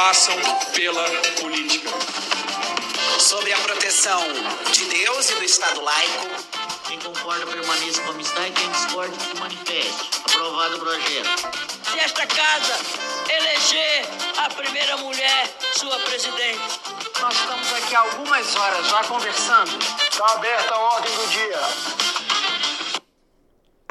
passam 0.00 0.34
pela 0.72 1.04
política. 1.38 1.90
Sobre 3.18 3.52
a 3.52 3.58
proteção 3.58 4.22
de 4.72 4.86
Deus 4.86 5.28
e 5.28 5.34
do 5.34 5.44
Estado 5.44 5.78
laico. 5.82 6.26
Quem 6.88 6.98
concorda 7.00 7.44
permaneça 7.46 8.00
como 8.06 8.18
está 8.18 8.48
e 8.48 8.50
quem 8.50 8.70
discorda 8.70 9.14
se 9.20 9.38
manifeste. 9.38 10.10
Aprovado 10.24 10.76
o 10.76 10.80
projeto. 10.80 11.28
Se 11.84 12.00
esta 12.00 12.26
casa 12.26 12.78
eleger 13.28 14.06
a 14.38 14.48
primeira 14.48 14.96
mulher 14.96 15.54
sua 15.76 16.00
presidente. 16.00 16.80
Nós 17.20 17.34
estamos 17.34 17.72
aqui 17.74 17.94
há 17.94 18.00
algumas 18.00 18.56
horas 18.56 18.86
já 18.86 19.04
conversando. 19.04 19.78
Está 20.10 20.32
aberta 20.32 20.74
a 20.74 20.78
ordem 20.78 21.14
do 21.14 21.26
dia. 21.28 21.60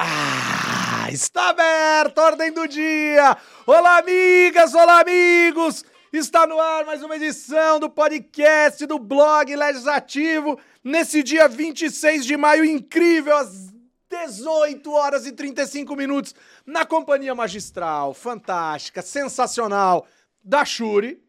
Ah, 0.00 1.06
está 1.12 1.50
aberta 1.50 2.20
a 2.20 2.24
ordem 2.24 2.52
do 2.52 2.66
dia. 2.66 3.36
Olá, 3.64 3.98
amigas, 3.98 4.74
olá, 4.74 5.02
amigos. 5.02 5.84
Está 6.12 6.44
no 6.44 6.58
ar 6.58 6.84
mais 6.84 7.04
uma 7.04 7.14
edição 7.14 7.78
do 7.78 7.88
podcast 7.88 8.84
do 8.84 8.98
blog 8.98 9.54
Legislativo. 9.54 10.58
Nesse 10.82 11.22
dia 11.22 11.46
26 11.46 12.26
de 12.26 12.36
maio, 12.36 12.64
incrível, 12.64 13.36
às 13.36 13.72
18 14.08 14.90
horas 14.90 15.24
e 15.24 15.30
35 15.30 15.94
minutos, 15.94 16.34
na 16.66 16.84
companhia 16.84 17.32
magistral, 17.32 18.12
fantástica, 18.12 19.02
sensacional 19.02 20.04
da 20.42 20.64
Shuri 20.64 21.22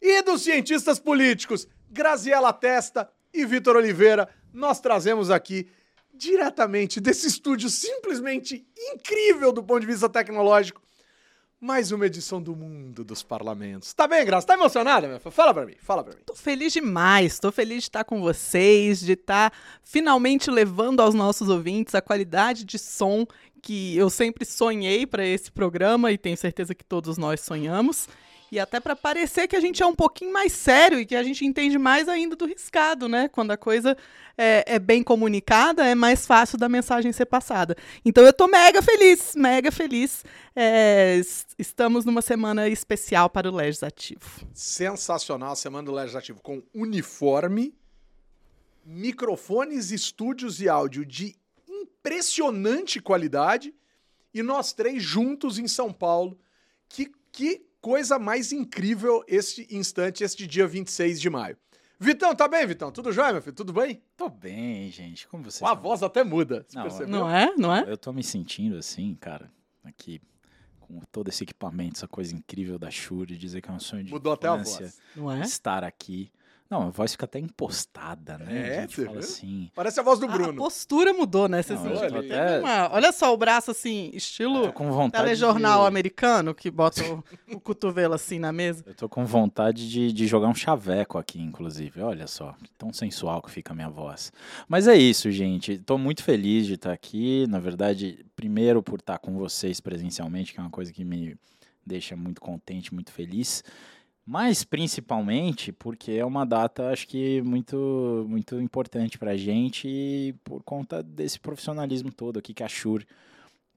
e 0.00 0.22
dos 0.22 0.42
cientistas 0.42 1.00
políticos 1.00 1.66
Graziela 1.90 2.52
Testa 2.52 3.10
e 3.34 3.44
Vitor 3.44 3.74
Oliveira. 3.74 4.28
Nós 4.52 4.78
trazemos 4.78 5.30
aqui 5.32 5.68
diretamente 6.14 7.00
desse 7.00 7.26
estúdio 7.26 7.68
simplesmente 7.68 8.64
incrível 8.94 9.52
do 9.52 9.64
ponto 9.64 9.80
de 9.80 9.86
vista 9.86 10.08
tecnológico 10.08 10.81
mais 11.62 11.92
uma 11.92 12.06
edição 12.06 12.42
do 12.42 12.56
Mundo 12.56 13.04
dos 13.04 13.22
Parlamentos. 13.22 13.92
Tá 13.94 14.08
bem, 14.08 14.26
Graça? 14.26 14.44
Tá 14.44 14.54
emocionada, 14.54 15.06
minha 15.06 15.20
filha? 15.20 15.30
Fala 15.30 15.54
pra 15.54 15.64
mim, 15.64 15.76
fala 15.78 16.02
pra 16.02 16.12
mim. 16.12 16.20
Tô 16.26 16.34
feliz 16.34 16.72
demais, 16.72 17.38
tô 17.38 17.52
feliz 17.52 17.84
de 17.84 17.88
estar 17.88 18.02
com 18.02 18.20
vocês, 18.20 18.98
de 18.98 19.12
estar 19.12 19.52
finalmente 19.84 20.50
levando 20.50 20.98
aos 20.98 21.14
nossos 21.14 21.48
ouvintes 21.48 21.94
a 21.94 22.02
qualidade 22.02 22.64
de 22.64 22.80
som 22.80 23.24
que 23.62 23.96
eu 23.96 24.10
sempre 24.10 24.44
sonhei 24.44 25.06
para 25.06 25.24
esse 25.24 25.52
programa 25.52 26.10
e 26.10 26.18
tenho 26.18 26.36
certeza 26.36 26.74
que 26.74 26.84
todos 26.84 27.16
nós 27.16 27.40
sonhamos. 27.40 28.08
E 28.52 28.60
até 28.60 28.78
para 28.78 28.94
parecer 28.94 29.48
que 29.48 29.56
a 29.56 29.60
gente 29.60 29.82
é 29.82 29.86
um 29.86 29.94
pouquinho 29.94 30.30
mais 30.30 30.52
sério 30.52 31.00
e 31.00 31.06
que 31.06 31.16
a 31.16 31.22
gente 31.22 31.42
entende 31.42 31.78
mais 31.78 32.06
ainda 32.06 32.36
do 32.36 32.44
riscado, 32.44 33.08
né? 33.08 33.26
Quando 33.26 33.50
a 33.50 33.56
coisa 33.56 33.96
é, 34.36 34.74
é, 34.74 34.78
bem 34.78 35.02
comunicada, 35.02 35.86
é 35.86 35.94
mais 35.94 36.26
fácil 36.26 36.58
da 36.58 36.68
mensagem 36.68 37.10
ser 37.12 37.24
passada. 37.24 37.74
Então 38.04 38.22
eu 38.22 38.32
tô 38.32 38.46
mega 38.46 38.82
feliz, 38.82 39.34
mega 39.34 39.72
feliz. 39.72 40.22
É, 40.54 41.18
estamos 41.58 42.04
numa 42.04 42.20
semana 42.20 42.68
especial 42.68 43.30
para 43.30 43.50
o 43.50 43.56
Legislativo. 43.56 44.46
Sensacional 44.52 45.52
a 45.52 45.56
semana 45.56 45.86
do 45.86 45.92
Legislativo 45.92 46.42
com 46.42 46.62
uniforme, 46.74 47.74
microfones, 48.84 49.90
estúdios 49.90 50.60
e 50.60 50.68
áudio 50.68 51.06
de 51.06 51.34
impressionante 51.66 53.00
qualidade 53.00 53.74
e 54.34 54.42
nós 54.42 54.74
três 54.74 55.02
juntos 55.02 55.58
em 55.58 55.66
São 55.66 55.90
Paulo. 55.90 56.38
Que, 56.86 57.10
que 57.32 57.71
coisa 57.82 58.18
mais 58.18 58.52
incrível 58.52 59.22
este 59.26 59.66
instante, 59.70 60.22
este 60.22 60.46
dia 60.46 60.66
26 60.66 61.20
de 61.20 61.28
maio. 61.28 61.56
Vitão, 61.98 62.34
tá 62.34 62.48
bem, 62.48 62.66
Vitão? 62.66 62.90
Tudo 62.90 63.12
jóia, 63.12 63.32
meu 63.32 63.42
filho? 63.42 63.54
Tudo 63.54 63.72
bem? 63.72 64.02
Tô 64.16 64.28
bem, 64.28 64.90
gente. 64.90 65.28
Como 65.28 65.44
você 65.44 65.64
A 65.64 65.74
voz 65.74 66.02
até 66.02 66.24
muda, 66.24 66.64
você 66.66 66.76
não, 66.76 66.82
percebeu? 66.82 67.08
Não 67.08 67.30
é? 67.30 67.54
Não 67.56 67.74
é? 67.74 67.84
Eu 67.86 67.96
tô 67.96 68.12
me 68.12 68.24
sentindo 68.24 68.76
assim, 68.76 69.14
cara, 69.20 69.50
aqui 69.84 70.20
com 70.80 71.00
todo 71.10 71.28
esse 71.28 71.44
equipamento, 71.44 71.96
essa 71.96 72.08
coisa 72.08 72.34
incrível 72.34 72.78
da 72.78 72.90
Shure, 72.90 73.36
dizer 73.36 73.60
que 73.60 73.70
é 73.70 73.72
um 73.72 73.80
sonho 73.80 74.04
de 74.04 74.10
Mudou 74.10 74.32
até 74.32 74.48
a 74.48 74.56
voz. 74.56 75.00
Não 75.14 75.30
é? 75.30 75.40
estar 75.40 75.84
aqui. 75.84 76.30
Não, 76.72 76.84
a 76.86 76.90
voz 76.90 77.12
fica 77.12 77.26
até 77.26 77.38
impostada, 77.38 78.38
né? 78.38 78.46
É, 78.76 78.78
a 78.78 78.80
gente 78.82 78.94
você 78.96 79.04
fala 79.04 79.18
viu? 79.18 79.28
assim. 79.28 79.70
Parece 79.74 80.00
a 80.00 80.02
voz 80.02 80.18
do 80.18 80.24
A 80.24 80.28
Bruno. 80.28 80.54
postura 80.56 81.12
mudou, 81.12 81.46
né? 81.46 81.62
Vocês 81.62 81.78
Não, 81.82 81.92
tô 81.92 82.00
teve 82.00 82.32
até- 82.32 82.60
uma- 82.60 82.90
Olha 82.94 83.12
só 83.12 83.30
o 83.32 83.36
braço 83.36 83.70
assim, 83.72 84.10
estilo 84.14 84.68
Tô 84.68 84.72
com 84.72 84.90
vontade 84.90 85.22
telejornal 85.24 85.82
de... 85.82 85.88
americano, 85.88 86.54
que 86.54 86.70
bota 86.70 87.02
o, 87.04 87.22
o 87.56 87.60
cotovelo 87.60 88.14
assim 88.14 88.38
na 88.38 88.52
mesa. 88.52 88.82
Eu 88.86 88.94
tô 88.94 89.06
com 89.06 89.26
vontade 89.26 89.86
de, 89.90 90.12
de 90.14 90.26
jogar 90.26 90.48
um 90.48 90.54
chaveco 90.54 91.18
aqui, 91.18 91.42
inclusive. 91.42 92.00
Olha 92.00 92.26
só, 92.26 92.54
tão 92.78 92.90
sensual 92.90 93.42
que 93.42 93.50
fica 93.50 93.74
a 93.74 93.76
minha 93.76 93.90
voz. 93.90 94.32
Mas 94.66 94.88
é 94.88 94.96
isso, 94.96 95.30
gente. 95.30 95.76
Tô 95.76 95.98
muito 95.98 96.22
feliz 96.24 96.66
de 96.66 96.72
estar 96.74 96.92
aqui. 96.94 97.46
Na 97.50 97.58
verdade, 97.58 98.24
primeiro 98.34 98.82
por 98.82 98.98
estar 98.98 99.18
com 99.18 99.36
vocês 99.36 99.78
presencialmente, 99.78 100.54
que 100.54 100.58
é 100.58 100.62
uma 100.62 100.70
coisa 100.70 100.90
que 100.90 101.04
me 101.04 101.36
deixa 101.84 102.16
muito 102.16 102.40
contente, 102.40 102.94
muito 102.94 103.12
feliz. 103.12 103.62
Mas 104.24 104.62
principalmente 104.62 105.72
porque 105.72 106.12
é 106.12 106.24
uma 106.24 106.46
data, 106.46 106.90
acho 106.90 107.08
que 107.08 107.42
muito, 107.42 108.24
muito 108.28 108.60
importante 108.60 109.18
pra 109.18 109.36
gente 109.36 109.88
e 109.88 110.32
por 110.44 110.62
conta 110.62 111.02
desse 111.02 111.40
profissionalismo 111.40 112.12
todo 112.12 112.38
aqui 112.38 112.54
que 112.54 112.62
a 112.62 112.68
Shure 112.68 113.06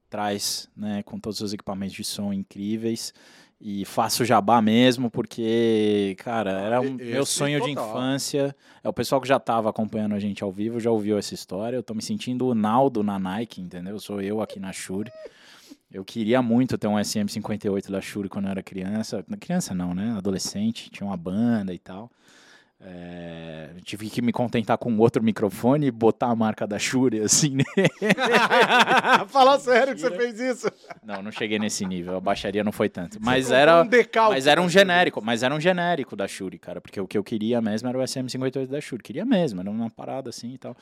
traz, 0.08 0.68
né, 0.76 1.02
com 1.02 1.18
todos 1.18 1.40
os 1.40 1.52
equipamentos 1.52 1.96
de 1.96 2.04
som 2.04 2.32
incríveis. 2.32 3.12
E 3.58 3.86
faço 3.86 4.22
jabá 4.22 4.60
mesmo, 4.60 5.10
porque, 5.10 6.14
cara, 6.18 6.60
era 6.60 6.80
um 6.80 6.92
meu 6.92 7.24
sonho 7.24 7.58
de 7.62 7.70
infância. 7.70 8.54
É 8.84 8.88
o 8.88 8.92
pessoal 8.92 9.18
que 9.18 9.26
já 9.26 9.38
estava 9.38 9.70
acompanhando 9.70 10.14
a 10.14 10.18
gente 10.18 10.44
ao 10.44 10.52
vivo, 10.52 10.78
já 10.78 10.90
ouviu 10.90 11.16
essa 11.16 11.32
história. 11.32 11.74
Eu 11.74 11.82
tô 11.82 11.94
me 11.94 12.02
sentindo 12.02 12.46
o 12.46 12.54
Naldo 12.54 13.02
na 13.02 13.18
Nike, 13.18 13.62
entendeu? 13.62 13.98
Sou 13.98 14.20
eu 14.20 14.42
aqui 14.42 14.60
na 14.60 14.74
Shure. 14.74 15.10
Eu 15.90 16.04
queria 16.04 16.42
muito 16.42 16.76
ter 16.76 16.86
um 16.86 16.96
SM58 16.96 17.90
da 17.90 18.00
Shure 18.00 18.28
quando 18.28 18.46
eu 18.46 18.50
era 18.50 18.62
criança. 18.62 19.24
Criança 19.40 19.74
não, 19.74 19.94
né? 19.94 20.14
Adolescente, 20.16 20.90
tinha 20.90 21.06
uma 21.06 21.16
banda 21.16 21.72
e 21.72 21.78
tal. 21.78 22.10
É, 22.78 23.70
tive 23.84 24.10
que 24.10 24.20
me 24.20 24.32
contentar 24.32 24.76
com 24.76 24.94
outro 24.98 25.22
microfone 25.22 25.86
e 25.86 25.90
botar 25.90 26.26
a 26.26 26.36
marca 26.36 26.66
da 26.66 26.78
Shure, 26.78 27.20
assim, 27.20 27.56
né? 27.56 27.64
Fala 29.28 29.58
sério 29.58 29.94
que 29.94 30.00
você 30.00 30.10
fez 30.10 30.38
isso. 30.38 30.70
Não, 31.02 31.22
não 31.22 31.32
cheguei 31.32 31.58
nesse 31.58 31.86
nível. 31.86 32.16
A 32.16 32.20
baixaria 32.20 32.62
não 32.62 32.72
foi 32.72 32.90
tanto. 32.90 33.18
Mas 33.20 33.50
era, 33.50 33.82
um 33.82 33.88
mas 34.28 34.46
era 34.46 34.60
um 34.60 34.64
Shure. 34.68 34.72
genérico. 34.80 35.22
Mas 35.24 35.42
era 35.42 35.54
um 35.54 35.60
genérico 35.60 36.14
da 36.14 36.28
Shure, 36.28 36.58
cara. 36.58 36.80
Porque 36.80 37.00
o 37.00 37.06
que 37.06 37.16
eu 37.16 37.24
queria 37.24 37.62
mesmo 37.62 37.88
era 37.88 37.98
o 37.98 38.02
SM58 38.02 38.66
da 38.66 38.80
Shure. 38.80 39.02
Queria 39.02 39.24
mesmo, 39.24 39.60
era 39.60 39.70
uma 39.70 39.88
parada 39.88 40.28
assim 40.28 40.52
e 40.52 40.58
tal. 40.58 40.76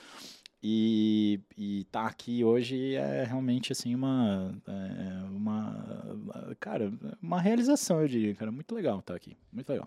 E, 0.67 1.41
e 1.59 1.85
tá 1.93 2.07
aqui 2.07 2.43
hoje 2.43 2.95
é 2.95 3.23
realmente 3.23 3.71
assim 3.71 3.95
uma, 3.95 4.51
é, 4.67 5.25
uma, 5.31 6.57
cara, 6.59 6.91
uma 7.21 7.39
realização, 7.39 8.01
eu 8.01 8.09
diria, 8.09 8.35
cara. 8.35 8.51
Muito 8.51 8.75
legal 8.75 9.01
estar 9.01 9.15
aqui. 9.15 9.37
Muito 9.53 9.69
legal. 9.69 9.87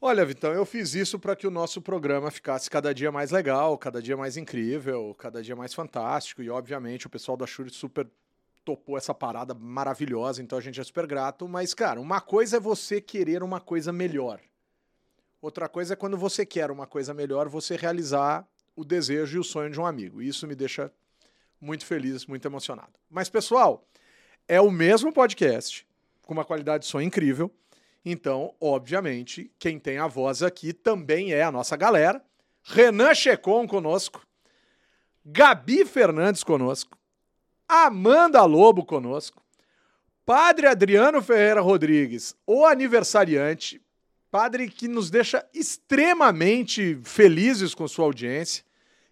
Olha, 0.00 0.24
Vitão, 0.24 0.52
eu 0.52 0.66
fiz 0.66 0.96
isso 0.96 1.20
para 1.20 1.36
que 1.36 1.46
o 1.46 1.52
nosso 1.52 1.80
programa 1.80 2.32
ficasse 2.32 2.68
cada 2.68 2.92
dia 2.92 3.12
mais 3.12 3.30
legal, 3.30 3.78
cada 3.78 4.02
dia 4.02 4.16
mais 4.16 4.36
incrível, 4.36 5.14
cada 5.16 5.40
dia 5.40 5.54
mais 5.54 5.72
fantástico. 5.72 6.42
E, 6.42 6.50
obviamente, 6.50 7.06
o 7.06 7.10
pessoal 7.10 7.36
da 7.36 7.46
Shure 7.46 7.70
super 7.70 8.08
topou 8.64 8.98
essa 8.98 9.14
parada 9.14 9.54
maravilhosa, 9.54 10.42
então 10.42 10.58
a 10.58 10.60
gente 10.60 10.80
é 10.80 10.84
super 10.84 11.06
grato. 11.06 11.46
Mas, 11.46 11.72
cara, 11.72 12.00
uma 12.00 12.20
coisa 12.20 12.56
é 12.56 12.60
você 12.60 13.00
querer 13.00 13.40
uma 13.40 13.60
coisa 13.60 13.92
melhor. 13.92 14.40
Outra 15.40 15.68
coisa 15.68 15.92
é 15.92 15.96
quando 15.96 16.16
você 16.16 16.44
quer 16.44 16.72
uma 16.72 16.88
coisa 16.88 17.14
melhor, 17.14 17.48
você 17.48 17.76
realizar 17.76 18.44
o 18.76 18.84
desejo 18.84 19.38
e 19.38 19.40
o 19.40 19.44
sonho 19.44 19.70
de 19.70 19.80
um 19.80 19.86
amigo. 19.86 20.22
E 20.22 20.28
Isso 20.28 20.46
me 20.46 20.54
deixa 20.54 20.92
muito 21.60 21.84
feliz, 21.84 22.26
muito 22.26 22.46
emocionado. 22.46 22.92
Mas, 23.10 23.28
pessoal, 23.28 23.84
é 24.46 24.60
o 24.60 24.70
mesmo 24.70 25.12
podcast, 25.12 25.86
com 26.22 26.34
uma 26.34 26.44
qualidade 26.44 26.84
de 26.84 26.90
som 26.90 27.00
incrível. 27.00 27.50
Então, 28.04 28.54
obviamente, 28.60 29.50
quem 29.58 29.78
tem 29.80 29.98
a 29.98 30.06
voz 30.06 30.42
aqui 30.42 30.72
também 30.72 31.32
é 31.32 31.42
a 31.42 31.50
nossa 31.50 31.76
galera. 31.76 32.22
Renan 32.62 33.14
Checon 33.14 33.66
conosco, 33.66 34.26
Gabi 35.24 35.84
Fernandes 35.84 36.44
conosco, 36.44 36.96
Amanda 37.68 38.44
Lobo 38.44 38.84
conosco, 38.84 39.42
Padre 40.24 40.66
Adriano 40.66 41.22
Ferreira 41.22 41.60
Rodrigues, 41.60 42.34
o 42.44 42.64
aniversariante, 42.64 43.80
padre 44.30 44.68
que 44.68 44.88
nos 44.88 45.10
deixa 45.10 45.46
extremamente 45.54 47.00
felizes 47.04 47.74
com 47.74 47.86
sua 47.86 48.04
audiência, 48.04 48.65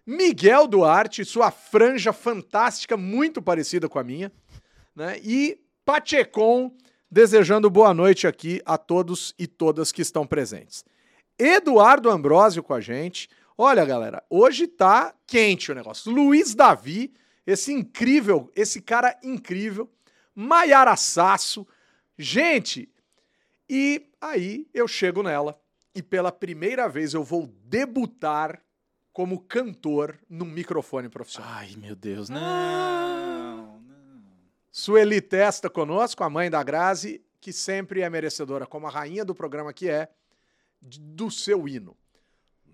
Miguel 0.05 0.67
Duarte, 0.67 1.25
sua 1.25 1.49
franja 1.49 2.13
fantástica, 2.13 2.95
muito 2.95 3.41
parecida 3.41 3.89
com 3.89 3.97
a 3.97 4.03
minha, 4.03 4.31
né? 4.95 5.19
E 5.23 5.59
Pachecon, 5.83 6.71
desejando 7.09 7.69
boa 7.69 7.93
noite 7.93 8.27
aqui 8.27 8.61
a 8.65 8.77
todos 8.77 9.33
e 9.39 9.47
todas 9.47 9.91
que 9.91 10.03
estão 10.03 10.27
presentes. 10.27 10.85
Eduardo 11.39 12.09
Ambrosio 12.09 12.61
com 12.61 12.73
a 12.73 12.81
gente. 12.81 13.29
Olha, 13.57 13.83
galera, 13.83 14.23
hoje 14.29 14.67
tá 14.67 15.13
quente 15.25 15.71
o 15.71 15.75
negócio. 15.75 16.11
Luiz 16.11 16.53
Davi, 16.53 17.11
esse 17.47 17.73
incrível, 17.73 18.51
esse 18.55 18.81
cara 18.81 19.17
incrível. 19.23 19.89
Maiara 20.35 20.95
Sasso. 20.95 21.65
Gente, 22.17 22.89
e 23.69 24.07
aí 24.21 24.67
eu 24.73 24.87
chego 24.87 25.23
nela 25.23 25.59
e 25.95 26.03
pela 26.03 26.31
primeira 26.31 26.87
vez 26.87 27.13
eu 27.13 27.23
vou 27.23 27.47
debutar 27.63 28.61
como 29.15 29.39
cantor 29.39 30.19
num 30.29 30.43
microfone 30.43 31.07
profissional. 31.07 31.49
Ai, 31.53 31.73
meu 31.77 31.95
Deus, 31.95 32.27
não. 32.27 32.37
não. 32.37 33.81
Sueli 34.69 35.21
Testa 35.21 35.69
conosco, 35.69 36.21
a 36.21 36.29
mãe 36.29 36.51
da 36.51 36.61
Grazi, 36.61 37.23
que 37.39 37.53
sempre 37.53 38.01
é 38.01 38.09
merecedora, 38.09 38.65
como 38.65 38.87
a 38.87 38.89
rainha 38.89 39.23
do 39.23 39.33
programa 39.33 39.71
que 39.71 39.89
é, 39.89 40.09
do 40.81 41.31
seu 41.31 41.65
hino. 41.65 41.95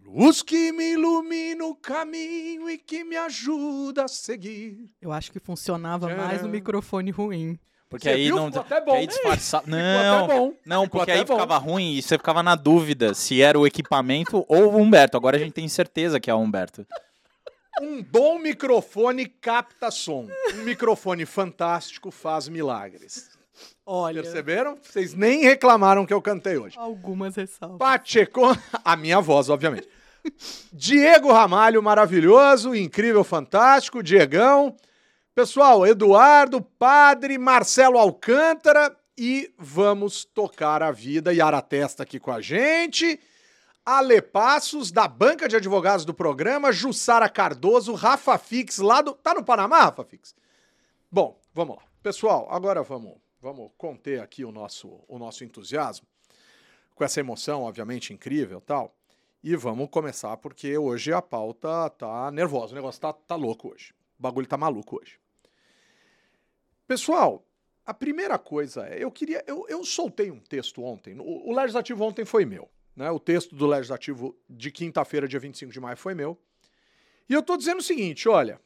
Luz 0.04 0.42
que 0.42 0.72
me 0.72 0.94
ilumina 0.94 1.64
o 1.64 1.76
caminho 1.76 2.68
e 2.68 2.76
que 2.80 3.04
me 3.04 3.16
ajuda 3.18 4.06
a 4.06 4.08
seguir. 4.08 4.92
Eu 5.00 5.12
acho 5.12 5.32
que 5.32 5.40
funcionava 5.40 6.10
mais 6.16 6.42
no 6.42 6.50
microfone 6.50 7.12
ruim. 7.12 7.60
Porque 7.92 8.06
Você 8.08 8.16
aí 8.16 8.24
viu? 8.28 8.38
não. 8.38 8.48
Ficou 8.48 8.62
até 8.62 8.82
bom. 8.82 8.94
aí 8.94 9.06
disfarça... 9.06 9.62
Não, 9.68 10.24
até 10.26 10.34
bom. 10.40 10.54
não, 10.66 10.84
Ficou 10.86 11.00
porque 11.02 11.12
até 11.12 11.20
aí 11.20 11.26
bom. 11.26 11.34
ficava 11.34 11.58
ruim 11.58 11.96
e 11.98 12.02
você 12.02 12.18
ficava 12.18 12.42
na 12.42 12.56
dúvida 12.56 13.14
se 13.14 13.42
era 13.42 13.60
o 13.60 13.68
equipamento 13.68 14.46
ou 14.50 14.72
o 14.74 14.78
Humberto. 14.78 15.18
Agora 15.18 15.36
a 15.36 15.40
gente 15.40 15.52
tem 15.52 15.68
certeza 15.68 16.18
que 16.20 16.32
é 16.32 16.34
o 16.34 16.38
Humberto. 16.40 16.88
Um 17.82 18.02
bom 18.02 18.40
microfone 18.40 19.26
capta 19.26 19.92
som. 19.92 20.28
Um 20.56 20.64
microfone 20.64 21.26
fantástico 21.26 22.10
faz 22.12 22.48
milagres. 22.48 23.30
Olha, 23.86 24.22
Perceberam? 24.24 24.78
Vocês 24.82 25.14
nem 25.14 25.44
reclamaram 25.44 26.06
que 26.06 26.14
eu 26.14 26.22
cantei 26.22 26.58
hoje. 26.58 26.78
algumas 26.80 27.36
ressalvas. 27.36 27.78
Pacheco, 27.78 28.42
a 28.86 28.96
minha 28.96 29.20
voz, 29.20 29.50
obviamente. 29.50 29.88
Diego 30.72 31.32
Ramalho, 31.32 31.84
maravilhoso, 31.84 32.74
incrível, 32.74 33.24
fantástico. 33.24 34.02
Diegão. 34.02 34.76
Pessoal, 35.34 35.88
Eduardo, 35.88 36.62
Padre, 36.62 37.38
Marcelo 37.38 37.98
Alcântara 37.98 38.94
e 39.18 39.54
vamos 39.58 40.26
tocar 40.26 40.84
a 40.84 40.92
vida. 40.92 41.34
Yara 41.34 41.62
Testa 41.62 42.04
aqui 42.04 42.20
com 42.20 42.32
a 42.32 42.42
gente. 42.42 43.18
Ale 43.86 44.22
Passos, 44.22 44.92
da 44.92 45.08
banca 45.08 45.48
de 45.48 45.56
advogados 45.56 46.04
do 46.04 46.14
programa. 46.14 46.74
Jussara 46.74 47.30
Cardoso, 47.30 47.94
Rafa 47.94 48.38
Fix, 48.38 48.80
lá 48.80 49.02
do. 49.02 49.14
Tá 49.14 49.34
no 49.34 49.42
Panamá, 49.42 49.86
Rafa 49.86 50.04
Fix? 50.04 50.36
Bom, 51.10 51.40
vamos 51.54 51.78
lá. 51.78 51.84
Pessoal, 52.04 52.50
agora 52.52 52.84
vamos, 52.84 53.14
vamos 53.40 53.72
conter 53.78 54.20
aqui 54.20 54.44
o 54.44 54.52
nosso, 54.52 55.00
o 55.08 55.18
nosso 55.18 55.46
entusiasmo 55.46 56.06
com 56.94 57.06
essa 57.06 57.22
emoção, 57.22 57.64
obviamente, 57.64 58.14
incrível 58.14 58.60
tal. 58.60 58.94
E 59.42 59.56
vamos 59.56 59.90
começar, 59.90 60.36
porque 60.38 60.78
hoje 60.78 61.14
a 61.14 61.22
pauta 61.22 61.90
tá 61.92 62.30
nervosa, 62.32 62.74
o 62.74 62.76
negócio 62.76 63.00
tá, 63.00 63.14
tá 63.14 63.36
louco 63.36 63.72
hoje. 63.72 63.94
O 64.20 64.22
bagulho 64.22 64.46
tá 64.46 64.58
maluco 64.58 65.00
hoje. 65.02 65.21
Pessoal, 66.92 67.48
a 67.86 67.94
primeira 67.94 68.38
coisa 68.38 68.86
é, 68.86 69.02
eu 69.02 69.10
queria. 69.10 69.42
Eu, 69.48 69.66
eu 69.70 69.82
soltei 69.86 70.30
um 70.30 70.42
texto 70.42 70.84
ontem. 70.84 71.18
O, 71.18 71.50
o 71.50 71.56
legislativo 71.56 72.04
ontem 72.04 72.26
foi 72.26 72.44
meu. 72.44 72.70
Né? 72.94 73.10
O 73.10 73.18
texto 73.18 73.56
do 73.56 73.66
legislativo 73.66 74.36
de 74.50 74.70
quinta-feira, 74.70 75.26
dia 75.26 75.40
25 75.40 75.72
de 75.72 75.80
maio, 75.80 75.96
foi 75.96 76.14
meu. 76.14 76.38
E 77.30 77.34
eu 77.34 77.42
tô 77.42 77.56
dizendo 77.56 77.80
o 77.80 77.82
seguinte: 77.82 78.28
olha, 78.28 78.60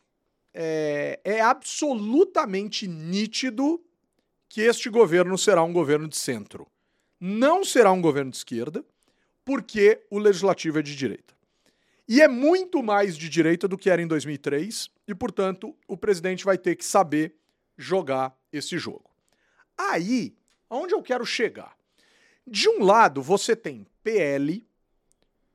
é, 0.55 1.19
é 1.23 1.39
absolutamente 1.39 2.87
nítido 2.87 3.79
que 4.49 4.61
este 4.61 4.89
governo 4.89 5.37
será 5.37 5.61
um 5.61 5.71
governo 5.71 6.07
de 6.07 6.17
centro 6.17 6.67
não 7.19 7.63
será 7.63 7.91
um 7.91 8.01
governo 8.01 8.31
de 8.31 8.37
esquerda, 8.37 8.83
porque 9.43 10.01
o 10.09 10.17
legislativo 10.17 10.79
é 10.79 10.81
de 10.81 10.95
direita. 10.95 11.35
E 12.07 12.21
é 12.23 12.27
muito 12.27 12.81
mais 12.81 13.15
de 13.15 13.29
direita 13.29 13.67
do 13.67 13.77
que 13.77 13.89
era 13.89 14.01
em 14.01 14.07
2003, 14.07 14.89
e, 15.07 15.13
portanto, 15.13 15.75
o 15.87 15.95
presidente 15.95 16.43
vai 16.43 16.57
ter 16.57 16.75
que 16.75 16.85
saber 16.85 17.35
jogar 17.77 18.37
esse 18.51 18.77
jogo. 18.77 19.09
Aí, 19.77 20.35
aonde 20.69 20.93
eu 20.93 21.01
quero 21.01 21.25
chegar? 21.25 21.75
De 22.47 22.69
um 22.69 22.83
lado, 22.83 23.21
você 23.21 23.55
tem 23.55 23.87
PL, 24.03 24.67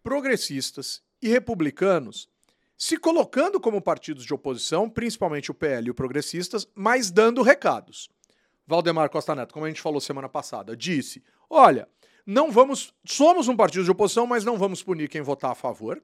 progressistas 0.03 1.03
e 1.23 1.29
republicanos 1.29 2.29
se 2.77 2.97
colocando 2.97 3.61
como 3.61 3.81
partidos 3.83 4.25
de 4.25 4.33
oposição, 4.33 4.89
principalmente 4.89 5.51
o 5.51 5.55
PL 5.55 5.89
e 5.89 5.91
o 5.91 5.95
progressistas, 5.95 6.67
mas 6.75 7.11
dando 7.11 7.43
recados. 7.43 8.09
Valdemar 8.67 9.11
Costa 9.11 9.35
Neto, 9.35 9.53
como 9.53 9.67
a 9.67 9.69
gente 9.69 9.83
falou 9.83 10.01
semana 10.01 10.31
passada, 10.31 10.75
disse: 10.75 11.23
olha, 11.51 11.87
não 12.25 12.51
vamos. 12.51 12.95
Somos 13.05 13.49
um 13.49 13.57
partido 13.57 13.85
de 13.85 13.91
oposição, 13.91 14.27
mas 14.27 14.45
não 14.45 14.57
vamos 14.57 14.83
punir 14.83 15.09
quem 15.09 15.21
votar 15.21 15.51
a 15.51 15.55
favor. 15.55 16.03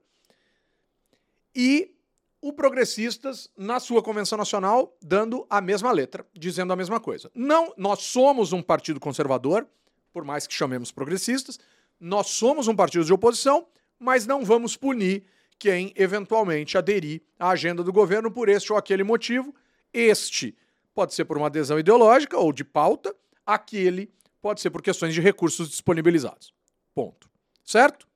E 1.54 1.95
o 2.40 2.52
Progressistas, 2.52 3.50
na 3.56 3.80
sua 3.80 4.02
convenção 4.02 4.38
nacional, 4.38 4.96
dando 5.02 5.46
a 5.48 5.60
mesma 5.60 5.90
letra, 5.90 6.26
dizendo 6.34 6.72
a 6.72 6.76
mesma 6.76 7.00
coisa. 7.00 7.30
Não, 7.34 7.72
nós 7.76 8.02
somos 8.02 8.52
um 8.52 8.62
partido 8.62 9.00
conservador, 9.00 9.66
por 10.12 10.24
mais 10.24 10.46
que 10.46 10.54
chamemos 10.54 10.92
progressistas, 10.92 11.58
nós 11.98 12.28
somos 12.28 12.68
um 12.68 12.76
partido 12.76 13.04
de 13.04 13.12
oposição, 13.12 13.66
mas 13.98 14.26
não 14.26 14.44
vamos 14.44 14.76
punir 14.76 15.24
quem 15.58 15.92
eventualmente 15.96 16.76
aderir 16.76 17.22
à 17.38 17.50
agenda 17.50 17.82
do 17.82 17.92
governo 17.92 18.30
por 18.30 18.48
este 18.48 18.72
ou 18.72 18.78
aquele 18.78 19.02
motivo. 19.02 19.54
Este 19.92 20.56
pode 20.94 21.14
ser 21.14 21.24
por 21.24 21.36
uma 21.36 21.46
adesão 21.46 21.78
ideológica 21.78 22.38
ou 22.38 22.52
de 22.52 22.64
pauta, 22.64 23.14
aquele 23.44 24.10
pode 24.40 24.60
ser 24.60 24.70
por 24.70 24.82
questões 24.82 25.14
de 25.14 25.20
recursos 25.20 25.68
disponibilizados. 25.68 26.52
Ponto. 26.94 27.28
Certo? 27.64 28.06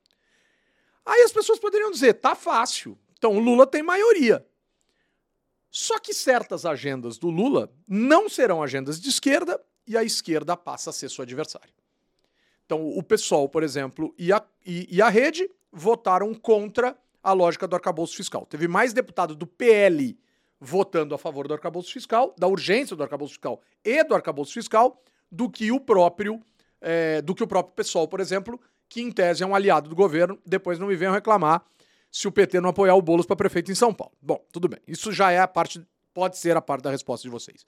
Aí 1.05 1.23
as 1.23 1.31
pessoas 1.31 1.59
poderiam 1.59 1.91
dizer, 1.91 2.13
tá 2.13 2.35
fácil. 2.35 2.97
Então 3.21 3.35
o 3.35 3.39
Lula 3.39 3.67
tem 3.67 3.83
maioria. 3.83 4.43
Só 5.69 5.99
que 5.99 6.11
certas 6.11 6.65
agendas 6.65 7.19
do 7.19 7.29
Lula 7.29 7.71
não 7.87 8.27
serão 8.27 8.63
agendas 8.63 8.99
de 8.99 9.09
esquerda 9.09 9.61
e 9.85 9.95
a 9.95 10.03
esquerda 10.03 10.57
passa 10.57 10.89
a 10.89 10.93
ser 10.93 11.07
sua 11.07 11.23
adversária. 11.23 11.69
Então 12.65 12.83
o 12.83 13.03
PSOL, 13.03 13.47
por 13.47 13.61
exemplo, 13.61 14.11
e 14.17 14.33
a, 14.33 14.43
e, 14.65 14.87
e 14.89 14.99
a 15.03 15.07
Rede 15.07 15.47
votaram 15.71 16.33
contra 16.33 16.97
a 17.21 17.31
lógica 17.31 17.67
do 17.67 17.75
arcabouço 17.75 18.15
fiscal. 18.15 18.43
Teve 18.43 18.67
mais 18.67 18.91
deputado 18.91 19.35
do 19.35 19.45
PL 19.45 20.17
votando 20.59 21.13
a 21.13 21.17
favor 21.19 21.47
do 21.47 21.53
arcabouço 21.53 21.93
fiscal, 21.93 22.33
da 22.39 22.47
urgência 22.47 22.95
do 22.95 23.03
arcabouço 23.03 23.33
fiscal 23.33 23.61
e 23.85 24.03
do 24.03 24.15
arcabouço 24.15 24.53
fiscal, 24.53 24.99
do 25.31 25.47
que 25.47 25.71
o 25.71 25.79
próprio, 25.79 26.41
é, 26.81 27.21
do 27.21 27.35
que 27.35 27.43
o 27.43 27.47
próprio 27.47 27.75
PSOL, 27.75 28.07
por 28.07 28.19
exemplo, 28.19 28.59
que 28.89 28.99
em 28.99 29.11
tese 29.11 29.43
é 29.43 29.45
um 29.45 29.53
aliado 29.53 29.89
do 29.89 29.95
governo, 29.95 30.39
depois 30.43 30.79
não 30.79 30.87
me 30.87 30.95
venham 30.95 31.13
reclamar 31.13 31.63
se 32.11 32.27
o 32.27 32.31
PT 32.31 32.59
não 32.59 32.69
apoiar 32.69 32.95
o 32.95 33.01
Boulos 33.01 33.25
para 33.25 33.35
prefeito 33.35 33.71
em 33.71 33.75
São 33.75 33.93
Paulo. 33.93 34.13
Bom, 34.21 34.45
tudo 34.51 34.67
bem. 34.67 34.79
Isso 34.87 35.11
já 35.11 35.31
é 35.31 35.39
a 35.39 35.47
parte, 35.47 35.81
pode 36.13 36.37
ser 36.37 36.57
a 36.57 36.61
parte 36.61 36.83
da 36.83 36.91
resposta 36.91 37.23
de 37.23 37.29
vocês. 37.29 37.65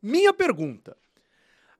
Minha 0.00 0.32
pergunta: 0.32 0.96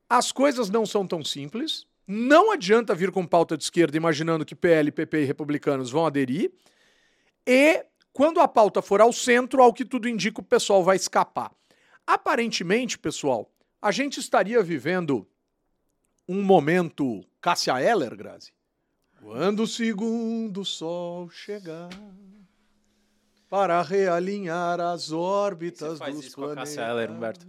as 0.09 0.33
coisas 0.33 0.69
não 0.69 0.85
são 0.85 1.07
tão 1.07 1.25
simples. 1.25 1.87
Não 2.09 2.53
adianta 2.53 2.95
vir 2.95 3.11
com 3.11 3.27
pauta 3.27 3.57
de 3.57 3.65
esquerda 3.65 3.97
imaginando 3.97 4.45
que 4.45 4.55
PL, 4.55 4.93
PP 4.93 5.23
e 5.23 5.25
republicanos 5.25 5.91
vão 5.91 6.07
aderir. 6.07 6.53
E 7.45 7.85
quando 8.13 8.41
a 8.41 8.47
pauta 8.47 8.81
for 8.81 9.01
ao 9.01 9.13
centro, 9.13 9.61
ao 9.61 9.73
que 9.73 9.85
tudo 9.85 10.09
indica, 10.09 10.41
o 10.41 10.45
pessoal 10.45 10.85
vai 10.85 10.97
escapar. 10.97 11.53
Aparentemente, 12.07 12.97
pessoal, 12.97 13.51
a 13.83 13.91
gente 13.91 14.21
estaria 14.21 14.63
vivendo 14.63 15.29
um 16.29 16.43
momento 16.43 17.25
Cássia 17.41 17.81
Eller, 17.81 18.17
Grazi? 18.17 18.56
Quando 19.29 19.65
o 19.65 19.67
segundo 19.67 20.65
sol 20.65 21.29
chegar 21.29 21.89
para 23.51 23.83
realinhar 23.83 24.81
as 24.81 25.11
órbitas 25.11 25.99
faz 25.99 26.15
dos 26.15 26.27
isso 26.27 26.37
com 26.37 26.43
a 26.43 26.47
planetas. 26.47 26.77
Cássia 26.77 26.89
Eller, 26.93 27.11
Humberto? 27.11 27.45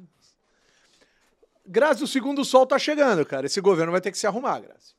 Grazi, 1.64 2.04
o 2.04 2.08
segundo 2.08 2.44
sol 2.44 2.66
tá 2.66 2.80
chegando, 2.80 3.24
cara. 3.24 3.46
Esse 3.46 3.62
governo 3.62 3.92
vai 3.92 4.02
ter 4.02 4.12
que 4.12 4.18
se 4.18 4.26
arrumar, 4.26 4.60
Grazi. 4.60 4.96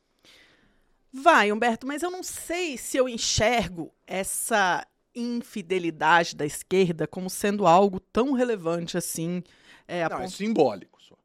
Vai, 1.11 1.51
Humberto, 1.51 1.85
mas 1.85 2.01
eu 2.01 2.09
não 2.09 2.23
sei 2.23 2.77
se 2.77 2.95
eu 2.95 3.09
enxergo 3.09 3.93
essa 4.07 4.87
infidelidade 5.13 6.33
da 6.33 6.45
esquerda 6.45 7.05
como 7.05 7.29
sendo 7.29 7.67
algo 7.67 7.99
tão 7.99 8.31
relevante 8.31 8.97
assim. 8.97 9.43
É, 9.85 10.07
Não, 10.07 10.15
é 10.15 10.19
ponto- 10.21 10.31
simbólico 10.31 10.97
só. 11.03 11.15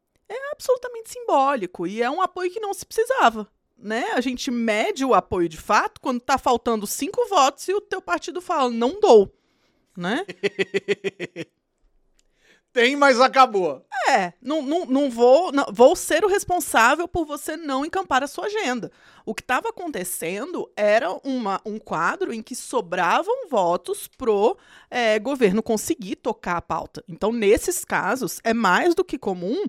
absolutamente 0.51 1.11
simbólico 1.13 1.87
e 1.87 2.03
é 2.03 2.11
um 2.11 2.21
apoio 2.21 2.51
que 2.51 2.59
não 2.59 2.75
se 2.75 2.85
precisava. 2.85 3.49
Né? 3.77 4.13
A 4.15 4.21
gente 4.21 4.51
mede 4.51 5.05
o 5.05 5.15
apoio 5.15 5.49
de 5.49 5.57
fato 5.59 6.01
quando 6.01 6.21
tá 6.21 6.39
faltando 6.39 6.87
cinco 6.87 7.27
votos 7.29 7.69
e 7.69 7.75
o 7.75 7.81
teu 7.81 8.01
partido 8.01 8.41
fala, 8.41 8.71
não 8.71 8.99
dou. 9.01 9.35
Né? 9.97 10.25
Tem, 12.73 12.97
mas 12.97 13.21
acabou. 13.21 13.87
É, 14.09 14.33
não, 14.43 14.61
não, 14.61 14.85
não 14.85 15.09
vou, 15.09 15.53
não- 15.53 15.67
vou 15.73 15.95
ser 15.95 16.25
o 16.25 16.29
responsável 16.29 17.07
por 17.07 17.25
você 17.25 17.57
não 17.57 17.87
encampar 17.87 18.25
a 18.25 18.27
sua 18.27 18.47
agenda. 18.47 18.91
O 19.25 19.33
que 19.33 19.43
estava 19.43 19.69
acontecendo 19.69 20.69
era 20.77 21.09
uma, 21.25 21.61
um 21.65 21.79
quadro 21.79 22.35
em 22.35 22.43
que 22.43 22.57
sobravam 22.57 23.49
votos 23.49 24.09
pro 24.09 24.57
é, 24.91 25.21
governo 25.21 25.63
conseguir 25.63 26.17
tocar 26.17 26.57
a 26.57 26.63
pauta. 26.63 27.05
Então, 27.09 27.33
nesses 27.33 27.85
casos, 27.85 28.41
é 28.43 28.53
mais 28.53 28.93
do 28.93 29.05
que 29.05 29.17
comum 29.19 29.65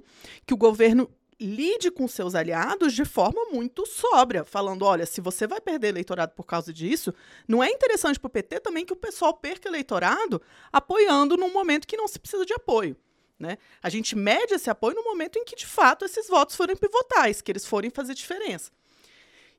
que 0.47 0.53
o 0.55 0.57
governo 0.57 1.07
lide 1.39 1.91
com 1.91 2.07
seus 2.07 2.33
aliados 2.35 2.93
de 2.93 3.03
forma 3.03 3.45
muito 3.51 3.85
sóbria, 3.85 4.43
falando, 4.43 4.85
olha, 4.85 5.05
se 5.05 5.19
você 5.19 5.45
vai 5.45 5.59
perder 5.59 5.89
eleitorado 5.89 6.33
por 6.33 6.45
causa 6.45 6.71
disso, 6.71 7.13
não 7.47 7.63
é 7.63 7.69
interessante 7.69 8.19
para 8.19 8.27
o 8.27 8.31
PT 8.31 8.59
também 8.61 8.85
que 8.85 8.93
o 8.93 8.97
pessoal 8.97 9.33
perca 9.33 9.67
eleitorado 9.67 10.41
apoiando 10.71 11.35
num 11.35 11.51
momento 11.51 11.87
que 11.87 11.97
não 11.97 12.07
se 12.07 12.19
precisa 12.19 12.45
de 12.45 12.53
apoio. 12.53 12.95
Né? 13.37 13.57
A 13.83 13.89
gente 13.89 14.15
mede 14.15 14.53
esse 14.53 14.69
apoio 14.69 14.95
no 14.95 15.03
momento 15.03 15.37
em 15.37 15.43
que, 15.43 15.55
de 15.55 15.65
fato, 15.65 16.05
esses 16.05 16.27
votos 16.27 16.55
forem 16.55 16.75
pivotais, 16.75 17.41
que 17.41 17.51
eles 17.51 17.65
forem 17.65 17.89
fazer 17.89 18.13
diferença. 18.13 18.71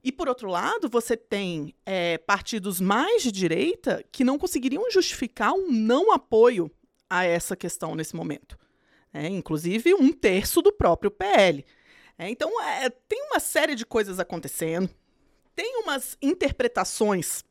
E, 0.03 0.11
por 0.11 0.29
outro 0.29 0.49
lado, 0.49 0.89
você 0.89 1.17
tem 1.17 1.75
é, 1.85 2.17
partidos 2.17 2.81
mais 2.81 3.23
de 3.23 3.33
direita 3.33 4.05
que 4.11 4.25
não 4.25 4.39
conseguiriam 4.39 4.91
justificar 4.91 5.53
um 5.53 5.71
não 5.71 6.13
apoio 6.13 6.71
a 7.11 7.25
essa 7.25 7.57
questão 7.57 7.95
nesse 7.95 8.17
momento. 8.17 8.57
É, 9.17 9.29
inclusive, 9.29 9.95
um 9.95 10.13
terço 10.13 10.61
do 10.61 10.73
próprio 10.73 11.11
PL. 11.11 11.65
É, 12.19 12.29
então, 12.31 12.51
é, 12.63 12.91
tem 13.09 13.23
uma 13.31 13.41
série 13.41 13.75
de 13.75 13.85
coisas 13.87 14.19
acontecendo, 14.19 14.89
tem 15.55 15.81
umas 15.83 16.17
interpretações 16.21 17.45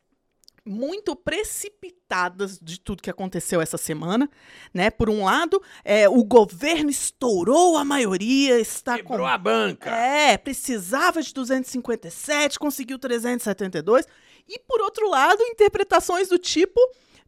muito 0.68 1.16
precipitadas 1.16 2.58
de 2.60 2.80
tudo 2.80 3.02
que 3.04 3.10
aconteceu 3.10 3.62
essa 3.62 3.78
semana, 3.78 4.28
né? 4.74 4.90
Por 4.90 5.10
um 5.12 5.24
lado, 5.26 5.62
é, 5.84 6.10
o 6.10 6.24
governo 6.24 6.90
estourou 6.90 7.78
a 7.78 7.86
maioria, 7.86 8.60
está 8.60 8.98
com 8.98 9.10
Quebrou 9.10 9.28
a 9.28 9.38
banca. 9.38 9.92
é, 9.92 10.38
precisava 10.38 11.22
de 11.22 11.32
257, 11.34 12.58
conseguiu 12.58 12.98
372. 12.98 14.08
E 14.48 14.60
por 14.60 14.82
outro 14.82 15.08
lado, 15.10 15.42
interpretações 15.44 16.30
do 16.30 16.38
tipo, 16.40 16.80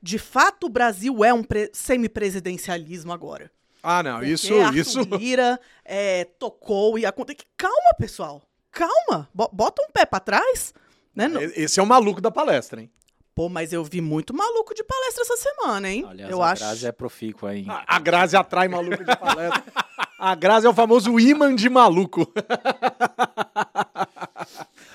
de 0.02 0.18
fato 0.18 0.66
o 0.66 0.70
Brasil 0.70 1.24
é 1.24 1.32
um 1.34 1.44
pre- 1.44 1.70
semipresidencialismo 1.74 3.12
agora. 3.12 3.52
Ah, 3.84 4.02
não, 4.04 4.18
Porque 4.18 4.32
isso, 4.32 4.54
Arthur 4.60 4.78
isso. 4.78 5.00
Lira 5.18 5.60
é, 5.86 6.26
tocou 6.26 6.98
e 7.00 7.06
aconteceu. 7.06 7.46
Calma, 7.56 7.94
pessoal. 7.98 8.42
Calma. 8.72 9.30
Bo- 9.34 9.50
Bota 9.54 9.82
um 9.88 9.92
pé 9.92 10.06
pra 10.06 10.20
trás. 10.20 10.74
Né? 11.16 11.28
Não- 11.28 11.42
Esse 11.42 11.80
é 11.80 11.84
o 11.84 11.86
maluco 11.86 12.20
da 12.22 12.30
palestra, 12.32 12.82
hein? 12.82 12.92
Pô, 13.34 13.50
mas 13.50 13.72
eu 13.72 13.84
vi 13.84 14.02
muito 14.02 14.34
maluco 14.34 14.74
de 14.74 14.84
palestra 14.84 15.22
essa 15.22 15.38
semana, 15.38 15.88
hein? 15.90 16.06
Aliás, 16.10 16.32
eu 16.32 16.42
a 16.42 16.52
acho. 16.52 16.64
Grazi 16.64 16.88
é 16.88 16.92
profícua 16.92 17.52
aí. 17.52 17.66
A, 17.70 17.96
a 17.96 18.00
Grazi 18.00 18.36
atrai 18.36 18.68
maluco 18.68 19.04
de 19.04 19.16
palestra. 19.16 19.64
A 20.18 20.34
Grazi 20.34 20.66
é 20.66 20.70
o 20.70 20.74
famoso 20.74 21.20
imã 21.20 21.54
de 21.54 21.70
maluco. 21.70 22.26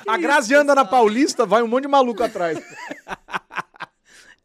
A 0.07 0.17
Grazi 0.19 0.55
anda 0.55 0.75
na 0.75 0.85
Paulista, 0.85 1.47
vai 1.47 1.63
um 1.63 1.69
monte 1.69 1.83
de 1.83 1.89
maluco 1.89 2.23
atrás. 2.23 2.59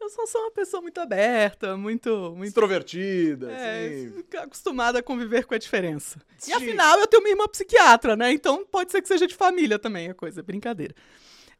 Eu 0.07 0.11
só 0.11 0.25
sou 0.25 0.41
uma 0.43 0.51
pessoa 0.51 0.81
muito 0.81 1.01
aberta, 1.01 1.75
muito. 1.75 2.33
muito 2.33 2.47
Extrovertida, 2.47 3.51
É, 3.51 3.87
assim. 3.87 4.23
acostumada 4.37 4.99
a 4.99 5.03
conviver 5.03 5.45
com 5.45 5.53
a 5.53 5.57
diferença. 5.57 6.17
E 6.39 6.45
Sim. 6.45 6.53
afinal, 6.53 6.97
eu 6.97 7.07
tenho 7.07 7.21
uma 7.21 7.29
irmã 7.29 7.45
psiquiatra, 7.45 8.15
né? 8.15 8.31
Então 8.31 8.65
pode 8.65 8.89
ser 8.89 9.01
que 9.01 9.07
seja 9.09 9.27
de 9.27 9.35
família 9.35 9.77
também 9.77 10.09
a 10.09 10.13
coisa, 10.13 10.41
brincadeira. 10.41 10.95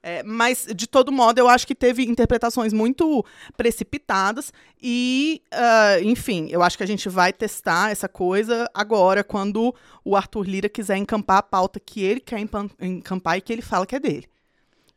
É, 0.01 0.23
mas, 0.23 0.65
de 0.73 0.87
todo 0.87 1.11
modo, 1.11 1.39
eu 1.39 1.49
acho 1.49 1.67
que 1.67 1.75
teve 1.75 2.03
interpretações 2.03 2.71
muito 2.71 3.25
precipitadas 3.57 4.53
e, 4.81 5.41
ah, 5.51 5.99
enfim, 6.01 6.47
eu 6.49 6.63
acho 6.63 6.77
que 6.77 6.83
a 6.83 6.87
gente 6.87 7.09
vai 7.09 7.33
testar 7.33 7.91
essa 7.91 8.07
coisa 8.07 8.69
agora, 8.73 9.25
quando 9.25 9.75
o 10.05 10.15
Arthur 10.15 10.47
Lira 10.47 10.69
quiser 10.69 10.95
encampar 10.95 11.39
a 11.39 11.43
pauta 11.43 11.81
que 11.81 12.01
ele 12.01 12.21
quer 12.21 12.39
encampar 12.79 13.37
e 13.37 13.41
que 13.41 13.51
ele 13.51 13.61
fala 13.61 13.85
que 13.85 13.95
é 13.95 13.99
dele. 13.99 14.29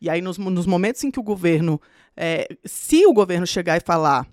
E 0.00 0.08
aí, 0.08 0.22
nos, 0.22 0.38
nos 0.38 0.66
momentos 0.66 1.04
em 1.04 1.10
que 1.10 1.20
o 1.20 1.22
governo. 1.22 1.80
é, 2.16 2.48
se 2.64 3.04
o 3.06 3.12
governo 3.12 3.46
chegar 3.46 3.76
e 3.76 3.80
falar 3.80 4.26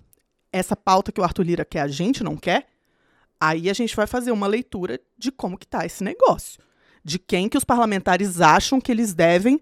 essa 0.52 0.74
pauta 0.74 1.12
que 1.12 1.20
o 1.20 1.24
Arthur 1.24 1.42
Lira 1.42 1.64
quer, 1.64 1.80
a 1.80 1.88
gente 1.88 2.24
não 2.24 2.36
quer, 2.36 2.66
aí 3.40 3.68
a 3.68 3.74
gente 3.74 3.94
vai 3.94 4.06
fazer 4.06 4.32
uma 4.32 4.46
leitura 4.46 4.98
de 5.16 5.30
como 5.30 5.58
que 5.58 5.66
tá 5.66 5.84
esse 5.84 6.02
negócio. 6.02 6.60
De 7.04 7.18
quem 7.18 7.48
que 7.48 7.58
os 7.58 7.64
parlamentares 7.64 8.40
acham 8.40 8.80
que 8.80 8.90
eles 8.90 9.14
devem. 9.14 9.60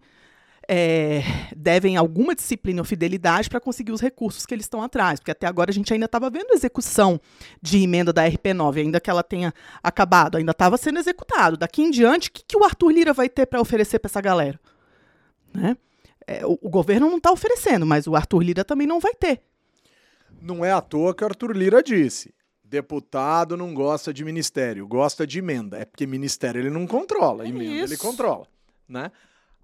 é, 0.69 1.23
devem 1.57 1.97
alguma 1.97 2.35
disciplina 2.35 2.81
ou 2.81 2.85
fidelidade 2.85 3.49
para 3.49 3.61
conseguir 3.61 3.93
os 3.93 4.01
recursos 4.01 4.45
que 4.45 4.55
eles 4.55 4.65
estão 4.65 4.83
atrás. 4.83 5.21
Porque 5.21 5.31
até 5.31 5.47
agora 5.47 5.71
a 5.71 5.75
gente 5.75 5.93
ainda 5.93 6.07
estava 6.07 6.29
vendo 6.29 6.53
execução 6.53 7.21
de 7.63 7.79
emenda 7.79 8.13
da 8.13 8.29
RP9, 8.29 8.79
ainda 8.79 9.01
que 9.01 9.11
ela 9.11 9.23
tenha 9.23 9.53
acabado, 9.83 10.37
ainda 10.37 10.53
estava 10.53 10.77
sendo 10.77 10.99
executado. 10.99 11.57
Daqui 11.57 11.83
em 11.83 11.91
diante, 11.91 12.29
o 12.29 12.33
que, 12.33 12.45
que 12.45 12.57
o 12.57 12.65
Arthur 12.65 12.91
Lira 12.91 13.13
vai 13.13 13.29
ter 13.29 13.47
para 13.47 13.61
oferecer 13.61 13.99
para 13.99 14.09
essa 14.09 14.21
galera? 14.21 14.59
Né? 15.55 15.77
É, 16.27 16.45
o, 16.45 16.59
o 16.61 16.69
governo 16.69 17.09
não 17.09 17.19
está 17.19 17.31
oferecendo, 17.31 17.87
mas 17.87 18.07
o 18.07 18.17
Arthur 18.17 18.43
Lira 18.43 18.65
também 18.65 18.87
não 18.87 18.99
vai 19.01 19.15
ter. 19.15 19.41
Não 20.41 20.65
é 20.65 20.73
à 20.73 20.81
toa 20.81 21.15
que 21.15 21.23
o 21.23 21.27
Arthur 21.27 21.57
Lira 21.57 21.83
disse. 21.83 22.35
Deputado 22.65 23.57
não 23.57 23.73
gosta 23.73 24.13
de 24.13 24.25
ministério, 24.25 24.87
gosta 24.89 25.25
de 25.27 25.39
emenda. 25.39 25.79
É 25.79 25.85
porque 25.85 26.07
ministério 26.07 26.61
ele 26.61 26.71
não 26.71 26.87
controla, 26.87 27.45
É 27.45 27.49
emenda 27.49 27.85
ele 27.85 27.95
isso. 27.95 27.99
controla, 28.03 28.47
né? 28.89 29.11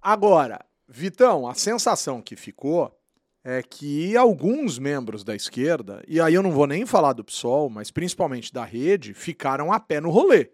Agora, 0.01 0.63
Vitão, 0.87 1.47
a 1.47 1.53
sensação 1.53 2.21
que 2.21 2.35
ficou 2.35 2.97
é 3.43 3.61
que 3.61 4.15
alguns 4.15 4.79
membros 4.79 5.23
da 5.23 5.35
esquerda, 5.35 6.01
e 6.07 6.19
aí 6.21 6.33
eu 6.33 6.41
não 6.41 6.51
vou 6.51 6.65
nem 6.65 6.85
falar 6.85 7.11
do 7.11 7.25
PSOL, 7.25 7.69
mas 7.69 7.91
principalmente 7.91 8.53
da 8.53 8.63
rede, 8.63 9.13
ficaram 9.13 9.71
a 9.71 9.79
pé 9.81 9.99
no 9.99 10.09
rolê. 10.09 10.49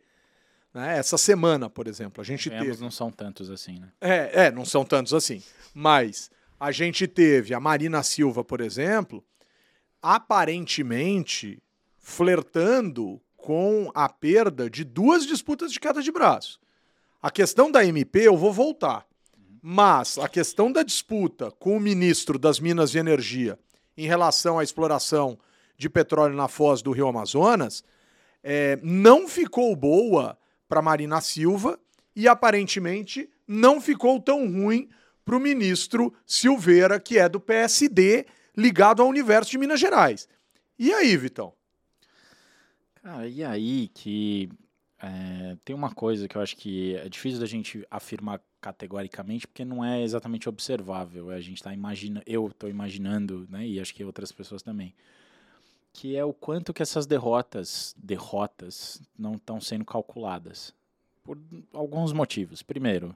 Né? 0.74 0.98
Essa 0.98 1.18
semana, 1.18 1.70
por 1.70 1.88
exemplo, 1.88 2.22
a 2.22 2.26
gente 2.26 2.50
Ambos 2.50 2.68
teve. 2.68 2.82
não 2.82 2.92
são 2.92 3.12
tantos 3.12 3.50
assim, 3.50 3.80
né? 3.80 3.92
É, 4.00 4.46
é, 4.46 4.52
não 4.52 4.66
são 4.66 4.86
tantos 4.86 5.14
assim. 5.14 5.42
Mas 5.74 6.30
a 6.60 6.72
gente 6.72 7.08
teve 7.08 7.54
a 7.54 7.60
Marina 7.60 8.04
Silva, 8.04 8.44
por 8.44 8.62
exemplo, 8.62 9.24
aparentemente 10.02 11.62
flertando 11.98 13.22
com 13.36 13.92
a 13.94 14.10
perda 14.10 14.70
de 14.70 14.84
duas 14.84 15.26
disputas 15.26 15.72
de 15.72 15.80
queda 15.80 16.02
de 16.02 16.12
braço. 16.12 16.60
A 17.22 17.30
questão 17.30 17.72
da 17.72 17.84
MP 17.86 18.28
eu 18.28 18.38
vou 18.38 18.54
voltar. 18.54 19.06
Mas 19.62 20.18
a 20.18 20.30
questão 20.30 20.72
da 20.72 20.84
disputa 20.84 21.52
com 21.52 21.76
o 21.76 21.80
ministro 21.80 22.40
das 22.40 22.60
Minas 22.60 22.96
e 22.96 22.98
Energia 22.98 23.60
em 23.98 24.08
relação 24.08 24.58
à 24.58 24.64
exploração 24.64 25.38
de 25.78 25.90
petróleo 25.90 26.36
na 26.36 26.48
foz 26.48 26.82
do 26.82 26.92
Rio 26.92 27.08
Amazonas 27.08 27.84
é, 28.42 28.80
não 28.82 29.28
ficou 29.28 29.76
boa 29.76 30.38
para 30.70 30.82
Marina 30.82 31.20
Silva 31.20 31.78
e 32.16 32.28
aparentemente 32.28 33.30
não 33.48 33.82
ficou 33.82 34.20
tão 34.22 34.46
ruim 34.50 34.88
para 35.26 35.36
o 35.36 35.40
ministro 35.40 36.14
Silveira, 36.26 37.00
que 37.00 37.18
é 37.18 37.28
do 37.28 37.40
PSD, 37.40 38.26
ligado 38.56 39.02
ao 39.02 39.10
universo 39.10 39.52
de 39.52 39.58
Minas 39.58 39.80
Gerais. 39.80 40.30
E 40.78 40.94
aí, 40.94 41.18
Vitão? 41.18 41.54
Cara, 43.02 43.28
e 43.28 43.44
aí 43.44 43.90
que 43.94 44.50
é, 45.02 45.58
tem 45.64 45.76
uma 45.76 45.92
coisa 45.94 46.28
que 46.28 46.36
eu 46.36 46.42
acho 46.42 46.56
que 46.56 46.96
é 46.96 47.08
difícil 47.10 47.40
da 47.40 47.46
gente 47.46 47.86
afirmar 47.90 48.42
categoricamente, 48.62 49.48
porque 49.48 49.64
não 49.64 49.84
é 49.84 50.04
exatamente 50.04 50.50
observável. 50.50 51.30
A 51.30 51.40
gente 51.40 51.64
tá 51.64 51.74
imaginando, 51.74 52.24
eu 52.28 52.48
estou 52.48 52.70
imaginando, 52.70 53.48
né, 53.50 53.66
e 53.66 53.80
acho 53.80 53.94
que 53.94 54.04
outras 54.04 54.32
pessoas 54.32 54.62
também, 54.62 54.94
que 55.94 56.16
é 56.16 56.24
o 56.24 56.34
quanto 56.34 56.74
que 56.74 56.82
essas 56.82 57.06
derrotas, 57.06 57.96
derrotas, 57.98 59.02
não 59.18 59.34
estão 59.34 59.60
sendo 59.60 59.86
calculadas. 59.86 60.74
Por 61.24 61.38
alguns 61.74 62.14
motivos. 62.14 62.62
Primeiro, 62.62 63.16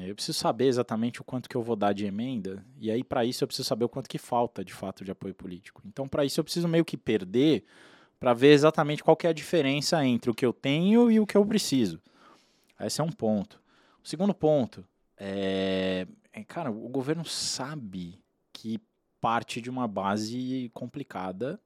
é, 0.00 0.10
eu 0.10 0.14
preciso 0.14 0.38
saber 0.38 0.66
exatamente 0.66 1.20
o 1.20 1.24
quanto 1.24 1.48
que 1.48 1.56
eu 1.56 1.62
vou 1.62 1.76
dar 1.76 1.92
de 1.92 2.06
emenda, 2.06 2.64
e 2.78 2.90
aí 2.90 3.04
para 3.04 3.24
isso 3.24 3.44
eu 3.44 3.48
preciso 3.48 3.68
saber 3.68 3.84
o 3.84 3.88
quanto 3.88 4.08
que 4.08 4.18
falta 4.18 4.64
de 4.64 4.72
fato 4.72 5.04
de 5.04 5.10
apoio 5.10 5.34
político. 5.34 5.82
Então, 5.84 6.08
para 6.08 6.24
isso 6.24 6.40
eu 6.40 6.44
preciso 6.44 6.68
meio 6.68 6.84
que 6.84 6.96
perder 6.96 7.64
para 8.18 8.32
ver 8.32 8.52
exatamente 8.52 9.02
qual 9.04 9.18
é 9.22 9.28
a 9.28 9.32
diferença 9.32 10.04
entre 10.04 10.30
o 10.30 10.34
que 10.34 10.46
eu 10.46 10.52
tenho 10.52 11.10
e 11.10 11.20
o 11.20 11.26
que 11.26 11.36
eu 11.36 11.44
preciso. 11.44 12.00
Esse 12.80 13.00
é 13.00 13.04
um 13.04 13.12
ponto. 13.12 13.60
O 14.02 14.08
segundo 14.08 14.34
ponto 14.34 14.84
é, 15.16 16.06
é 16.32 16.44
cara, 16.44 16.70
o 16.70 16.88
governo 16.88 17.24
sabe 17.24 18.18
que 18.52 18.80
parte 19.24 19.58
de 19.58 19.70
uma 19.70 19.88
base 19.88 20.70
complicada 20.74 21.58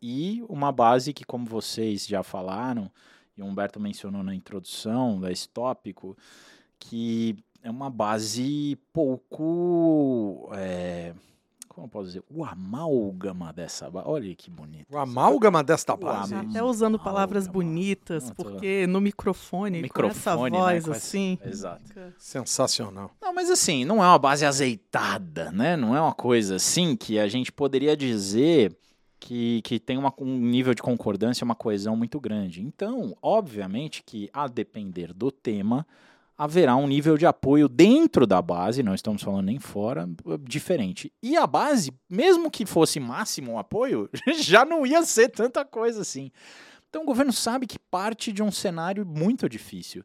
e 0.00 0.42
uma 0.48 0.72
base 0.72 1.12
que, 1.12 1.22
como 1.22 1.44
vocês 1.44 2.06
já 2.06 2.22
falaram, 2.22 2.90
e 3.36 3.42
o 3.42 3.44
Humberto 3.44 3.78
mencionou 3.78 4.22
na 4.22 4.34
introdução 4.34 5.20
desse 5.20 5.46
tópico, 5.50 6.16
que 6.78 7.36
é 7.62 7.70
uma 7.70 7.90
base 7.90 8.78
pouco. 8.90 10.48
é, 10.54 11.12
como 11.74 11.86
eu 11.86 11.90
posso 11.90 12.06
dizer? 12.06 12.22
O 12.30 12.44
amálgama 12.44 13.52
dessa 13.52 13.90
base. 13.90 14.06
Olha 14.08 14.34
que 14.34 14.50
bonito. 14.50 14.86
O 14.90 14.96
amálgama 14.98 15.62
desta 15.62 15.96
base. 15.96 16.34
Até 16.34 16.62
usando 16.62 16.98
palavras 16.98 17.44
Amálgama. 17.48 17.64
bonitas, 17.64 18.24
Não, 18.28 18.34
tô- 18.34 18.44
porque 18.44 18.86
no 18.86 19.00
microfone, 19.00 19.88
com 19.88 20.06
essa 20.06 20.30
Microfone, 20.36 20.50
né, 20.52 20.58
voz 20.58 20.84
com 20.84 20.90
essa- 20.92 20.98
assim. 21.06 21.38
Exato. 21.44 21.82
Sensacional. 22.18 23.10
Não, 23.20 23.34
mas 23.34 23.50
assim, 23.50 23.84
não 23.84 23.96
é 24.02 24.06
uma 24.06 24.18
base 24.18 24.44
azeitada, 24.44 25.50
né? 25.52 25.76
Não 25.76 25.94
é 25.96 26.00
uma 26.00 26.14
coisa 26.14 26.56
assim 26.56 26.96
que 26.96 27.18
a 27.18 27.28
gente 27.28 27.52
poderia 27.52 27.96
dizer 27.96 28.76
que, 29.20 29.62
que 29.62 29.78
tem 29.78 29.96
uma, 29.96 30.12
um 30.18 30.38
nível 30.38 30.74
de 30.74 30.82
concordância, 30.82 31.44
uma 31.44 31.54
coesão 31.54 31.96
muito 31.96 32.18
grande. 32.20 32.62
Então, 32.62 33.16
obviamente 33.22 34.02
que, 34.04 34.28
a 34.32 34.46
depender 34.48 35.12
do 35.14 35.30
tema, 35.30 35.86
haverá 36.36 36.76
um 36.76 36.86
nível 36.86 37.16
de 37.16 37.26
apoio 37.26 37.68
dentro 37.68 38.26
da 38.26 38.42
base, 38.42 38.82
não 38.82 38.94
estamos 38.94 39.22
falando 39.22 39.46
nem 39.46 39.58
fora, 39.58 40.08
diferente. 40.42 41.12
E 41.22 41.36
a 41.36 41.46
base, 41.46 41.92
mesmo 42.10 42.50
que 42.50 42.66
fosse 42.66 42.98
máximo 42.98 43.52
o 43.52 43.58
apoio, 43.58 44.08
já 44.40 44.64
não 44.64 44.86
ia 44.86 45.02
ser 45.04 45.28
tanta 45.28 45.64
coisa 45.64 46.00
assim. 46.00 46.30
Então 46.88 47.02
o 47.02 47.06
governo 47.06 47.32
sabe 47.32 47.66
que 47.66 47.78
parte 47.78 48.32
de 48.32 48.42
um 48.42 48.50
cenário 48.50 49.04
muito 49.06 49.48
difícil. 49.48 50.04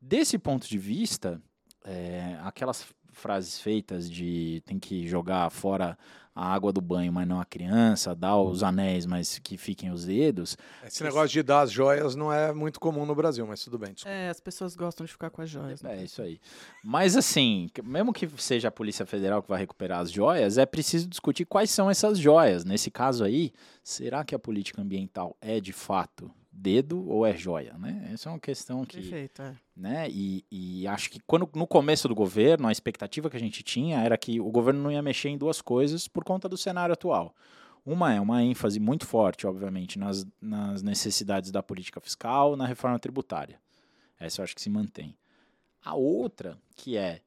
Desse 0.00 0.38
ponto 0.38 0.68
de 0.68 0.78
vista, 0.78 1.40
é, 1.84 2.38
aquelas 2.42 2.86
frases 3.18 3.60
feitas 3.60 4.10
de 4.10 4.62
tem 4.64 4.78
que 4.78 5.06
jogar 5.06 5.50
fora 5.50 5.98
a 6.38 6.54
água 6.54 6.72
do 6.72 6.80
banho, 6.80 7.12
mas 7.12 7.26
não 7.26 7.40
a 7.40 7.44
criança, 7.44 8.14
dar 8.14 8.36
os 8.36 8.62
anéis, 8.62 9.04
mas 9.04 9.40
que 9.40 9.56
fiquem 9.56 9.90
os 9.90 10.04
dedos. 10.04 10.56
Esse 10.86 11.02
negócio 11.02 11.30
de 11.30 11.42
dar 11.42 11.62
as 11.62 11.72
joias 11.72 12.14
não 12.14 12.32
é 12.32 12.52
muito 12.52 12.78
comum 12.78 13.04
no 13.04 13.12
Brasil, 13.12 13.44
mas 13.44 13.64
tudo 13.64 13.76
bem. 13.76 13.92
desculpa. 13.92 14.16
É, 14.16 14.28
as 14.28 14.38
pessoas 14.38 14.76
gostam 14.76 15.04
de 15.04 15.10
ficar 15.10 15.30
com 15.30 15.42
as 15.42 15.50
joias. 15.50 15.82
né? 15.82 15.98
É 15.98 16.04
isso 16.04 16.22
aí. 16.22 16.40
Mas 16.84 17.16
assim, 17.16 17.68
mesmo 17.82 18.12
que 18.12 18.28
seja 18.40 18.68
a 18.68 18.70
Polícia 18.70 19.04
Federal 19.04 19.42
que 19.42 19.48
vai 19.48 19.58
recuperar 19.58 19.98
as 19.98 20.12
joias, 20.12 20.58
é 20.58 20.64
preciso 20.64 21.08
discutir 21.08 21.44
quais 21.44 21.70
são 21.70 21.90
essas 21.90 22.16
joias. 22.20 22.64
Nesse 22.64 22.88
caso 22.88 23.24
aí, 23.24 23.52
será 23.82 24.24
que 24.24 24.32
a 24.32 24.38
política 24.38 24.80
ambiental 24.80 25.36
é 25.40 25.58
de 25.58 25.72
fato 25.72 26.30
dedo 26.58 27.08
ou 27.08 27.24
é 27.24 27.36
joia, 27.36 27.74
né? 27.78 28.10
Essa 28.12 28.28
é 28.28 28.32
uma 28.32 28.40
questão 28.40 28.84
que 28.84 28.96
Perfeito, 28.96 29.42
é. 29.42 29.54
né? 29.76 30.08
E, 30.10 30.44
e 30.50 30.86
acho 30.88 31.10
que 31.10 31.20
quando 31.20 31.48
no 31.54 31.66
começo 31.66 32.08
do 32.08 32.14
governo, 32.14 32.66
a 32.66 32.72
expectativa 32.72 33.30
que 33.30 33.36
a 33.36 33.40
gente 33.40 33.62
tinha 33.62 34.00
era 34.00 34.18
que 34.18 34.40
o 34.40 34.50
governo 34.50 34.82
não 34.82 34.90
ia 34.90 35.00
mexer 35.00 35.28
em 35.28 35.38
duas 35.38 35.60
coisas 35.62 36.08
por 36.08 36.24
conta 36.24 36.48
do 36.48 36.56
cenário 36.56 36.92
atual. 36.92 37.34
Uma 37.86 38.12
é 38.12 38.20
uma 38.20 38.42
ênfase 38.42 38.80
muito 38.80 39.06
forte, 39.06 39.46
obviamente, 39.46 39.98
nas, 39.98 40.26
nas 40.40 40.82
necessidades 40.82 41.50
da 41.50 41.62
política 41.62 42.00
fiscal, 42.00 42.56
na 42.56 42.66
reforma 42.66 42.98
tributária. 42.98 43.60
Essa 44.18 44.40
eu 44.40 44.44
acho 44.44 44.54
que 44.54 44.60
se 44.60 44.68
mantém. 44.68 45.16
A 45.82 45.94
outra, 45.94 46.58
que 46.74 46.96
é 46.96 47.22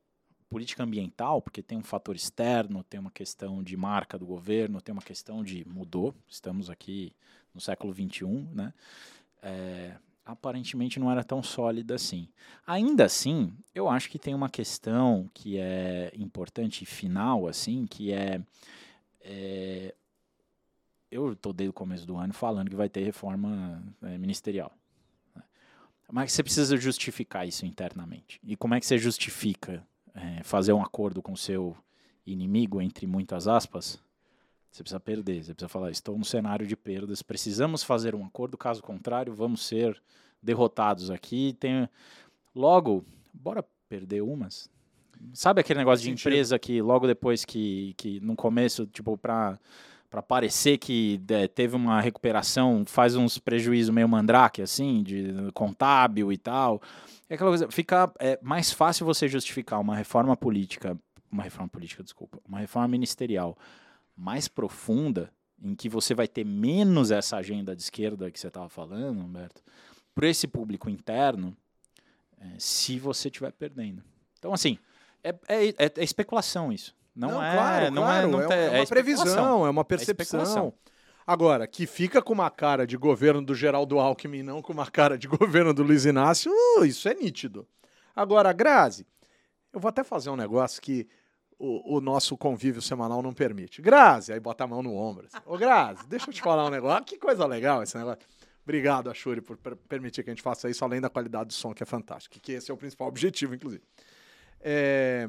política 0.50 0.84
ambiental, 0.84 1.42
porque 1.42 1.64
tem 1.64 1.78
um 1.78 1.84
fator 1.84 2.16
externo, 2.16 2.84
tem 2.84 3.00
uma 3.00 3.10
questão 3.10 3.64
de 3.64 3.78
marca 3.78 4.20
do 4.20 4.26
governo, 4.26 4.82
tem 4.82 4.92
uma 4.92 5.02
questão 5.02 5.42
de 5.42 5.66
mudou, 5.66 6.14
estamos 6.28 6.70
aqui 6.70 7.16
no 7.54 7.62
século 7.62 7.94
XXI, 7.94 8.26
né? 8.54 8.74
É, 9.42 9.96
aparentemente 10.26 11.00
não 11.00 11.12
era 11.12 11.24
tão 11.24 11.42
sólida 11.42 11.96
assim. 11.96 12.28
Ainda 12.66 13.06
assim, 13.06 13.54
eu 13.74 13.90
acho 13.90 14.10
que 14.10 14.20
tem 14.20 14.34
uma 14.34 14.50
questão 14.50 15.30
que 15.34 15.58
é 15.58 16.12
importante 16.16 16.86
final, 16.86 17.48
assim, 17.48 17.86
que 17.86 18.12
é, 18.14 18.42
é 19.22 19.94
eu 21.12 21.34
estou 21.34 21.52
desde 21.52 21.72
o 21.72 21.74
começo 21.74 22.08
do 22.08 22.16
ano 22.16 22.34
falando 22.34 22.70
que 22.70 22.76
vai 22.76 22.88
ter 22.88 23.04
reforma 23.04 23.84
é, 24.02 24.18
ministerial. 24.18 24.72
né? 25.36 25.44
Mas 26.10 26.32
você 26.32 26.42
precisa 26.42 26.78
justificar 26.78 27.46
isso 27.46 27.66
internamente. 27.66 28.40
E 28.44 28.56
como 28.56 28.74
é 28.74 28.80
que 28.80 28.86
você 28.86 28.98
justifica 28.98 29.86
é, 30.14 30.42
fazer 30.44 30.72
um 30.72 30.82
acordo 30.82 31.22
com 31.22 31.36
seu 31.36 31.76
inimigo, 32.26 32.82
entre 32.82 33.06
muitas 33.06 33.48
aspas? 33.48 34.02
Você 34.72 34.84
precisa 34.84 35.00
perder, 35.00 35.44
você 35.44 35.54
precisa 35.54 35.68
falar, 35.68 35.92
estou 35.92 36.18
no 36.18 36.24
cenário 36.24 36.66
de 36.66 36.78
perdas, 36.78 37.22
precisamos 37.22 37.84
fazer 37.84 38.16
um 38.16 38.26
acordo, 38.26 38.58
caso 38.58 38.82
contrário, 38.82 39.34
vamos 39.34 39.66
ser 39.66 40.02
derrotados 40.42 41.12
aqui. 41.12 41.56
Tem... 41.60 41.90
Logo, 42.56 43.04
bora 43.34 43.66
perder 43.90 44.22
umas. 44.22 44.70
Sabe 45.34 45.60
aquele 45.60 45.80
negócio 45.80 46.04
de 46.04 46.12
empresa 46.12 46.58
que 46.58 46.82
logo 46.82 47.06
depois 47.06 47.44
que, 47.44 47.94
que 47.98 48.20
no 48.22 48.36
começo, 48.36 48.88
tipo, 48.88 49.18
para 49.18 49.60
para 50.10 50.22
parecer 50.22 50.78
que 50.78 51.22
é, 51.30 51.48
teve 51.48 51.74
uma 51.74 52.02
recuperação, 52.02 52.84
faz 52.86 53.16
uns 53.16 53.38
prejuízos 53.38 53.96
meio 53.96 54.10
mandrake, 54.10 54.62
assim, 54.62 55.02
de 55.02 55.34
contábil 55.54 56.34
e 56.34 56.38
tal. 56.38 56.82
É 57.30 57.36
aquela 57.36 57.50
coisa, 57.50 57.72
fica 57.72 58.12
é, 58.20 58.38
mais 58.42 58.74
fácil 58.74 59.06
você 59.06 59.30
justificar 59.30 59.80
uma 59.80 59.96
reforma 59.96 60.36
política, 60.36 61.00
uma 61.32 61.44
reforma 61.44 61.70
política, 61.70 62.04
desculpa, 62.04 62.40
uma 62.46 62.60
reforma 62.60 62.90
ministerial 62.90 63.58
mais 64.22 64.48
profunda, 64.48 65.34
em 65.60 65.74
que 65.74 65.90
você 65.90 66.14
vai 66.14 66.28
ter 66.28 66.46
menos 66.46 67.10
essa 67.10 67.38
agenda 67.38 67.76
de 67.76 67.82
esquerda 67.82 68.30
que 68.30 68.40
você 68.40 68.48
estava 68.48 68.70
falando, 68.70 69.20
Humberto, 69.20 69.64
para 70.14 70.28
esse 70.28 70.48
público 70.48 70.90
interno, 70.90 71.58
é, 72.40 72.46
se 72.60 73.00
você 73.00 73.30
estiver 73.30 73.52
perdendo. 73.52 74.04
Então, 74.38 74.54
assim, 74.54 74.78
é, 75.24 75.30
é, 75.48 75.68
é- 75.70 75.92
é 75.98 76.04
especulação 76.04 76.72
isso. 76.72 76.96
Não, 77.16 77.44
é, 77.44 77.54
claro, 77.54 77.92
não 77.92 78.04
claro, 78.04 78.28
é, 78.28 78.32
não 78.32 78.42
é, 78.42 78.78
é 78.78 78.80
uma 78.80 78.88
previsão, 78.88 79.66
é 79.66 79.70
uma 79.70 79.82
especulação. 79.82 80.16
percepção. 80.16 80.74
Agora, 81.26 81.66
que 81.66 81.88
fica 81.88 82.22
com 82.22 82.34
uma 82.34 82.50
cara 82.50 82.86
de 82.86 82.98
governo 82.98 83.42
do 83.42 83.56
Geraldo 83.56 84.00
Alckmin, 84.00 84.40
e 84.40 84.44
não 84.44 84.62
com 84.62 84.72
uma 84.72 84.90
cara 84.90 85.18
de 85.18 85.28
governo 85.28 85.74
do 85.74 85.82
Luiz 85.84 86.06
Inácio, 86.06 86.52
uh, 86.52 86.86
isso 86.86 87.10
é 87.10 87.14
nítido. 87.16 87.68
Agora, 88.16 88.54
Grazi, 88.54 89.06
eu 89.74 89.80
vou 89.80 89.90
até 89.90 90.04
fazer 90.04 90.30
um 90.30 90.36
negócio 90.36 90.82
que 90.82 91.08
o, 91.98 92.02
nosso 92.02 92.36
convívio 92.38 92.82
semanal 92.82 93.22
não 93.22 93.34
permite. 93.34 93.82
Grazi, 93.82 94.34
aí 94.34 94.40
bota 94.40 94.64
a 94.64 94.68
mão 94.68 94.82
no 94.82 94.96
ombro. 94.96 95.28
Assim. 95.28 95.38
Ô, 95.46 95.58
Grazi, 95.58 96.08
deixa 96.08 96.30
eu 96.30 96.34
te 96.34 96.42
falar 96.42 96.66
um 96.66 96.70
negócio. 96.70 97.04
Que 97.06 97.18
coisa 97.18 97.46
legal 97.46 97.84
esse 97.84 97.98
negócio. 97.98 98.22
Obrigado, 98.64 99.10
Ashuri, 99.10 99.42
por 99.42 99.58
per- 99.58 99.76
permitir 99.76 100.24
que 100.24 100.30
a 100.30 100.34
gente 100.34 100.42
faça 100.42 100.70
isso, 100.70 100.84
além 100.84 101.02
da 101.02 101.10
qualidade 101.10 101.48
do 101.48 101.54
som, 101.54 101.74
que 101.74 101.84
é 101.84 101.86
fantástico, 101.86 102.40
que 102.40 102.52
esse 102.54 102.70
é 102.72 102.74
o 102.74 102.78
principal 102.78 103.08
objetivo, 103.08 103.54
inclusive. 103.56 103.84
É, 104.60 105.28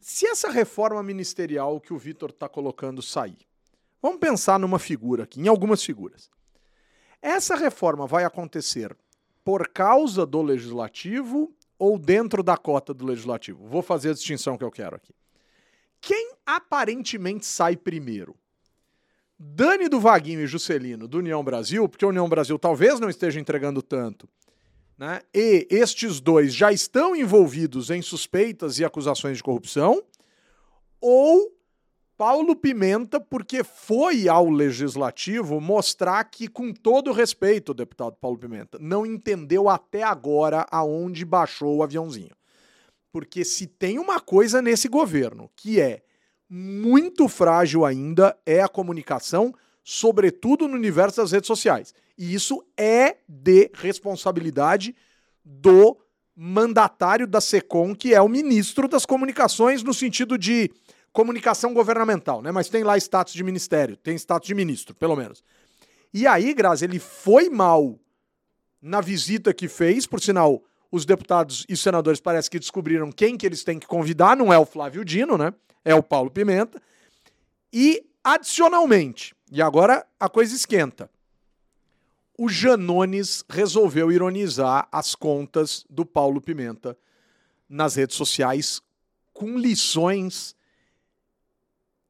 Se 0.00 0.26
essa 0.26 0.50
reforma 0.50 1.02
ministerial 1.02 1.80
que 1.80 1.92
o 1.92 1.98
Vitor 1.98 2.30
está 2.30 2.48
colocando 2.48 3.00
sair, 3.02 3.38
vamos 4.02 4.18
pensar 4.18 4.58
numa 4.58 4.78
figura 4.78 5.24
aqui, 5.24 5.40
em 5.40 5.48
algumas 5.48 5.82
figuras. 5.82 6.30
Essa 7.22 7.56
reforma 7.56 8.06
vai 8.06 8.24
acontecer 8.24 8.94
por 9.42 9.68
causa 9.68 10.26
do 10.26 10.42
legislativo 10.42 11.54
ou 11.84 11.98
dentro 11.98 12.42
da 12.42 12.56
cota 12.56 12.94
do 12.94 13.04
legislativo? 13.04 13.66
Vou 13.66 13.82
fazer 13.82 14.10
a 14.10 14.14
distinção 14.14 14.56
que 14.56 14.64
eu 14.64 14.70
quero 14.70 14.96
aqui. 14.96 15.14
Quem 16.00 16.32
aparentemente 16.46 17.44
sai 17.44 17.76
primeiro? 17.76 18.34
Dani 19.38 19.88
do 19.88 20.00
Vaguinho 20.00 20.40
e 20.40 20.46
Juscelino 20.46 21.06
do 21.06 21.18
União 21.18 21.44
Brasil, 21.44 21.86
porque 21.88 22.04
a 22.04 22.08
União 22.08 22.28
Brasil 22.28 22.58
talvez 22.58 22.98
não 22.98 23.10
esteja 23.10 23.38
entregando 23.38 23.82
tanto, 23.82 24.28
né? 24.96 25.20
E 25.34 25.66
estes 25.70 26.20
dois 26.20 26.54
já 26.54 26.72
estão 26.72 27.14
envolvidos 27.14 27.90
em 27.90 28.00
suspeitas 28.00 28.78
e 28.78 28.84
acusações 28.84 29.36
de 29.36 29.42
corrupção, 29.42 30.02
ou 31.00 31.54
Paulo 32.16 32.54
Pimenta, 32.54 33.20
porque 33.20 33.64
foi 33.64 34.28
ao 34.28 34.48
legislativo 34.48 35.60
mostrar 35.60 36.22
que, 36.24 36.46
com 36.46 36.72
todo 36.72 37.12
respeito, 37.12 37.74
deputado 37.74 38.16
Paulo 38.20 38.38
Pimenta, 38.38 38.78
não 38.80 39.04
entendeu 39.04 39.68
até 39.68 40.02
agora 40.02 40.64
aonde 40.70 41.24
baixou 41.24 41.76
o 41.76 41.82
aviãozinho. 41.82 42.34
Porque 43.12 43.44
se 43.44 43.66
tem 43.66 43.98
uma 43.98 44.20
coisa 44.20 44.62
nesse 44.62 44.88
governo 44.88 45.50
que 45.56 45.80
é 45.80 46.02
muito 46.48 47.26
frágil 47.28 47.84
ainda, 47.84 48.36
é 48.46 48.60
a 48.60 48.68
comunicação, 48.68 49.52
sobretudo 49.82 50.68
no 50.68 50.74
universo 50.74 51.20
das 51.20 51.32
redes 51.32 51.48
sociais. 51.48 51.92
E 52.16 52.32
isso 52.32 52.64
é 52.76 53.16
de 53.28 53.70
responsabilidade 53.74 54.94
do 55.44 55.96
mandatário 56.36 57.26
da 57.26 57.40
SECOM, 57.40 57.94
que 57.94 58.14
é 58.14 58.20
o 58.20 58.28
ministro 58.28 58.86
das 58.88 59.04
comunicações, 59.04 59.82
no 59.82 59.92
sentido 59.92 60.38
de 60.38 60.70
comunicação 61.14 61.72
governamental, 61.72 62.42
né? 62.42 62.50
Mas 62.50 62.68
tem 62.68 62.82
lá 62.82 62.98
status 62.98 63.32
de 63.32 63.44
ministério, 63.44 63.96
tem 63.96 64.16
status 64.16 64.48
de 64.48 64.54
ministro, 64.54 64.94
pelo 64.96 65.14
menos. 65.14 65.42
E 66.12 66.26
aí, 66.26 66.52
Grazi, 66.52 66.84
ele 66.84 66.98
foi 66.98 67.48
mal 67.48 67.98
na 68.82 69.00
visita 69.00 69.54
que 69.54 69.68
fez, 69.68 70.06
por 70.06 70.20
sinal, 70.20 70.62
os 70.90 71.06
deputados 71.06 71.64
e 71.68 71.76
senadores 71.76 72.20
parece 72.20 72.50
que 72.50 72.58
descobriram 72.58 73.12
quem 73.12 73.36
que 73.36 73.46
eles 73.46 73.62
têm 73.62 73.78
que 73.78 73.86
convidar, 73.86 74.36
não 74.36 74.52
é 74.52 74.58
o 74.58 74.66
Flávio 74.66 75.04
Dino, 75.04 75.38
né? 75.38 75.54
É 75.84 75.94
o 75.94 76.02
Paulo 76.02 76.30
Pimenta. 76.30 76.82
E, 77.72 78.04
adicionalmente, 78.22 79.34
e 79.52 79.62
agora 79.62 80.04
a 80.18 80.28
coisa 80.28 80.54
esquenta, 80.54 81.08
o 82.36 82.48
Janones 82.48 83.44
resolveu 83.48 84.10
ironizar 84.10 84.88
as 84.90 85.14
contas 85.14 85.86
do 85.88 86.04
Paulo 86.04 86.40
Pimenta 86.40 86.98
nas 87.68 87.94
redes 87.94 88.16
sociais 88.16 88.82
com 89.32 89.56
lições 89.56 90.56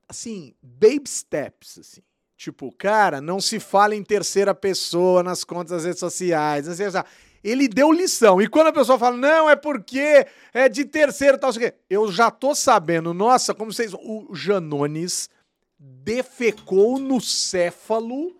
assim, 0.08 0.54
baby 0.62 1.08
steps, 1.08 1.78
assim. 1.78 2.02
Tipo, 2.36 2.72
cara, 2.76 3.20
não 3.20 3.40
se 3.40 3.60
fala 3.60 3.94
em 3.94 4.02
terceira 4.02 4.54
pessoa 4.54 5.22
nas 5.22 5.44
contas 5.44 5.70
das 5.70 5.84
redes 5.84 6.00
sociais. 6.00 6.66
Não 6.66 6.74
sei, 6.74 6.90
já. 6.90 7.04
Ele 7.42 7.68
deu 7.68 7.92
lição. 7.92 8.40
E 8.40 8.48
quando 8.48 8.68
a 8.68 8.72
pessoa 8.72 8.98
fala, 8.98 9.16
não, 9.16 9.48
é 9.48 9.54
porque 9.54 10.26
é 10.52 10.68
de 10.68 10.84
terceiro, 10.84 11.38
tal, 11.38 11.52
sei 11.52 11.70
quê. 11.70 11.76
Eu 11.88 12.10
já 12.10 12.30
tô 12.30 12.54
sabendo, 12.54 13.14
nossa, 13.14 13.54
como 13.54 13.72
vocês. 13.72 13.92
O 13.94 14.34
Janones 14.34 15.30
defecou 15.78 16.98
no 16.98 17.20
céfalo 17.20 18.34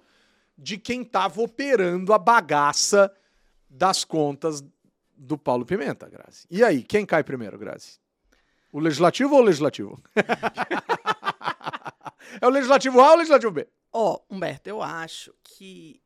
de 0.56 0.78
quem 0.78 1.04
tava 1.04 1.42
operando 1.42 2.12
a 2.12 2.18
bagaça 2.18 3.12
das 3.68 4.04
contas 4.04 4.64
do 5.16 5.36
Paulo 5.36 5.64
Pimenta, 5.64 6.08
Grazi. 6.08 6.46
E 6.50 6.64
aí, 6.64 6.82
quem 6.82 7.04
cai 7.04 7.22
primeiro, 7.22 7.58
Grazi? 7.58 7.98
O 8.72 8.80
legislativo 8.80 9.34
ou 9.34 9.40
o 9.40 9.44
legislativo? 9.44 10.02
é 12.40 12.46
o 12.46 12.50
legislativo 12.50 13.00
A 13.00 13.08
ou 13.08 13.14
o 13.14 13.18
legislativo 13.18 13.52
B? 13.52 13.66
Ó, 13.92 14.18
Humberto, 14.30 14.68
eu 14.68 14.82
acho 14.82 15.32
que 15.42 16.00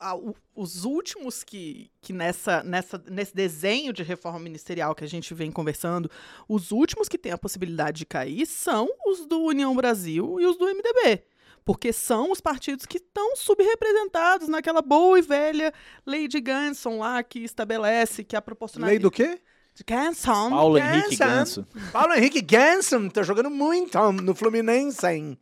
ah, 0.00 0.14
o- 0.14 0.34
os 0.54 0.84
últimos 0.84 1.42
que, 1.42 1.90
que 2.00 2.12
nessa, 2.12 2.62
nessa, 2.62 3.02
nesse 3.10 3.34
desenho 3.34 3.92
de 3.92 4.02
reforma 4.04 4.38
ministerial 4.38 4.94
que 4.94 5.02
a 5.02 5.08
gente 5.08 5.34
vem 5.34 5.50
conversando, 5.50 6.08
os 6.48 6.70
últimos 6.70 7.08
que 7.08 7.18
têm 7.18 7.32
a 7.32 7.38
possibilidade 7.38 7.98
de 7.98 8.06
cair 8.06 8.46
são 8.46 8.88
os 9.06 9.26
do 9.26 9.40
União 9.40 9.74
Brasil 9.74 10.38
e 10.40 10.46
os 10.46 10.56
do 10.56 10.66
MDB. 10.66 11.24
Porque 11.64 11.92
são 11.92 12.30
os 12.30 12.40
partidos 12.40 12.86
que 12.86 12.96
estão 12.98 13.34
subrepresentados 13.36 14.48
naquela 14.48 14.80
boa 14.80 15.18
e 15.18 15.22
velha 15.22 15.74
lei 16.06 16.26
de 16.28 16.40
Ganson 16.40 16.98
lá 16.98 17.22
que 17.22 17.40
estabelece 17.40 18.24
que 18.24 18.36
a 18.36 18.38
Lei 18.38 18.44
proporcionalidade. 18.44 19.02
do 19.02 19.10
quê? 19.10 19.40
Ganson. 19.86 20.50
Paulo 20.50 20.78
Henrique 20.78 21.16
Ganso. 21.16 21.62
Ganso. 21.62 21.90
Paulo 21.92 22.14
Henrique 22.14 22.40
Ganson 22.42 23.08
tá 23.08 23.22
jogando 23.22 23.50
muito 23.50 23.98
no 24.12 24.34
Fluminense, 24.34 25.06
hein? 25.06 25.38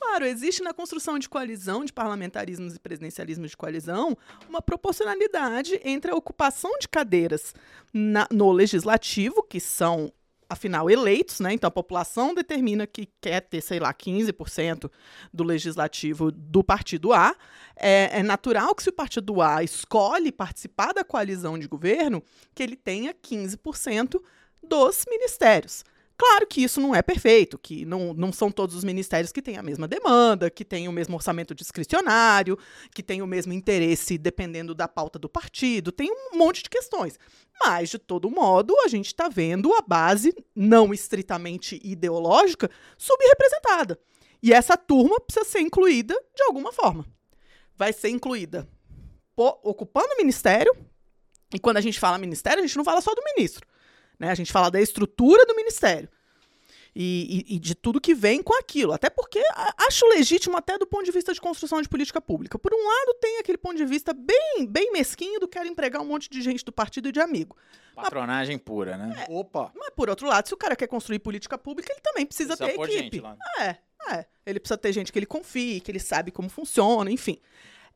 Claro, 0.00 0.24
existe 0.24 0.62
na 0.62 0.72
construção 0.72 1.18
de 1.18 1.28
coalizão, 1.28 1.84
de 1.84 1.92
parlamentarismos 1.92 2.74
e 2.74 2.78
presidencialismos 2.80 3.50
de 3.50 3.56
coalizão, 3.56 4.16
uma 4.48 4.62
proporcionalidade 4.62 5.78
entre 5.84 6.10
a 6.10 6.14
ocupação 6.14 6.70
de 6.80 6.88
cadeiras 6.88 7.54
na- 7.92 8.26
no 8.30 8.50
legislativo, 8.52 9.42
que 9.42 9.60
são 9.60 10.12
afinal, 10.48 10.88
eleitos, 10.88 11.40
né? 11.40 11.52
Então 11.52 11.68
a 11.68 11.70
população 11.70 12.34
determina 12.34 12.86
que 12.86 13.08
quer 13.20 13.40
ter, 13.42 13.60
sei 13.60 13.78
lá, 13.78 13.92
15% 13.92 14.90
do 15.32 15.44
legislativo 15.44 16.30
do 16.32 16.64
partido 16.64 17.12
A. 17.12 17.36
É, 17.76 18.18
é 18.18 18.22
natural 18.22 18.74
que 18.74 18.82
se 18.82 18.88
o 18.88 18.92
partido 18.92 19.42
A 19.42 19.62
escolhe 19.62 20.32
participar 20.32 20.92
da 20.92 21.04
coalizão 21.04 21.58
de 21.58 21.68
governo, 21.68 22.22
que 22.54 22.62
ele 22.62 22.76
tenha 22.76 23.12
15% 23.14 24.20
dos 24.62 25.04
ministérios. 25.08 25.84
Claro 26.18 26.48
que 26.48 26.64
isso 26.64 26.80
não 26.80 26.92
é 26.92 27.00
perfeito, 27.00 27.56
que 27.56 27.84
não, 27.84 28.12
não 28.12 28.32
são 28.32 28.50
todos 28.50 28.74
os 28.74 28.82
ministérios 28.82 29.30
que 29.30 29.40
têm 29.40 29.56
a 29.56 29.62
mesma 29.62 29.86
demanda, 29.86 30.50
que 30.50 30.64
têm 30.64 30.88
o 30.88 30.92
mesmo 30.92 31.14
orçamento 31.14 31.54
discricionário, 31.54 32.58
que 32.92 33.04
têm 33.04 33.22
o 33.22 33.26
mesmo 33.26 33.52
interesse 33.52 34.18
dependendo 34.18 34.74
da 34.74 34.88
pauta 34.88 35.16
do 35.16 35.28
partido, 35.28 35.92
tem 35.92 36.10
um 36.10 36.36
monte 36.36 36.64
de 36.64 36.70
questões. 36.70 37.16
Mas, 37.64 37.88
de 37.88 37.98
todo 38.00 38.28
modo, 38.28 38.74
a 38.84 38.88
gente 38.88 39.06
está 39.06 39.28
vendo 39.28 39.72
a 39.74 39.80
base, 39.80 40.34
não 40.56 40.92
estritamente 40.92 41.80
ideológica, 41.84 42.68
subrepresentada. 42.96 43.96
E 44.42 44.52
essa 44.52 44.76
turma 44.76 45.20
precisa 45.20 45.44
ser 45.44 45.60
incluída 45.60 46.20
de 46.34 46.42
alguma 46.42 46.72
forma. 46.72 47.06
Vai 47.76 47.92
ser 47.92 48.08
incluída 48.08 48.68
ocupando 49.36 50.14
o 50.14 50.16
ministério, 50.16 50.74
e 51.54 51.60
quando 51.60 51.76
a 51.76 51.80
gente 51.80 52.00
fala 52.00 52.18
ministério, 52.18 52.58
a 52.58 52.66
gente 52.66 52.76
não 52.76 52.84
fala 52.84 53.00
só 53.00 53.14
do 53.14 53.22
ministro. 53.36 53.64
Né? 54.18 54.30
A 54.30 54.34
gente 54.34 54.52
fala 54.52 54.70
da 54.70 54.80
estrutura 54.80 55.46
do 55.46 55.54
ministério. 55.54 56.08
E, 56.94 57.44
e, 57.48 57.56
e, 57.56 57.58
de 57.60 57.76
tudo 57.76 58.00
que 58.00 58.12
vem 58.12 58.42
com 58.42 58.58
aquilo. 58.58 58.92
Até 58.92 59.08
porque 59.08 59.40
acho 59.86 60.04
legítimo 60.08 60.56
até 60.56 60.76
do 60.76 60.86
ponto 60.86 61.04
de 61.04 61.12
vista 61.12 61.32
de 61.32 61.40
construção 61.40 61.80
de 61.80 61.88
política 61.88 62.20
pública. 62.20 62.58
Por 62.58 62.72
um 62.74 62.86
lado, 62.88 63.14
tem 63.20 63.38
aquele 63.38 63.58
ponto 63.58 63.76
de 63.76 63.84
vista 63.84 64.12
bem, 64.12 64.66
bem 64.68 64.90
mesquinho 64.90 65.38
do 65.38 65.46
quero 65.46 65.68
empregar 65.68 66.02
um 66.02 66.06
monte 66.06 66.28
de 66.28 66.42
gente 66.42 66.64
do 66.64 66.72
partido 66.72 67.08
e 67.08 67.12
de 67.12 67.20
amigo. 67.20 67.56
Patronagem 67.94 68.56
mas, 68.56 68.64
pura, 68.64 68.96
né? 68.96 69.26
É, 69.28 69.32
Opa! 69.32 69.70
Mas 69.76 69.90
por 69.90 70.08
outro 70.08 70.26
lado, 70.26 70.48
se 70.48 70.54
o 70.54 70.56
cara 70.56 70.74
quer 70.74 70.88
construir 70.88 71.20
política 71.20 71.56
pública, 71.56 71.92
ele 71.92 72.00
também 72.00 72.26
precisa, 72.26 72.56
precisa 72.56 72.78
ter 72.78 72.84
equipe. 72.84 73.16
Gente 73.16 73.20
lá. 73.20 73.36
É, 73.60 73.76
é. 74.14 74.26
Ele 74.44 74.58
precisa 74.58 74.78
ter 74.78 74.92
gente 74.92 75.12
que 75.12 75.18
ele 75.18 75.26
confie, 75.26 75.80
que 75.80 75.90
ele 75.90 76.00
sabe 76.00 76.32
como 76.32 76.48
funciona, 76.48 77.10
enfim. 77.12 77.38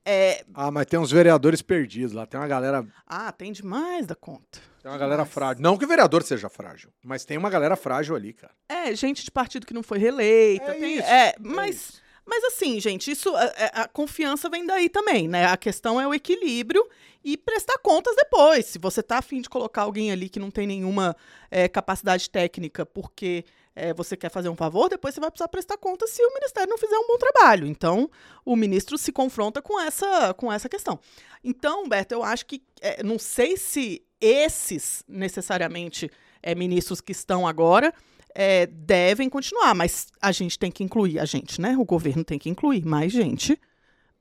É... 0.05 0.45
Ah, 0.55 0.71
mas 0.71 0.87
tem 0.87 0.99
uns 0.99 1.11
vereadores 1.11 1.63
perdidos 1.63 2.13
lá, 2.13 2.27
tem 2.27 2.39
uma 2.39 2.49
galera. 2.49 2.87
Ah, 3.07 3.33
tem 3.33 3.53
demais 3.53 4.07
da 4.07 4.15
conta. 4.15 4.61
Tem 4.83 4.91
uma 4.91 4.99
galera 4.99 5.25
frágil. 5.25 5.63
Não 5.63 5.79
que 5.79 5.85
o 5.85 5.89
vereador 5.89 6.25
seja 6.25 6.49
frágil, 6.49 6.93
mas 7.05 7.25
tem 7.25 7.39
uma 7.39 7.49
galera 7.49 7.77
frágil 7.77 8.17
ali, 8.17 8.33
cara. 8.33 8.53
É, 8.69 8.95
gente 8.95 9.25
de 9.25 9.31
partido 9.31 9.65
que 9.65 9.73
não 9.73 9.83
foi 9.83 9.99
reeleita. 9.99 10.73
É, 10.73 10.75
tem... 10.75 10.99
isso, 10.99 11.09
é, 11.09 11.29
é 11.29 11.35
mas. 11.39 11.77
Isso. 11.77 12.03
Mas 12.25 12.45
assim, 12.45 12.79
gente, 12.79 13.11
isso 13.11 13.35
a, 13.35 13.45
é, 13.45 13.71
a, 13.75 13.89
confiança 13.89 14.49
vem 14.49 14.65
daí 14.65 14.89
também, 14.89 15.27
né? 15.27 15.47
A 15.47 15.57
questão 15.57 16.01
é 16.01 16.07
o 16.07 16.15
equilíbrio 16.15 16.89
e 17.25 17.37
prestar 17.37 17.79
contas 17.79 18.15
depois. 18.15 18.67
Se 18.67 18.79
você 18.79 19.03
tá 19.03 19.19
afim 19.19 19.41
de 19.41 19.49
colocar 19.49 19.83
alguém 19.83 20.13
ali 20.13 20.29
que 20.29 20.39
não 20.39 20.51
tem 20.51 20.65
nenhuma 20.67 21.17
é, 21.51 21.69
capacidade 21.69 22.31
técnica 22.31 22.87
porque 22.87 23.45
é, 23.75 23.93
você 23.93 24.17
quer 24.17 24.31
fazer 24.31 24.49
um 24.49 24.57
favor, 24.57 24.89
depois 24.89 25.15
você 25.15 25.21
vai 25.21 25.31
precisar 25.31 25.49
prestar 25.49 25.77
conta 25.79 26.07
se 26.07 26.23
o 26.23 26.33
Ministério 26.35 26.71
não 26.71 26.79
fizer 26.79 26.97
um 26.97 27.07
bom 27.09 27.19
trabalho. 27.19 27.67
Então, 27.67 28.09
o 28.45 28.55
ministro 28.55 28.97
se 28.97 29.11
confronta 29.11 29.61
com 29.61 29.81
essa, 29.81 30.33
com 30.35 30.53
essa 30.53 30.69
questão. 30.69 31.01
Então, 31.43 31.89
Beto, 31.89 32.15
eu 32.15 32.23
acho 32.23 32.47
que. 32.47 32.63
É, 32.81 33.03
não 33.03 33.19
sei 33.19 33.57
se 33.57 34.01
esses, 34.23 35.05
necessariamente, 35.09 36.09
é, 36.43 36.55
ministros 36.55 37.01
que 37.01 37.13
estão 37.13 37.47
agora. 37.47 37.93
É, 38.35 38.67
devem 38.67 39.29
continuar, 39.29 39.75
mas 39.75 40.07
a 40.19 40.33
gente 40.33 40.59
tem 40.59 40.71
que 40.71 40.83
incluir, 40.83 41.19
a 41.19 41.27
gente, 41.27 41.61
né? 41.61 41.77
O 41.77 41.85
governo 41.85 42.25
tem 42.25 42.39
que 42.39 42.49
incluir 42.49 42.83
mais 42.83 43.13
gente 43.13 43.61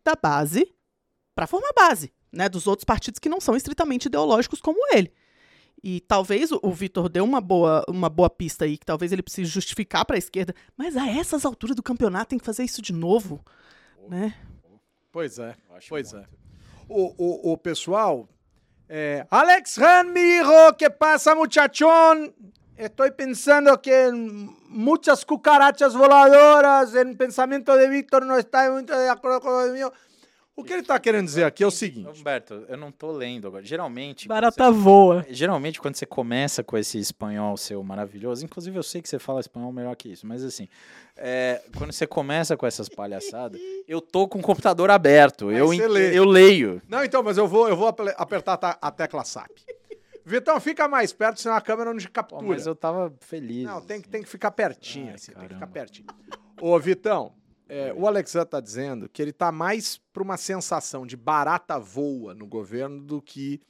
da 0.03 0.15
base 0.21 0.69
para 1.33 1.47
formar 1.47 1.71
base, 1.73 2.11
né? 2.29 2.49
Dos 2.49 2.67
outros 2.67 2.83
partidos 2.83 3.19
que 3.19 3.29
não 3.29 3.39
são 3.39 3.55
estritamente 3.55 4.07
ideológicos 4.07 4.59
como 4.59 4.79
ele. 4.93 5.13
E 5.83 6.01
talvez 6.01 6.51
o, 6.51 6.59
o 6.61 6.71
Vitor 6.71 7.09
deu 7.09 7.23
uma 7.23 7.41
boa, 7.41 7.83
uma 7.87 8.09
boa 8.09 8.29
pista 8.29 8.65
aí, 8.65 8.77
que 8.77 8.85
talvez 8.85 9.11
ele 9.11 9.23
precise 9.23 9.49
justificar 9.49 10.05
para 10.05 10.15
a 10.15 10.19
esquerda, 10.19 10.53
mas 10.77 10.95
a 10.95 11.07
essas 11.07 11.45
alturas 11.45 11.75
do 11.75 11.81
campeonato 11.81 12.29
tem 12.29 12.39
que 12.39 12.45
fazer 12.45 12.63
isso 12.63 12.81
de 12.81 12.93
novo, 12.93 13.43
né? 14.07 14.35
Pois 15.11 15.39
é, 15.39 15.55
pois 15.89 16.13
muito. 16.13 16.25
é. 16.25 16.29
O, 16.87 17.13
o, 17.17 17.53
o 17.53 17.57
pessoal, 17.57 18.29
é, 18.93 19.25
Alex 19.29 19.77
Ramiro, 19.77 20.75
que 20.77 20.89
passa 20.89 21.33
muchachón? 21.33 22.35
Estoy 22.75 23.11
pensando 23.11 23.81
que 23.81 24.11
muchas 24.67 25.23
cucarachas 25.23 25.95
voladoras, 25.95 26.93
el 26.95 27.15
pensamiento 27.15 27.77
de 27.77 27.87
Víctor 27.87 28.25
no 28.25 28.37
está 28.37 28.69
muito 28.69 28.93
de 28.93 29.07
acordo 29.07 29.39
com 29.39 29.49
o 29.49 29.71
meu. 29.71 29.93
O 30.55 30.63
que 30.63 30.73
ele 30.73 30.81
está 30.81 30.99
querendo 30.99 31.25
dizer 31.25 31.45
aqui 31.45 31.63
é 31.63 31.67
o 31.67 31.71
seguinte. 31.71 32.19
Humberto, 32.19 32.65
eu 32.67 32.77
não 32.77 32.89
estou 32.89 33.11
lendo 33.11 33.47
agora. 33.47 33.63
Geralmente. 33.63 34.27
Barata 34.27 34.71
você, 34.71 34.79
voa. 34.79 35.25
Geralmente, 35.29 35.79
quando 35.79 35.95
você 35.95 36.05
começa 36.05 36.63
com 36.63 36.77
esse 36.77 36.99
espanhol 36.99 37.55
seu 37.55 37.81
maravilhoso, 37.83 38.43
inclusive 38.43 38.77
eu 38.77 38.83
sei 38.83 39.01
que 39.01 39.09
você 39.09 39.17
fala 39.17 39.39
espanhol 39.39 39.71
melhor 39.71 39.95
que 39.95 40.09
isso, 40.09 40.27
mas 40.27 40.43
assim, 40.43 40.67
é, 41.15 41.61
quando 41.77 41.91
você 41.91 42.05
começa 42.05 42.57
com 42.57 42.67
essas 42.67 42.89
palhaçadas, 42.89 43.59
eu 43.87 44.01
tô 44.01 44.27
com 44.27 44.39
o 44.39 44.41
computador 44.41 44.91
aberto. 44.91 45.51
eu, 45.51 45.73
eu 45.73 46.25
leio. 46.25 46.81
Não, 46.87 47.03
então, 47.03 47.23
mas 47.23 47.37
eu 47.37 47.47
vou, 47.47 47.69
eu 47.69 47.75
vou 47.75 47.87
apertar 47.87 48.59
a 48.81 48.91
tecla 48.91 49.23
SAP. 49.23 49.51
Vitão, 50.23 50.59
fica 50.59 50.87
mais 50.87 51.11
perto, 51.11 51.41
senão 51.41 51.55
a 51.55 51.61
câmera 51.61 51.91
não 51.91 51.99
te 51.99 52.09
captura. 52.09 52.41
Pô, 52.43 52.49
mas 52.49 52.67
eu 52.67 52.75
tava 52.75 53.11
feliz. 53.19 53.63
Não, 53.63 53.81
tem, 53.81 54.01
tem 54.01 54.21
que 54.21 54.29
ficar 54.29 54.51
pertinho, 54.51 55.07
Ai, 55.07 55.15
assim, 55.15 55.31
tem 55.31 55.47
que 55.47 55.53
ficar 55.55 55.67
pertinho. 55.67 56.07
Ô, 56.61 56.77
Vitão, 56.79 57.33
é, 57.73 57.93
o 57.93 58.05
Alexandre 58.05 58.47
está 58.47 58.59
dizendo 58.59 59.07
que 59.07 59.21
ele 59.21 59.31
está 59.31 59.49
mais 59.49 59.97
para 60.11 60.21
uma 60.21 60.35
sensação 60.35 61.07
de 61.07 61.15
barata 61.15 61.79
voa 61.79 62.33
no 62.33 62.45
governo 62.45 63.01
do 63.01 63.21
que 63.21 63.61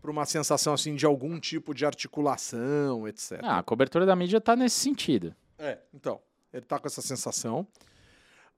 para 0.00 0.12
uma 0.12 0.24
sensação 0.24 0.72
assim 0.72 0.94
de 0.94 1.04
algum 1.04 1.40
tipo 1.40 1.74
de 1.74 1.84
articulação, 1.84 3.08
etc. 3.08 3.40
Ah, 3.42 3.58
a 3.58 3.62
cobertura 3.64 4.06
da 4.06 4.14
mídia 4.14 4.36
está 4.36 4.54
nesse 4.54 4.76
sentido. 4.76 5.34
É, 5.58 5.78
então, 5.92 6.20
ele 6.52 6.62
está 6.62 6.78
com 6.78 6.86
essa 6.86 7.02
sensação. 7.02 7.66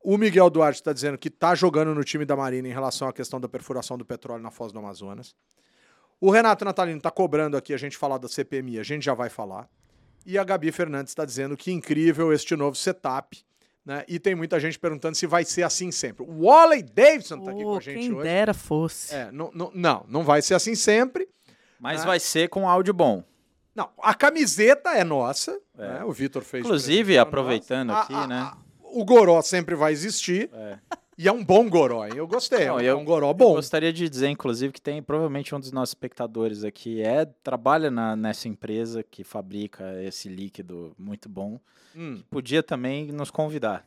O 0.03 0.19
Miguel 0.19 0.51
Duarte 0.51 0.81
está 0.81 0.93
dizendo 0.93 1.17
que 1.17 1.29
está 1.29 1.55
jogando 1.55 1.95
no 1.95 2.05
time 2.05 2.27
da 2.27 2.37
Marina 2.37 2.69
em 2.69 2.73
relação 2.73 3.09
à 3.09 3.13
questão 3.13 3.41
da 3.41 3.49
perfuração 3.49 3.97
do 3.97 4.05
petróleo 4.05 4.43
na 4.43 4.51
Foz 4.51 4.71
do 4.71 4.79
Amazonas. 4.79 5.35
O 6.21 6.31
Renato 6.31 6.63
Natalino 6.63 6.99
está 6.99 7.11
cobrando 7.11 7.57
aqui 7.57 7.73
a 7.73 7.79
gente 7.79 7.97
falar 7.97 8.19
da 8.19 8.29
CPMI, 8.29 8.81
a 8.81 8.83
gente 8.83 9.03
já 9.03 9.15
vai 9.15 9.31
falar. 9.31 9.67
E 10.27 10.37
a 10.37 10.45
Gabi 10.45 10.71
Fernandes 10.71 11.13
está 11.13 11.25
dizendo 11.25 11.57
que 11.57 11.73
incrível 11.73 12.35
este 12.35 12.55
novo 12.55 12.77
setup 12.77 13.43
né? 13.85 14.05
E 14.09 14.19
tem 14.19 14.35
muita 14.35 14.59
gente 14.59 14.79
perguntando 14.79 15.15
se 15.15 15.27
vai 15.27 15.45
ser 15.45 15.63
assim 15.63 15.91
sempre. 15.93 16.25
O 16.25 16.45
Wally 16.45 16.83
Davidson 16.83 17.37
está 17.37 17.51
oh, 17.51 17.55
aqui 17.55 17.65
com 17.65 17.77
a 17.77 17.81
gente 17.81 17.99
quem 17.99 18.13
hoje. 18.13 18.23
dera 18.23 18.55
fosse. 18.55 19.15
É, 19.15 19.31
não, 19.31 19.51
não, 19.55 19.71
não, 19.75 20.07
não 20.09 20.25
vai 20.25 20.41
ser 20.41 20.55
assim 20.55 20.75
sempre. 20.75 21.29
Mas 21.79 22.01
né? 22.01 22.07
vai 22.07 22.21
ser 22.21 22.49
com 22.49 22.69
áudio 22.69 22.95
bom. 22.95 23.23
Não, 23.75 23.91
a 24.01 24.15
camiseta 24.15 24.91
é 24.91 25.05
nossa. 25.05 25.59
É. 25.77 25.89
Né? 25.89 26.05
O 26.05 26.13
Vitor 26.13 26.43
fez. 26.43 26.65
Inclusive, 26.65 27.19
aproveitando 27.19 27.91
aqui, 27.91 28.15
a, 28.15 28.27
né? 28.27 28.39
A, 28.39 28.57
o 28.81 29.05
Goró 29.05 29.43
sempre 29.43 29.75
vai 29.75 29.93
existir. 29.93 30.49
É. 30.53 30.79
E 31.17 31.29
é 31.29 31.33
um 31.33 31.45
bom 31.45 31.69
goró, 31.69 32.05
hein? 32.05 32.13
Eu 32.17 32.27
gostei. 32.27 32.67
Não, 32.67 32.81
é 32.81 32.95
um, 32.95 33.05
goró 33.05 33.33
bom. 33.33 33.51
Eu 33.51 33.57
gostaria 33.57 33.93
de 33.93 34.09
dizer, 34.09 34.29
inclusive, 34.29 34.73
que 34.73 34.81
tem 34.81 35.03
provavelmente 35.03 35.55
um 35.55 35.61
dos 35.61 35.71
nossos 35.71 35.91
espectadores 35.91 36.65
aqui 36.65 37.03
é 37.03 37.25
trabalha 37.25 37.91
na, 37.91 38.17
nessa 38.17 38.49
empresa 38.49 39.03
que 39.03 39.23
fabrica 39.23 40.03
esse 40.03 40.29
líquido 40.29 40.95
muito 40.99 41.29
bom. 41.29 41.61
Hum. 41.95 42.23
Podia 42.31 42.63
também 42.63 43.13
nos 43.13 43.31
convidar. 43.31 43.87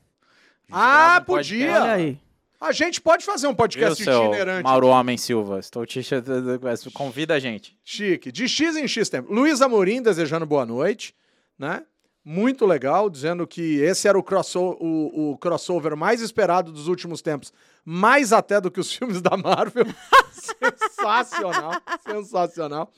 Ah, 0.72 1.20
um 1.22 1.26
podia! 1.26 1.82
Olha 1.82 1.92
aí. 1.92 2.20
A 2.60 2.72
gente 2.72 3.00
pode 3.00 3.24
fazer 3.24 3.46
um 3.48 3.54
podcast 3.54 4.04
Viu, 4.04 4.24
itinerante. 4.24 4.64
Mauro 4.64 4.88
Homem 4.88 5.16
Silva, 5.16 5.60
estou 5.60 5.86
te 5.86 6.02
convida 6.92 7.36
a 7.36 7.40
gente. 7.40 7.78
Chique. 7.84 8.32
De 8.32 8.48
X 8.48 8.76
em 8.76 8.88
X 8.88 9.10
tempo. 9.10 9.32
Luiz 9.32 9.62
Amorim 9.62 10.02
desejando 10.02 10.46
boa 10.46 10.66
noite, 10.66 11.14
né? 11.58 11.84
Muito 12.30 12.66
legal, 12.66 13.10
dizendo 13.10 13.48
que 13.48 13.80
esse 13.80 14.06
era 14.06 14.20
o, 14.20 14.22
crossover, 14.22 14.78
o, 14.82 15.32
o, 15.32 15.38
crossover 15.38 15.96
mais 15.96 16.20
esperado 16.20 16.74
dos 16.74 16.90
últimos 16.90 17.22
tempos, 17.22 17.54
mais 17.86 18.34
até 18.34 18.60
do 18.60 18.70
que 18.70 18.82
os 18.82 18.92
filmes 18.94 19.22
da 19.22 19.38
Marvel. 19.38 19.86
sensacional, 20.34 21.72
sensacional. 22.06 22.92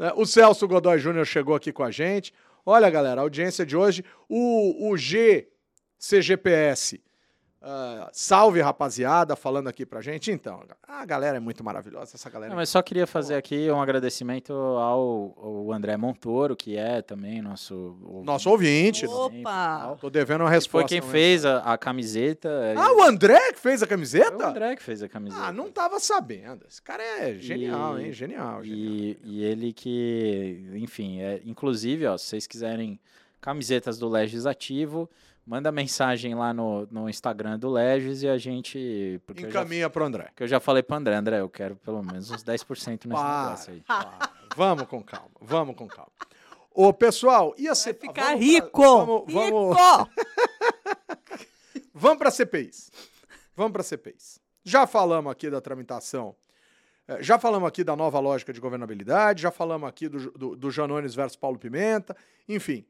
É, 0.00 0.12
o 0.16 0.26
Celso 0.26 0.66
Godoy 0.66 0.98
Júnior 0.98 1.24
chegou 1.24 1.54
aqui 1.54 1.72
com 1.72 1.84
a 1.84 1.92
gente. 1.92 2.34
Olha, 2.66 2.90
galera, 2.90 3.20
a 3.20 3.24
audiência 3.24 3.64
de 3.64 3.76
hoje, 3.76 4.04
o, 4.28 4.90
o 4.90 4.96
G 4.96 5.46
CGPS 5.96 7.00
Uh, 7.62 8.10
salve, 8.12 8.60
rapaziada, 8.60 9.36
falando 9.36 9.68
aqui 9.68 9.86
pra 9.86 10.00
gente. 10.00 10.32
Então, 10.32 10.64
a 10.82 11.06
galera 11.06 11.36
é 11.36 11.40
muito 11.40 11.62
maravilhosa, 11.62 12.16
essa 12.16 12.28
galera. 12.28 12.50
Não, 12.50 12.56
mas 12.56 12.68
só 12.68 12.82
queria 12.82 13.06
fazer 13.06 13.36
aqui 13.36 13.70
um 13.70 13.80
agradecimento 13.80 14.52
ao, 14.52 15.32
ao 15.40 15.72
André 15.72 15.96
Montoro, 15.96 16.56
que 16.56 16.76
é 16.76 17.00
também 17.02 17.40
nosso 17.40 17.96
ouvinte. 18.02 18.26
Nosso 18.26 18.50
ouvinte. 18.50 19.06
Opa! 19.06 19.96
Tô 20.00 20.10
devendo 20.10 20.40
uma 20.40 20.50
resposta. 20.50 20.88
Foi 20.88 21.00
quem 21.00 21.08
fez 21.08 21.44
a, 21.44 21.58
a, 21.58 21.78
camiseta. 21.78 22.50
Ah, 22.76 22.92
o 22.94 23.02
André 23.04 23.52
que 23.52 23.60
fez 23.60 23.80
a 23.80 23.86
camiseta? 23.86 24.32
Foi 24.32 24.44
o 24.44 24.48
André 24.48 24.74
que 24.74 24.82
fez 24.82 25.00
a 25.00 25.08
camiseta. 25.08 25.44
Ah, 25.44 25.52
não 25.52 25.70
tava 25.70 26.00
sabendo. 26.00 26.66
Esse 26.68 26.82
cara 26.82 27.00
é 27.00 27.34
genial, 27.34 27.96
e, 27.96 28.06
hein? 28.06 28.12
Genial, 28.12 28.64
genial. 28.64 28.64
E, 28.64 29.18
e 29.22 29.44
ele 29.44 29.72
que, 29.72 30.68
enfim, 30.74 31.20
é, 31.20 31.40
inclusive, 31.44 32.06
ó, 32.06 32.18
se 32.18 32.26
vocês 32.26 32.44
quiserem 32.44 32.98
camisetas 33.42 33.98
do 33.98 34.08
Legislativo 34.08 35.10
manda 35.44 35.70
mensagem 35.72 36.34
lá 36.34 36.54
no, 36.54 36.86
no 36.90 37.08
Instagram 37.10 37.58
do 37.58 37.68
Legis 37.68 38.22
e 38.22 38.28
a 38.28 38.38
gente. 38.38 39.20
Encaminha 39.36 39.90
para 39.90 40.04
o 40.04 40.06
André. 40.06 40.30
Que 40.34 40.44
eu 40.44 40.48
já 40.48 40.60
falei 40.60 40.82
para 40.82 40.96
André, 40.96 41.14
André, 41.16 41.40
eu 41.40 41.50
quero 41.50 41.76
pelo 41.76 42.02
menos 42.02 42.30
uns 42.30 42.42
10% 42.44 42.86
nesse 42.86 43.08
para, 43.08 43.42
negócio 43.44 43.72
aí. 43.74 43.80
Para. 43.80 44.30
Vamos 44.56 44.84
com 44.86 45.02
calma, 45.02 45.30
vamos 45.40 45.74
com 45.76 45.86
calma. 45.88 46.12
Ô, 46.74 46.90
pessoal, 46.92 47.54
e 47.58 47.68
a 47.68 47.74
C... 47.74 47.92
Ficar 47.92 48.32
vamos 48.32 48.40
rico! 48.46 48.70
pra- 48.70 49.04
Vamos, 49.04 49.32
vamos, 49.32 49.76
Rico! 49.76 50.10
vamos 51.92 52.18
para 52.18 52.30
CPIs. 52.30 52.90
Vamos 53.56 53.72
para 53.72 53.82
CPIs. 53.82 54.40
Já 54.64 54.86
falamos 54.86 55.30
aqui 55.30 55.50
da 55.50 55.60
tramitação. 55.60 56.34
eh, 57.08 57.22
Já 57.22 57.38
falamos 57.38 57.68
aqui 57.68 57.84
da 57.84 57.94
nova 57.96 58.18
lógica 58.20 58.52
de 58.52 58.60
governabilidade, 58.60 59.42
já 59.42 59.50
falamos 59.50 59.88
aqui 59.88 60.08
do, 60.08 60.30
do, 60.32 60.56
do 60.56 60.70
Janones 60.70 61.14
versus 61.14 61.36
Paulo 61.36 61.58
Pimenta, 61.58 62.16
enfim. 62.48 62.86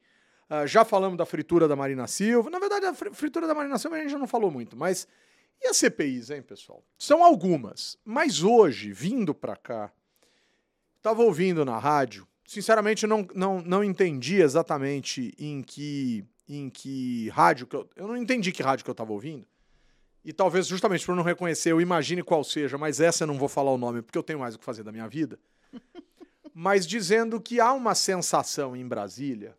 Ah, 0.55 0.67
já 0.67 0.85
falamos 0.85 1.17
da 1.17 1.25
fritura 1.25 1.67
da 1.67 1.75
Marina 1.75 2.07
Silva. 2.07 2.51
Na 2.51 2.59
verdade, 2.59 2.85
a 2.85 2.93
fri- 2.93 3.15
fritura 3.15 3.47
da 3.47 3.55
Marina 3.55 3.79
Silva 3.79 3.97
a 3.97 4.01
gente 4.01 4.11
já 4.11 4.19
não 4.19 4.27
falou 4.27 4.51
muito, 4.51 4.77
mas 4.77 5.09
e 5.59 5.67
as 5.67 5.79
CPIs, 5.79 6.29
hein, 6.29 6.43
pessoal? 6.43 6.85
São 6.99 7.25
algumas, 7.25 7.97
mas 8.05 8.43
hoje, 8.43 8.93
vindo 8.93 9.35
para 9.35 9.57
cá, 9.57 9.91
estava 10.99 11.23
ouvindo 11.23 11.65
na 11.65 11.79
rádio, 11.79 12.29
sinceramente 12.45 13.07
não, 13.07 13.27
não, 13.35 13.63
não 13.63 13.83
entendi 13.83 14.43
exatamente 14.43 15.33
em 15.39 15.63
que, 15.63 16.23
em 16.47 16.69
que 16.69 17.31
rádio 17.31 17.67
que 17.67 17.75
eu. 17.75 17.89
Eu 17.97 18.07
não 18.07 18.17
entendi 18.19 18.53
que 18.53 18.63
rádio 18.63 18.85
que 18.85 18.91
eu 18.91 18.93
estava 18.93 19.11
ouvindo. 19.11 19.47
E 20.23 20.35
talvez 20.35 20.67
justamente 20.67 21.07
por 21.07 21.17
não 21.17 21.23
reconhecer, 21.23 21.73
eu 21.73 21.81
imagine 21.81 22.23
qual 22.23 22.45
seja, 22.45 22.77
mas 22.77 23.01
essa 23.01 23.25
eu 23.25 23.27
não 23.27 23.39
vou 23.39 23.49
falar 23.49 23.71
o 23.71 23.79
nome 23.79 24.03
porque 24.03 24.19
eu 24.19 24.23
tenho 24.23 24.41
mais 24.41 24.55
o 24.55 24.59
que 24.59 24.67
fazer 24.67 24.83
da 24.83 24.93
minha 24.93 25.09
vida. 25.09 25.39
mas 26.53 26.87
dizendo 26.87 27.41
que 27.41 27.59
há 27.59 27.73
uma 27.73 27.95
sensação 27.95 28.77
em 28.77 28.87
Brasília 28.87 29.57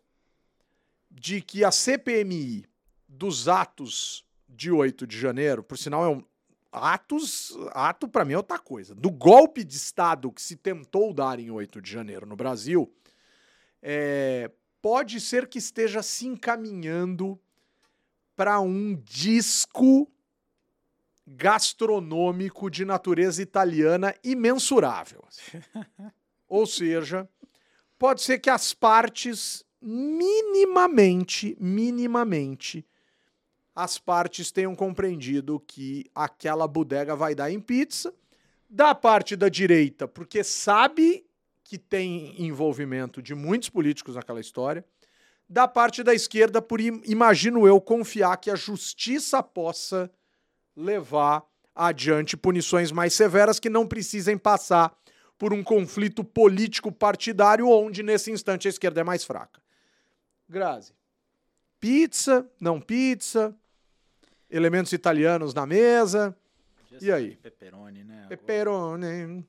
de 1.14 1.40
que 1.40 1.64
a 1.64 1.70
CPMI 1.70 2.66
dos 3.08 3.48
atos 3.48 4.26
de 4.48 4.70
8 4.70 5.06
de 5.06 5.16
janeiro, 5.16 5.62
por 5.62 5.78
sinal 5.78 6.04
é 6.04 6.08
um 6.08 6.24
atos, 6.72 7.56
ato 7.70 8.08
para 8.08 8.24
mim 8.24 8.32
é 8.32 8.36
outra 8.36 8.58
coisa, 8.58 8.96
do 8.96 9.10
golpe 9.10 9.62
de 9.62 9.76
estado 9.76 10.32
que 10.32 10.42
se 10.42 10.56
tentou 10.56 11.14
dar 11.14 11.38
em 11.38 11.50
8 11.50 11.80
de 11.80 11.90
janeiro 11.90 12.26
no 12.26 12.34
Brasil, 12.34 12.92
é, 13.80 14.50
pode 14.82 15.20
ser 15.20 15.46
que 15.46 15.58
esteja 15.58 16.02
se 16.02 16.26
encaminhando 16.26 17.38
para 18.34 18.58
um 18.58 18.96
disco 18.96 20.10
gastronômico 21.24 22.68
de 22.68 22.84
natureza 22.84 23.40
italiana 23.40 24.12
imensurável. 24.24 25.24
Ou 26.48 26.66
seja, 26.66 27.28
pode 27.96 28.20
ser 28.20 28.40
que 28.40 28.50
as 28.50 28.74
partes 28.74 29.63
minimamente, 29.84 31.56
minimamente, 31.60 32.86
as 33.74 33.98
partes 33.98 34.50
tenham 34.50 34.74
compreendido 34.74 35.60
que 35.60 36.04
aquela 36.14 36.66
bodega 36.66 37.14
vai 37.14 37.34
dar 37.34 37.50
em 37.50 37.60
pizza. 37.60 38.14
Da 38.68 38.94
parte 38.94 39.36
da 39.36 39.48
direita, 39.48 40.08
porque 40.08 40.42
sabe 40.42 41.24
que 41.62 41.78
tem 41.78 42.34
envolvimento 42.42 43.22
de 43.22 43.34
muitos 43.34 43.68
políticos 43.68 44.16
naquela 44.16 44.40
história. 44.40 44.84
Da 45.48 45.68
parte 45.68 46.02
da 46.02 46.14
esquerda, 46.14 46.60
por 46.60 46.80
im- 46.80 47.00
imagino 47.04 47.66
eu 47.66 47.80
confiar 47.80 48.36
que 48.38 48.50
a 48.50 48.56
justiça 48.56 49.42
possa 49.42 50.10
levar 50.74 51.44
adiante 51.74 52.36
punições 52.36 52.90
mais 52.90 53.14
severas 53.14 53.60
que 53.60 53.70
não 53.70 53.86
precisem 53.86 54.36
passar 54.36 54.96
por 55.38 55.52
um 55.52 55.62
conflito 55.62 56.24
político 56.24 56.90
partidário 56.90 57.68
onde 57.68 58.02
nesse 58.02 58.30
instante 58.30 58.66
a 58.66 58.70
esquerda 58.70 59.00
é 59.00 59.04
mais 59.04 59.24
fraca. 59.24 59.63
Grazi. 60.54 60.92
Pizza, 61.80 62.48
não 62.60 62.80
pizza, 62.80 63.54
elementos 64.48 64.92
italianos 64.92 65.52
na 65.52 65.66
mesa, 65.66 66.34
E 67.02 67.10
aí? 67.12 67.36
Pepperoni, 67.36 68.04
né? 68.04 68.24
pepperoni. 68.28 69.44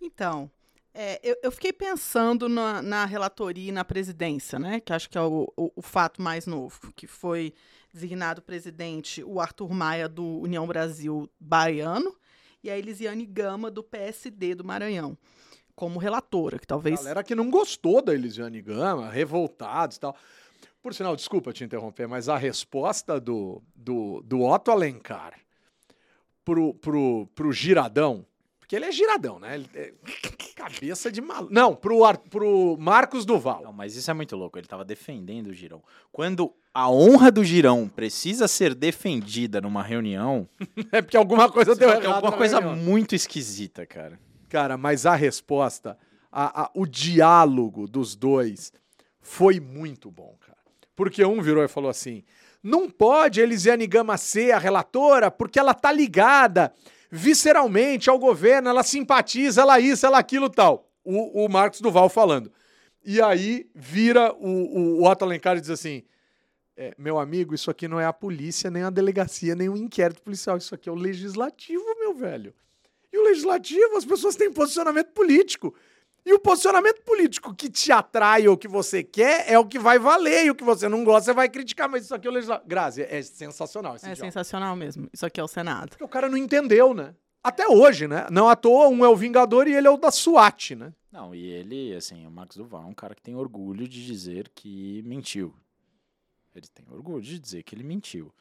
Então, 0.00 0.50
é, 0.94 1.18
eu, 1.22 1.36
eu 1.42 1.50
fiquei 1.50 1.72
pensando 1.72 2.48
na, 2.48 2.82
na 2.82 3.04
relatoria 3.06 3.70
e 3.70 3.72
na 3.72 3.84
presidência, 3.84 4.58
né? 4.58 4.78
Que 4.80 4.92
acho 4.92 5.08
que 5.08 5.16
é 5.18 5.22
o, 5.22 5.52
o- 5.56 5.72
o 5.76 5.82
fato 5.82 6.20
mais 6.22 6.46
novo, 6.46 6.92
que 6.94 7.06
foi 7.06 7.52
designado 7.92 8.42
presidente 8.42 9.24
o 9.24 9.40
Arthur 9.40 9.70
Maia 9.72 10.08
do 10.08 10.24
União 10.40 10.66
Brasil 10.66 11.28
Baiano 11.40 12.14
e 12.62 12.70
a 12.70 12.76
Elisiane 12.78 13.24
Gama 13.24 13.70
do 13.70 13.82
PSD 13.82 14.54
do 14.54 14.64
Maranhão, 14.64 15.16
como 15.78 15.98
relatora, 16.00 16.58
que 16.58 16.66
talvez. 16.66 16.98
Galera 16.98 17.22
que 17.22 17.34
não 17.36 17.48
gostou 17.50 18.02
da 18.02 18.12
Elisiane 18.12 18.60
Gama, 18.60 19.08
revoltados 19.08 19.96
e 19.96 20.00
tal. 20.00 20.16
Por 20.82 20.92
sinal, 20.92 21.14
desculpa 21.14 21.52
te 21.52 21.62
interromper, 21.64 22.08
mas 22.08 22.28
a 22.28 22.36
resposta 22.36 23.20
do, 23.20 23.62
do, 23.74 24.20
do 24.24 24.42
Otto 24.42 24.70
Alencar 24.72 25.34
pro, 26.44 26.74
pro, 26.74 27.28
pro 27.34 27.52
Giradão, 27.52 28.24
porque 28.58 28.74
ele 28.76 28.84
é 28.86 28.92
giradão, 28.92 29.38
né? 29.38 29.54
Ele 29.54 29.68
é 29.74 29.92
cabeça 30.54 31.10
de 31.10 31.20
maluco. 31.20 31.52
Não, 31.52 31.74
pro, 31.74 32.04
Ar- 32.04 32.18
pro 32.18 32.76
Marcos 32.78 33.24
Não, 33.24 33.34
Duval. 33.36 33.72
mas 33.72 33.96
isso 33.96 34.10
é 34.10 34.14
muito 34.14 34.36
louco. 34.36 34.58
Ele 34.58 34.66
tava 34.66 34.84
defendendo 34.84 35.46
o 35.48 35.54
Girão. 35.54 35.82
Quando 36.12 36.52
a 36.74 36.90
honra 36.90 37.30
do 37.30 37.42
Girão 37.44 37.88
precisa 37.88 38.46
ser 38.46 38.74
defendida 38.74 39.60
numa 39.60 39.82
reunião, 39.82 40.48
É 40.92 41.00
porque 41.02 41.16
alguma 41.16 41.50
coisa 41.50 41.74
deu 41.74 41.88
é 41.90 41.92
errado. 41.96 42.06
alguma 42.16 42.32
coisa 42.36 42.60
reunião. 42.60 42.84
muito 42.84 43.14
esquisita, 43.14 43.86
cara. 43.86 44.18
Cara, 44.48 44.76
mas 44.76 45.04
a 45.06 45.14
resposta, 45.14 45.98
a- 46.32 46.62
a- 46.64 46.70
o 46.74 46.86
diálogo 46.86 47.86
dos 47.86 48.16
dois 48.16 48.72
foi 49.20 49.60
muito 49.60 50.10
bom, 50.10 50.36
cara. 50.40 50.56
Porque 50.96 51.24
um 51.24 51.40
virou 51.42 51.62
e 51.62 51.68
falou 51.68 51.90
assim: 51.90 52.22
não 52.62 52.88
pode 52.90 53.40
Elisiane 53.40 53.86
Gama 53.86 54.16
ser 54.16 54.52
a 54.52 54.58
relatora 54.58 55.30
porque 55.30 55.58
ela 55.58 55.74
tá 55.74 55.92
ligada 55.92 56.72
visceralmente 57.10 58.10
ao 58.10 58.18
governo, 58.18 58.68
ela 58.68 58.82
simpatiza, 58.82 59.62
ela 59.62 59.80
isso, 59.80 60.04
ela 60.06 60.18
aquilo 60.18 60.48
tal. 60.50 60.88
O, 61.04 61.44
o 61.44 61.48
Marcos 61.48 61.80
Duval 61.80 62.08
falando. 62.08 62.52
E 63.04 63.22
aí 63.22 63.66
vira 63.74 64.32
o, 64.34 64.48
o, 64.48 65.00
o 65.00 65.08
Otto 65.08 65.24
Alencar 65.24 65.56
e 65.56 65.60
diz 65.60 65.70
assim: 65.70 66.02
é, 66.76 66.94
meu 66.98 67.18
amigo, 67.18 67.54
isso 67.54 67.70
aqui 67.70 67.86
não 67.88 67.98
é 68.00 68.04
a 68.04 68.12
polícia, 68.12 68.70
nem 68.70 68.82
a 68.82 68.90
delegacia, 68.90 69.54
nem 69.54 69.68
um 69.68 69.76
inquérito 69.76 70.22
policial, 70.22 70.56
isso 70.58 70.74
aqui 70.74 70.88
é 70.88 70.92
o 70.92 70.96
legislativo, 70.96 71.84
meu 71.98 72.14
velho. 72.14 72.54
E 73.12 73.18
o 73.18 73.24
legislativo, 73.24 73.96
as 73.96 74.04
pessoas 74.04 74.36
têm 74.36 74.52
posicionamento 74.52 75.12
político. 75.12 75.74
E 76.24 76.32
o 76.34 76.38
posicionamento 76.38 77.00
político 77.02 77.54
que 77.54 77.70
te 77.70 77.90
atrai 77.90 78.46
ou 78.48 78.56
que 78.56 78.68
você 78.68 79.02
quer 79.02 79.50
é 79.50 79.58
o 79.58 79.64
que 79.64 79.78
vai 79.78 79.98
valer. 79.98 80.44
E 80.44 80.50
o 80.50 80.54
que 80.54 80.64
você 80.64 80.88
não 80.88 81.02
gosta, 81.02 81.26
você 81.26 81.32
vai 81.32 81.48
criticar. 81.48 81.88
Mas 81.88 82.04
isso 82.04 82.14
aqui 82.14 82.26
é 82.26 82.30
o 82.30 82.34
legislativo. 82.34 82.68
Grazi, 82.68 83.02
é 83.02 83.22
sensacional 83.22 83.96
esse 83.96 84.08
É 84.08 84.14
sensacional 84.14 84.76
mesmo. 84.76 85.08
Isso 85.12 85.24
aqui 85.24 85.40
é 85.40 85.44
o 85.44 85.48
Senado. 85.48 85.90
Porque 85.90 86.04
o 86.04 86.08
cara 86.08 86.28
não 86.28 86.36
entendeu, 86.36 86.92
né? 86.92 87.14
Até 87.42 87.66
hoje, 87.66 88.06
né? 88.06 88.26
Não 88.30 88.48
à 88.48 88.56
toa, 88.56 88.88
um 88.88 89.04
é 89.04 89.08
o 89.08 89.16
Vingador 89.16 89.68
e 89.68 89.74
ele 89.74 89.86
é 89.86 89.90
o 89.90 89.96
da 89.96 90.10
SWAT, 90.10 90.74
né? 90.74 90.92
Não, 91.10 91.34
e 91.34 91.46
ele, 91.46 91.94
assim, 91.94 92.26
o 92.26 92.30
Max 92.30 92.56
Duval 92.56 92.82
é 92.82 92.86
um 92.86 92.94
cara 92.94 93.14
que 93.14 93.22
tem 93.22 93.34
orgulho 93.34 93.88
de 93.88 94.04
dizer 94.04 94.50
que 94.54 95.02
mentiu. 95.06 95.54
Ele 96.54 96.66
tem 96.74 96.84
orgulho 96.90 97.22
de 97.22 97.38
dizer 97.38 97.62
que 97.62 97.74
ele 97.74 97.84
mentiu. 97.84 98.32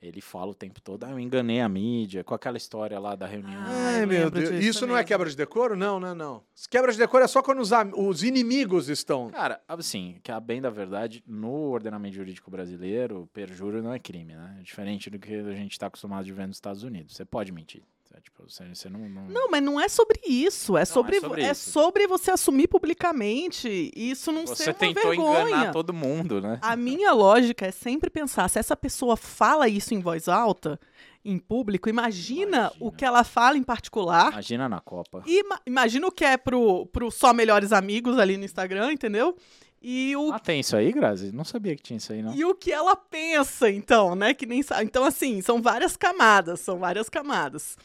Ele 0.00 0.20
fala 0.20 0.50
o 0.50 0.54
tempo 0.54 0.80
todo, 0.80 1.04
ah, 1.04 1.10
eu 1.10 1.18
enganei 1.18 1.60
a 1.60 1.68
mídia, 1.68 2.22
com 2.22 2.34
aquela 2.34 2.56
história 2.56 2.98
lá 2.98 3.16
da 3.16 3.26
reunião. 3.26 3.62
Ah, 3.62 3.94
Ai, 3.94 4.02
eu 4.02 4.06
meu 4.06 4.24
lembro 4.24 4.40
Deus. 4.40 4.64
Isso 4.64 4.86
não 4.86 4.96
é 4.96 5.02
quebra 5.02 5.28
de 5.28 5.36
decoro? 5.36 5.74
Não, 5.74 5.98
não, 5.98 6.14
não. 6.14 6.42
Quebra 6.70 6.92
de 6.92 6.98
decoro 6.98 7.24
é 7.24 7.26
só 7.26 7.42
quando 7.42 7.60
os, 7.60 7.70
os 7.96 8.22
inimigos 8.22 8.88
estão. 8.88 9.30
Cara, 9.30 9.60
assim, 9.66 10.20
que 10.22 10.30
a 10.30 10.38
bem 10.38 10.60
da 10.60 10.68
verdade, 10.68 11.24
no 11.26 11.70
ordenamento 11.70 12.14
jurídico 12.14 12.50
brasileiro, 12.50 13.28
perjúrio 13.32 13.82
não 13.82 13.92
é 13.92 13.98
crime, 13.98 14.34
né? 14.34 14.56
É 14.60 14.62
diferente 14.62 15.08
do 15.08 15.18
que 15.18 15.34
a 15.34 15.54
gente 15.54 15.72
está 15.72 15.86
acostumado 15.86 16.24
de 16.24 16.32
ver 16.32 16.46
nos 16.46 16.56
Estados 16.56 16.82
Unidos. 16.82 17.16
Você 17.16 17.24
pode 17.24 17.50
mentir. 17.50 17.82
Você, 18.08 18.20
tipo, 18.20 18.48
você, 18.48 18.64
você 18.74 18.88
não, 18.88 19.08
não... 19.08 19.26
Não, 19.28 19.50
mas 19.50 19.62
não 19.62 19.80
é 19.80 19.88
sobre 19.88 20.20
isso. 20.26 20.76
É, 20.76 20.84
sobre, 20.84 21.20
sobre 21.20 21.42
é 21.42 21.50
isso. 21.50 21.70
sobre 21.70 22.06
você 22.06 22.30
assumir 22.30 22.68
publicamente 22.68 23.68
e 23.94 24.10
isso 24.10 24.30
não 24.32 24.46
Você 24.46 24.64
ser 24.64 24.70
uma 24.70 24.74
tentou 24.74 25.10
vergonha. 25.10 25.48
enganar 25.48 25.72
todo 25.72 25.92
mundo, 25.92 26.40
né? 26.40 26.58
A 26.62 26.76
minha 26.76 27.12
lógica 27.12 27.66
é 27.66 27.70
sempre 27.72 28.08
pensar, 28.10 28.48
se 28.48 28.58
essa 28.58 28.76
pessoa 28.76 29.16
fala 29.16 29.68
isso 29.68 29.92
em 29.94 30.00
voz 30.00 30.28
alta, 30.28 30.78
em 31.24 31.38
público, 31.38 31.88
imagina, 31.88 32.56
Imagina. 32.58 32.72
o 32.78 32.92
que 32.92 33.04
ela 33.04 33.24
fala 33.24 33.58
em 33.58 33.62
particular. 33.64 34.30
Imagina 34.32 34.68
na 34.68 34.80
Copa. 34.80 35.24
E 35.26 35.40
ima- 35.40 35.60
imagina 35.66 36.06
o 36.06 36.12
que 36.12 36.24
é 36.24 36.36
pro, 36.36 36.86
pro 36.86 37.10
só 37.10 37.32
melhores 37.32 37.72
amigos 37.72 38.16
ali 38.18 38.36
no 38.36 38.44
Instagram, 38.44 38.92
entendeu? 38.92 39.36
E 39.80 40.16
o, 40.16 40.32
Ah, 40.32 40.38
tem 40.38 40.60
isso 40.60 40.74
aí, 40.76 40.90
Grazi? 40.92 41.32
Não 41.32 41.44
sabia 41.44 41.76
que 41.76 41.82
tinha 41.82 41.96
isso 41.98 42.12
aí, 42.12 42.22
não. 42.22 42.34
e 42.34 42.44
o 42.44 42.54
que 42.54 42.72
ela 42.72 42.96
pensa, 42.96 43.70
então, 43.70 44.14
né? 44.14 44.34
Que 44.34 44.46
nem 44.46 44.62
sabe. 44.62 44.84
Então, 44.84 45.04
assim, 45.04 45.40
são 45.42 45.60
várias 45.62 45.96
camadas, 45.96 46.60
são 46.60 46.78
várias 46.78 47.08
camadas. 47.08 47.76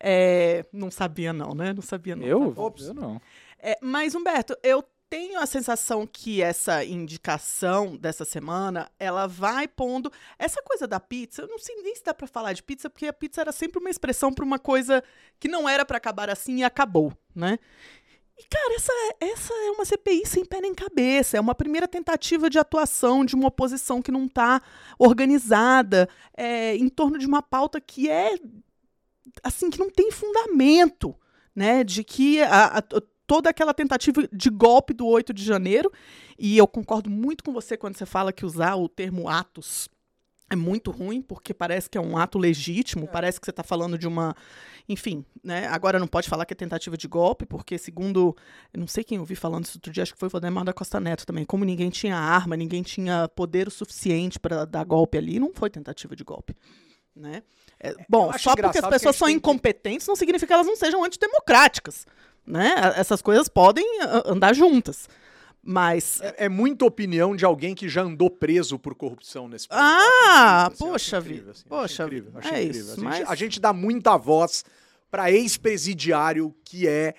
É, 0.00 0.64
não 0.72 0.90
sabia, 0.90 1.32
não, 1.32 1.54
né? 1.54 1.72
Não 1.72 1.82
sabia, 1.82 2.14
não. 2.14 2.26
Eu? 2.26 2.40
Tá 2.48 2.54
bom. 2.54 2.74
Eu 2.80 2.94
não. 2.94 3.20
É, 3.60 3.76
mas, 3.80 4.14
Humberto, 4.14 4.56
eu 4.62 4.84
tenho 5.10 5.40
a 5.40 5.46
sensação 5.46 6.06
que 6.06 6.42
essa 6.42 6.84
indicação 6.84 7.96
dessa 7.96 8.24
semana, 8.26 8.90
ela 8.98 9.26
vai 9.26 9.66
pondo. 9.66 10.12
Essa 10.38 10.62
coisa 10.62 10.86
da 10.86 11.00
pizza, 11.00 11.42
eu 11.42 11.48
não 11.48 11.58
sei 11.58 11.76
nem 11.82 11.94
se 11.96 12.04
dá 12.04 12.12
pra 12.12 12.26
falar 12.26 12.52
de 12.52 12.62
pizza, 12.62 12.90
porque 12.90 13.06
a 13.06 13.12
pizza 13.12 13.40
era 13.40 13.50
sempre 13.50 13.78
uma 13.80 13.88
expressão 13.88 14.32
pra 14.32 14.44
uma 14.44 14.58
coisa 14.58 15.02
que 15.40 15.48
não 15.48 15.66
era 15.68 15.84
pra 15.84 15.96
acabar 15.96 16.28
assim 16.28 16.58
e 16.58 16.64
acabou, 16.64 17.12
né? 17.34 17.58
E, 18.38 18.44
cara, 18.48 18.74
essa, 18.76 18.92
essa 19.20 19.52
é 19.52 19.70
uma 19.72 19.84
CPI 19.84 20.24
sem 20.24 20.44
pé 20.44 20.60
nem 20.60 20.72
cabeça. 20.74 21.36
É 21.36 21.40
uma 21.40 21.54
primeira 21.54 21.88
tentativa 21.88 22.48
de 22.48 22.58
atuação 22.58 23.24
de 23.24 23.34
uma 23.34 23.48
oposição 23.48 24.00
que 24.00 24.12
não 24.12 24.26
está 24.26 24.62
organizada 24.98 26.08
é, 26.36 26.76
em 26.76 26.88
torno 26.88 27.18
de 27.18 27.26
uma 27.26 27.42
pauta 27.42 27.80
que 27.80 28.08
é 28.08 28.38
assim 29.42 29.70
que 29.70 29.78
não 29.78 29.90
tem 29.90 30.10
fundamento, 30.12 31.14
né? 31.54 31.82
De 31.82 32.04
que 32.04 32.40
a- 32.42 32.78
a- 32.78 32.82
toda 33.26 33.50
aquela 33.50 33.74
tentativa 33.74 34.26
de 34.32 34.50
golpe 34.50 34.94
do 34.94 35.04
8 35.06 35.34
de 35.34 35.44
janeiro. 35.44 35.92
E 36.38 36.56
eu 36.56 36.66
concordo 36.66 37.10
muito 37.10 37.42
com 37.42 37.52
você 37.52 37.76
quando 37.76 37.96
você 37.96 38.06
fala 38.06 38.32
que 38.32 38.46
usar 38.46 38.76
o 38.76 38.88
termo 38.88 39.28
atos 39.28 39.88
é 40.50 40.56
muito 40.56 40.90
ruim, 40.90 41.20
porque 41.20 41.52
parece 41.52 41.90
que 41.90 41.98
é 41.98 42.00
um 42.00 42.16
ato 42.16 42.38
legítimo, 42.38 43.06
parece 43.06 43.38
que 43.38 43.44
você 43.44 43.50
está 43.50 43.62
falando 43.62 43.98
de 43.98 44.06
uma. 44.06 44.34
Enfim, 44.88 45.24
né? 45.44 45.66
Agora 45.66 45.98
não 45.98 46.06
pode 46.06 46.28
falar 46.28 46.46
que 46.46 46.54
é 46.54 46.56
tentativa 46.56 46.96
de 46.96 47.06
golpe, 47.06 47.44
porque, 47.44 47.76
segundo. 47.76 48.34
Eu 48.72 48.80
não 48.80 48.86
sei 48.86 49.04
quem 49.04 49.18
eu 49.18 49.24
vi 49.24 49.34
falando 49.34 49.64
isso 49.64 49.76
outro 49.76 49.92
dia, 49.92 50.02
acho 50.02 50.14
que 50.14 50.18
foi 50.18 50.28
o 50.28 50.30
Valdemar 50.30 50.64
da 50.64 50.72
Costa 50.72 50.98
Neto 50.98 51.26
também. 51.26 51.44
Como 51.44 51.64
ninguém 51.64 51.90
tinha 51.90 52.16
arma, 52.16 52.56
ninguém 52.56 52.82
tinha 52.82 53.28
poder 53.28 53.68
o 53.68 53.70
suficiente 53.70 54.38
para 54.38 54.64
dar 54.64 54.84
golpe 54.84 55.18
ali, 55.18 55.38
não 55.38 55.52
foi 55.52 55.68
tentativa 55.68 56.16
de 56.16 56.24
golpe. 56.24 56.56
Né? 57.14 57.42
É, 57.80 57.94
bom, 58.08 58.30
acho 58.30 58.44
só 58.44 58.56
porque 58.56 58.78
as 58.78 58.88
pessoas 58.88 59.16
são 59.16 59.28
incompetentes 59.28 60.06
não 60.06 60.14
significa 60.14 60.46
que 60.46 60.52
elas 60.52 60.66
não 60.66 60.76
sejam 60.76 61.04
antidemocráticas. 61.04 62.06
Né? 62.46 62.74
Essas 62.96 63.20
coisas 63.20 63.48
podem 63.48 63.84
ah, 64.02 64.22
andar 64.26 64.54
juntas. 64.54 65.08
Mas. 65.62 66.20
É, 66.20 66.46
é 66.46 66.48
muita 66.48 66.84
opinião 66.84 67.34
de 67.36 67.44
alguém 67.44 67.74
que 67.74 67.88
já 67.88 68.02
andou 68.02 68.30
preso 68.30 68.78
por 68.78 68.94
corrupção 68.94 69.48
nesse 69.48 69.68
país. 69.68 69.80
Ah, 69.82 70.68
incrível, 70.70 70.72
assim, 70.72 70.78
poxa 70.92 71.20
vida. 71.20 71.50
assim, 71.50 71.64
Poxa 71.68 72.04
incrível, 72.04 72.24
vida. 72.32 72.38
acho 72.38 72.54
É 72.54 72.62
incrível. 72.64 72.80
isso. 72.80 72.92
A 72.92 72.94
gente, 72.96 73.04
Mas... 73.04 73.30
a 73.30 73.34
gente 73.34 73.60
dá 73.60 73.72
muita 73.72 74.16
voz 74.16 74.64
para 75.10 75.30
ex-presidiário 75.32 76.54
que 76.64 76.86
é 76.86 77.14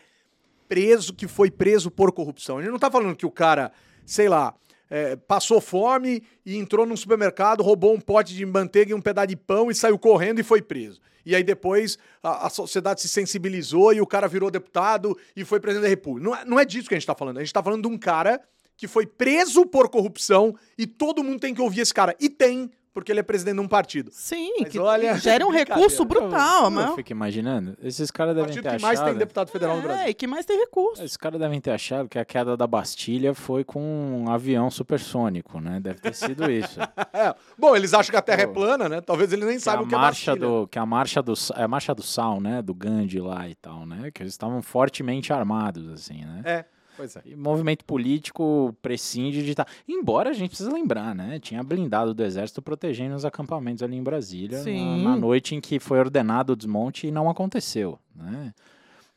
preso, 0.67 1.13
que 1.13 1.27
foi 1.27 1.49
preso 1.49 1.89
por 1.89 2.11
corrupção. 2.11 2.57
A 2.57 2.61
gente 2.61 2.71
não 2.71 2.79
tá 2.79 2.89
falando 2.91 3.15
que 3.15 3.25
o 3.25 3.31
cara, 3.31 3.71
sei 4.05 4.29
lá, 4.29 4.53
é, 4.89 5.15
passou 5.15 5.61
fome 5.61 6.23
e 6.45 6.57
entrou 6.57 6.85
num 6.85 6.97
supermercado, 6.97 7.63
roubou 7.63 7.93
um 7.93 7.99
pote 7.99 8.33
de 8.33 8.45
manteiga 8.45 8.91
e 8.91 8.93
um 8.93 9.01
pedaço 9.01 9.27
de 9.27 9.35
pão 9.35 9.69
e 9.69 9.75
saiu 9.75 9.99
correndo 9.99 10.39
e 10.39 10.43
foi 10.43 10.61
preso. 10.61 10.99
E 11.25 11.35
aí 11.35 11.43
depois 11.43 11.97
a, 12.23 12.47
a 12.47 12.49
sociedade 12.49 13.01
se 13.01 13.07
sensibilizou 13.07 13.93
e 13.93 14.01
o 14.01 14.07
cara 14.07 14.27
virou 14.27 14.49
deputado 14.49 15.17
e 15.35 15.45
foi 15.45 15.59
presidente 15.59 15.83
da 15.83 15.89
república. 15.89 16.27
Não 16.27 16.35
é, 16.35 16.45
não 16.45 16.59
é 16.59 16.65
disso 16.65 16.87
que 16.87 16.95
a 16.95 16.97
gente 16.97 17.07
tá 17.07 17.15
falando. 17.15 17.37
A 17.37 17.41
gente 17.41 17.53
tá 17.53 17.61
falando 17.61 17.83
de 17.83 17.87
um 17.87 17.97
cara 17.97 18.41
que 18.75 18.87
foi 18.87 19.05
preso 19.05 19.65
por 19.65 19.89
corrupção 19.89 20.55
e 20.77 20.87
todo 20.87 21.23
mundo 21.23 21.39
tem 21.39 21.53
que 21.53 21.61
ouvir 21.61 21.81
esse 21.81 21.93
cara. 21.93 22.15
E 22.19 22.29
tem, 22.29 22.71
porque 22.93 23.11
ele 23.11 23.19
é 23.19 23.23
presidente 23.23 23.55
de 23.55 23.61
um 23.61 23.67
partido. 23.67 24.09
Sim, 24.11 24.51
Mas 24.59 24.69
que 24.69 24.79
olha, 24.79 25.15
gera 25.19 25.45
um 25.45 25.51
recurso 25.51 26.03
brutal. 26.05 26.65
Eu 26.65 26.71
mas... 26.71 26.95
fico 26.95 27.11
imaginando. 27.11 27.77
Esses 27.81 28.11
caras 28.11 28.35
devem 28.35 28.47
partido 28.49 28.63
ter 28.63 28.77
que 28.77 28.81
mais 28.81 28.99
tem 28.99 29.07
achado. 29.07 29.19
deputado 29.19 29.51
federal 29.51 29.75
no 29.77 29.81
Brasil. 29.81 30.03
É, 30.05 30.09
e 30.09 30.13
que 30.13 30.27
mais 30.27 30.45
tem 30.45 30.57
recurso. 30.57 31.03
Esses 31.03 31.17
caras 31.17 31.39
devem 31.39 31.59
ter 31.61 31.71
achado 31.71 32.09
que 32.09 32.17
a 32.17 32.25
queda 32.25 32.57
da 32.57 32.67
Bastilha 32.67 33.33
foi 33.33 33.63
com 33.63 33.81
um 33.81 34.31
avião 34.31 34.69
supersônico, 34.69 35.59
né? 35.59 35.79
Deve 35.79 35.99
ter 35.99 36.13
sido 36.13 36.49
isso. 36.49 36.79
É. 37.11 37.33
Bom, 37.57 37.75
eles 37.75 37.93
acham 37.93 38.11
que 38.11 38.17
a 38.17 38.21
Terra 38.21 38.45
Pô. 38.45 38.51
é 38.51 38.53
plana, 38.53 38.87
né? 38.87 39.01
Talvez 39.01 39.33
eles 39.33 39.45
nem 39.45 39.55
que 39.55 39.63
saibam 39.63 39.85
o 39.85 39.87
que 39.87 39.95
é 39.95 39.97
marcha 39.97 40.31
Bastilha. 40.31 40.47
do 40.47 40.67
que 40.67 40.79
a 40.79 40.85
marcha 40.85 41.21
do 41.21 41.33
é 41.55 41.63
a 41.63 41.67
marcha 41.67 41.95
do 41.95 42.03
sal, 42.03 42.39
né, 42.39 42.61
do 42.61 42.73
Gandhi 42.73 43.19
lá 43.19 43.49
e 43.49 43.55
tal, 43.55 43.85
né? 43.85 44.11
Que 44.13 44.21
eles 44.21 44.33
estavam 44.33 44.61
fortemente 44.61 45.33
armados 45.33 45.89
assim, 45.89 46.23
né? 46.23 46.41
É, 46.45 46.65
pois 46.99 47.15
é. 47.15 47.21
E 47.25 47.35
movimento 47.35 47.85
político 47.85 48.75
prescinde 48.81 49.43
de 49.43 49.51
estar. 49.51 49.65
Embora 49.87 50.29
a 50.29 50.33
gente 50.33 50.49
precisa 50.49 50.71
lembrar, 50.71 51.15
né? 51.15 51.39
Tinha 51.39 51.63
blindado 51.63 52.13
do 52.13 52.23
exército 52.23 52.61
protegendo 52.61 53.15
os 53.15 53.23
acampamentos 53.25 53.81
ali 53.81 53.95
em 53.95 54.03
Brasília 54.03 54.57
na- 54.57 54.63
Sim. 54.63 55.03
na 55.03 55.15
noite 55.15 55.55
em 55.55 55.61
que 55.61 55.79
foi 55.79 55.99
ordenado 55.99 56.53
o 56.53 56.55
desmonte 56.55 57.07
e 57.07 57.11
não 57.11 57.29
aconteceu, 57.29 57.97
né? 58.15 58.53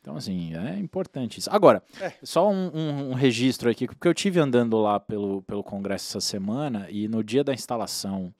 Então, 0.01 0.17
assim, 0.17 0.53
é 0.53 0.77
importante 0.79 1.37
isso. 1.39 1.49
Agora, 1.51 1.81
É. 2.01 2.11
só 2.23 2.49
um, 2.51 2.71
um- 2.73 3.09
um 3.11 3.13
registro 3.13 3.69
aqui, 3.69 3.87
porque 3.87 4.07
eu 4.07 4.13
tive 4.13 4.39
andando 4.39 4.77
lá 4.81 4.99
pelo, 4.99 5.41
pelo 5.43 5.63
Congresso 5.63 6.17
essa 6.17 6.19
semana 6.27 6.87
e 6.89 7.07
no 7.07 7.23
dia 7.23 7.43
da 7.43 7.53
instalação 7.53 8.33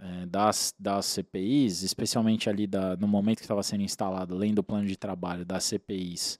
eh, 0.00 0.26
das, 0.26 0.74
das 0.78 1.06
CPIs, 1.06 1.82
especialmente 1.82 2.48
ali 2.50 2.66
da, 2.66 2.96
no 2.96 3.06
momento 3.06 3.36
que 3.38 3.44
estava 3.44 3.62
sendo 3.62 3.82
instalado, 3.82 4.34
além 4.34 4.52
do 4.54 4.62
plano 4.62 4.86
de 4.86 4.96
trabalho 4.96 5.44
das 5.44 5.62
CPIs 5.64 6.38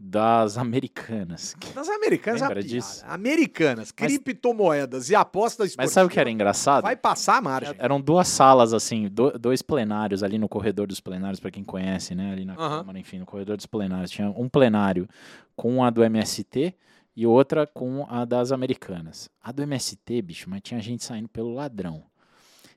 das 0.00 0.56
americanas. 0.56 1.56
Das 1.74 1.88
americanas, 1.88 2.40
Lembra 2.42 2.62
disso? 2.62 3.04
Americanas, 3.06 3.92
Mas- 3.98 4.18
criptomoedas 4.18 5.10
e 5.10 5.14
apostas 5.14 5.74
Mas 5.76 5.90
sabe 5.90 6.06
o 6.06 6.10
que 6.10 6.20
era 6.20 6.30
engraçado? 6.30 6.82
Vai 6.82 6.96
passar 6.96 7.36
a 7.36 7.40
margem. 7.40 7.74
Eram 7.78 8.00
duas 8.00 8.28
salas, 8.28 8.72
assim, 8.72 9.08
do- 9.08 9.36
dois 9.38 9.60
plenários 9.62 10.22
ali 10.22 10.38
no 10.38 10.48
corredor 10.48 10.86
dos 10.86 11.00
plenários, 11.00 11.40
para 11.40 11.50
quem 11.50 11.64
conhece, 11.64 12.14
né? 12.14 12.32
Ali 12.32 12.44
na 12.44 12.54
Aham. 12.54 12.78
Câmara, 12.78 12.98
enfim, 12.98 13.18
no 13.18 13.26
corredor 13.26 13.56
dos 13.56 13.66
plenários. 13.66 14.10
Tinha 14.10 14.28
um 14.30 14.48
plenário 14.48 15.08
com 15.56 15.82
a 15.82 15.90
do 15.90 16.02
MST 16.04 16.74
e 17.16 17.26
outra 17.26 17.66
com 17.66 18.06
a 18.08 18.24
das 18.24 18.52
americanas. 18.52 19.28
A 19.42 19.50
do 19.50 19.62
MST, 19.62 20.22
bicho, 20.22 20.48
mas 20.48 20.60
tinha 20.62 20.80
gente 20.80 21.04
saindo 21.04 21.28
pelo 21.28 21.52
ladrão. 21.52 22.04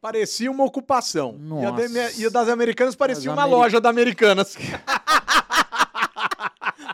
Parecia 0.02 0.50
uma 0.50 0.64
ocupação. 0.66 1.36
E 1.40 1.66
a, 1.66 1.72
Nossa. 1.72 1.90
da- 1.90 2.12
e 2.14 2.26
a 2.26 2.30
das 2.30 2.50
americanas 2.50 2.96
parecia 2.96 3.26
Das 3.30 3.34
uma 3.38 3.44
ameri- 3.44 3.56
loja 3.56 3.80
da 3.80 3.90
Americanas. 3.90 4.58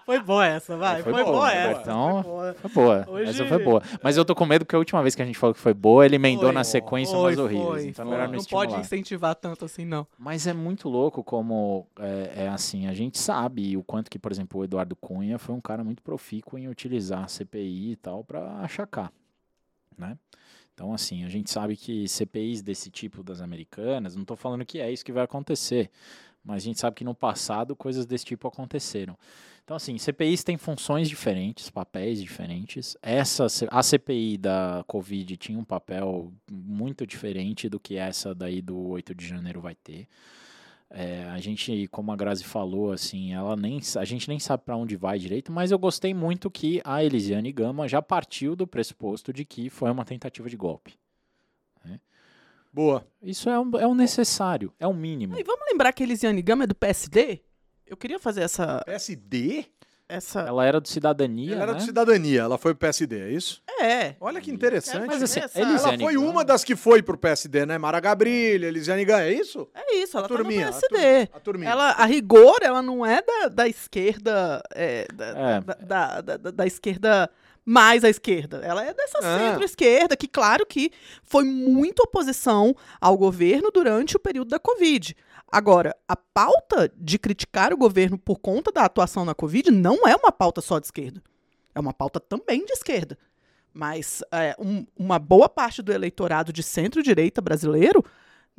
Foi 0.07 0.21
boa 0.21 0.45
essa, 0.45 0.77
vai. 0.77 1.03
Foi 1.03 1.11
Foi, 1.11 1.21
boa, 1.21 1.35
boa, 1.35 1.47
né, 1.49 1.57
essa. 1.65 1.73
Bertão? 1.73 2.23
Foi 2.23 2.31
boa. 2.31 2.53
Foi 2.53 2.71
boa, 2.71 3.05
Hoje- 3.09 3.29
essa 3.29 3.45
foi 3.45 3.61
boa. 3.61 3.81
Mas 4.01 4.15
eu 4.15 4.23
tô 4.23 4.33
com 4.33 4.45
medo 4.45 4.63
porque 4.63 4.73
a 4.77 4.79
última 4.79 5.01
vez 5.01 5.13
que 5.15 5.21
a 5.21 5.25
gente 5.25 5.37
falou 5.37 5.53
que 5.53 5.59
foi 5.59 5.73
boa, 5.73 6.05
ele 6.05 6.15
emendou 6.15 6.45
Foi, 6.45 6.53
na 6.53 6.63
sequência 6.63 7.13
Foi, 7.13 7.23
umas 7.35 7.37
horríveis. 7.37 7.67
foi, 7.67 7.87
então 7.87 8.05
foi. 8.05 8.15
melhor 8.15 8.29
não, 8.29 8.43
pode 8.45 8.75
incentivar 8.75 9.35
tanto 9.35 9.65
assim, 9.65 9.83
não. 9.83 10.07
Mas 10.17 10.47
é 10.47 10.53
muito 10.53 10.87
louco 10.87 11.21
como 11.25 11.85
é, 11.99 12.45
é 12.45 12.47
assim, 12.47 12.87
a 12.87 12.93
gente 12.93 13.17
sabe 13.19 13.75
o 13.75 13.83
quanto 13.83 14.09
que, 14.09 14.17
por 14.17 14.31
exemplo, 14.31 14.61
o 14.61 14.63
Eduardo 14.63 14.95
Cunha 14.95 15.37
foi 15.37 15.53
um 15.53 15.59
cara 15.59 15.83
muito 15.83 16.01
profícuo 16.01 16.57
em 16.57 16.69
utilizar 16.69 17.25
a 17.25 17.27
CPI 17.27 17.91
e 17.91 17.95
tal 17.97 18.23
para 18.23 18.61
achacar, 18.61 19.11
né? 19.97 20.17
Então, 20.73 20.93
assim, 20.93 21.25
a 21.25 21.29
gente 21.29 21.51
sabe 21.51 21.75
que 21.75 22.07
CPIs 22.07 22.61
desse 22.61 22.89
tipo 22.89 23.21
das 23.23 23.41
americanas, 23.41 24.15
não 24.15 24.21
estou 24.21 24.37
falando 24.37 24.63
que 24.63 24.79
é 24.79 24.89
isso 24.89 25.03
que 25.03 25.11
vai 25.11 25.25
acontecer, 25.25 25.89
mas 26.45 26.63
a 26.63 26.65
gente 26.65 26.79
sabe 26.79 26.95
que 26.95 27.03
no 27.03 27.13
passado 27.13 27.75
coisas 27.75 28.05
desse 28.05 28.23
tipo 28.23 28.47
aconteceram. 28.47 29.17
Então, 29.67 29.75
assim, 29.75 29.97
CPIs 29.97 30.45
têm 30.45 30.55
funções 30.55 31.09
diferentes, 31.09 31.69
papéis 31.69 32.21
diferentes. 32.21 32.95
Essa, 33.01 33.47
a 33.69 33.83
CPI 33.83 34.37
da 34.37 34.81
Covid 34.87 35.35
tinha 35.35 35.59
um 35.59 35.63
papel 35.65 36.31
muito 36.49 37.05
diferente 37.05 37.67
do 37.67 37.77
que 37.77 37.97
essa 37.97 38.33
daí 38.33 38.61
do 38.61 38.77
8 38.77 39.13
de 39.13 39.27
janeiro 39.27 39.59
vai 39.59 39.75
ter. 39.75 40.07
É, 40.89 41.25
a 41.25 41.37
gente, 41.39 41.85
como 41.89 42.13
a 42.13 42.15
Grazi 42.15 42.45
falou, 42.45 42.93
assim, 42.93 43.33
ela 43.33 43.57
nem, 43.57 43.81
a 43.97 44.05
gente 44.05 44.29
nem 44.29 44.39
sabe 44.39 44.63
para 44.63 44.77
onde 44.77 44.95
vai 44.95 45.19
direito, 45.19 45.51
mas 45.51 45.69
eu 45.69 45.77
gostei 45.77 46.13
muito 46.13 46.49
que 46.49 46.81
a 46.85 47.03
Elisiane 47.03 47.51
Gama 47.51 47.89
já 47.89 48.01
partiu 48.01 48.55
do 48.55 48.65
pressuposto 48.65 49.33
de 49.33 49.43
que 49.43 49.69
foi 49.69 49.91
uma 49.91 50.05
tentativa 50.05 50.49
de 50.49 50.55
golpe. 50.55 50.97
Boa. 52.71 53.05
Isso 53.21 53.49
é 53.49 53.59
um, 53.59 53.77
é 53.79 53.85
um 53.85 53.95
necessário, 53.95 54.71
é 54.79 54.87
o 54.87 54.93
mínimo. 54.93 55.37
E 55.37 55.43
vamos 55.43 55.65
lembrar 55.69 55.91
que 55.91 56.03
Elisiane 56.03 56.41
Gama 56.41 56.63
é 56.63 56.67
do 56.67 56.75
PSD? 56.75 57.41
Eu 57.87 57.97
queria 57.97 58.19
fazer 58.19 58.41
essa. 58.41 58.81
PSD? 58.85 59.65
essa... 60.09 60.39
Ela 60.41 60.65
era 60.65 60.79
do 60.79 60.87
Cidadania, 60.87 61.53
Ela 61.53 61.63
era 61.63 61.71
né? 61.73 61.79
do 61.79 61.83
Cidadania, 61.83 62.41
ela 62.41 62.57
foi 62.57 62.73
pro 62.73 62.79
PSD, 62.79 63.19
é 63.19 63.31
isso? 63.31 63.61
É. 63.79 64.15
Olha 64.21 64.39
que 64.39 64.49
interessante. 64.49 65.05
Mas 65.05 65.21
assim, 65.21 65.41
Essa- 65.41 65.59
ela 65.59 65.97
foi 65.99 66.15
uma 66.17 66.45
das 66.45 66.63
que 66.63 66.75
foi 66.77 67.01
pro 67.03 67.17
PSD, 67.17 67.65
né? 67.65 67.77
Mara 67.77 67.99
Gabrilha, 67.99 68.67
Elisiane 68.67 69.03
Ganha, 69.03 69.25
é 69.25 69.33
isso? 69.33 69.67
É 69.75 69.95
isso, 69.97 70.17
ela 70.17 70.27
turminha, 70.27 70.69
tá 70.69 70.69
a 70.69 70.75
no 70.75 70.79
PSD. 70.89 71.25
tur- 71.27 71.35
a 71.35 71.39
turminha. 71.41 71.71
Ela, 71.71 71.91
a 71.91 72.05
rigor, 72.05 72.57
ela 72.61 72.81
não 72.81 73.05
é 73.05 73.21
da, 73.21 73.47
da 73.49 73.67
esquerda. 73.67 74.61
é, 74.73 75.07
da, 75.13 75.25
É. 75.27 75.61
da, 75.85 76.21
da- 76.21 76.37
da- 76.37 76.51
da 76.51 76.65
esquerda 76.65 77.29
mais 77.65 78.05
à 78.05 78.09
esquerda. 78.09 78.61
Ela 78.63 78.85
é 78.85 78.93
dessa 78.93 79.17
Ah. 79.21 79.39
centro-esquerda, 79.39 80.15
que, 80.15 80.25
claro 80.25 80.65
que 80.65 80.89
foi 81.21 81.43
muito 81.43 81.99
oposição 81.99 82.73
ao 83.01 83.17
governo 83.17 83.69
durante 83.73 84.15
o 84.15 84.19
período 84.19 84.47
da 84.47 84.57
Covid. 84.59 85.13
Agora, 85.51 85.95
a 86.07 86.15
pauta 86.15 86.91
de 86.95 87.17
criticar 87.17 87.73
o 87.73 87.77
governo 87.77 88.17
por 88.17 88.37
conta 88.39 88.71
da 88.71 88.83
atuação 88.83 89.23
na 89.23 89.33
Covid 89.33 89.71
não 89.71 90.07
é 90.07 90.15
uma 90.15 90.31
pauta 90.31 90.61
só 90.61 90.77
de 90.79 90.85
esquerda. 90.87 91.21
É 91.73 91.79
uma 91.79 91.93
pauta 91.93 92.19
também 92.19 92.65
de 92.65 92.73
esquerda. 92.73 93.17
Mas 93.73 94.23
é, 94.31 94.55
um- 94.59 94.85
uma 94.97 95.19
boa 95.19 95.47
parte 95.47 95.81
do 95.81 95.93
eleitorado 95.93 96.51
de 96.51 96.63
centro-direita 96.63 97.41
brasileiro 97.41 98.03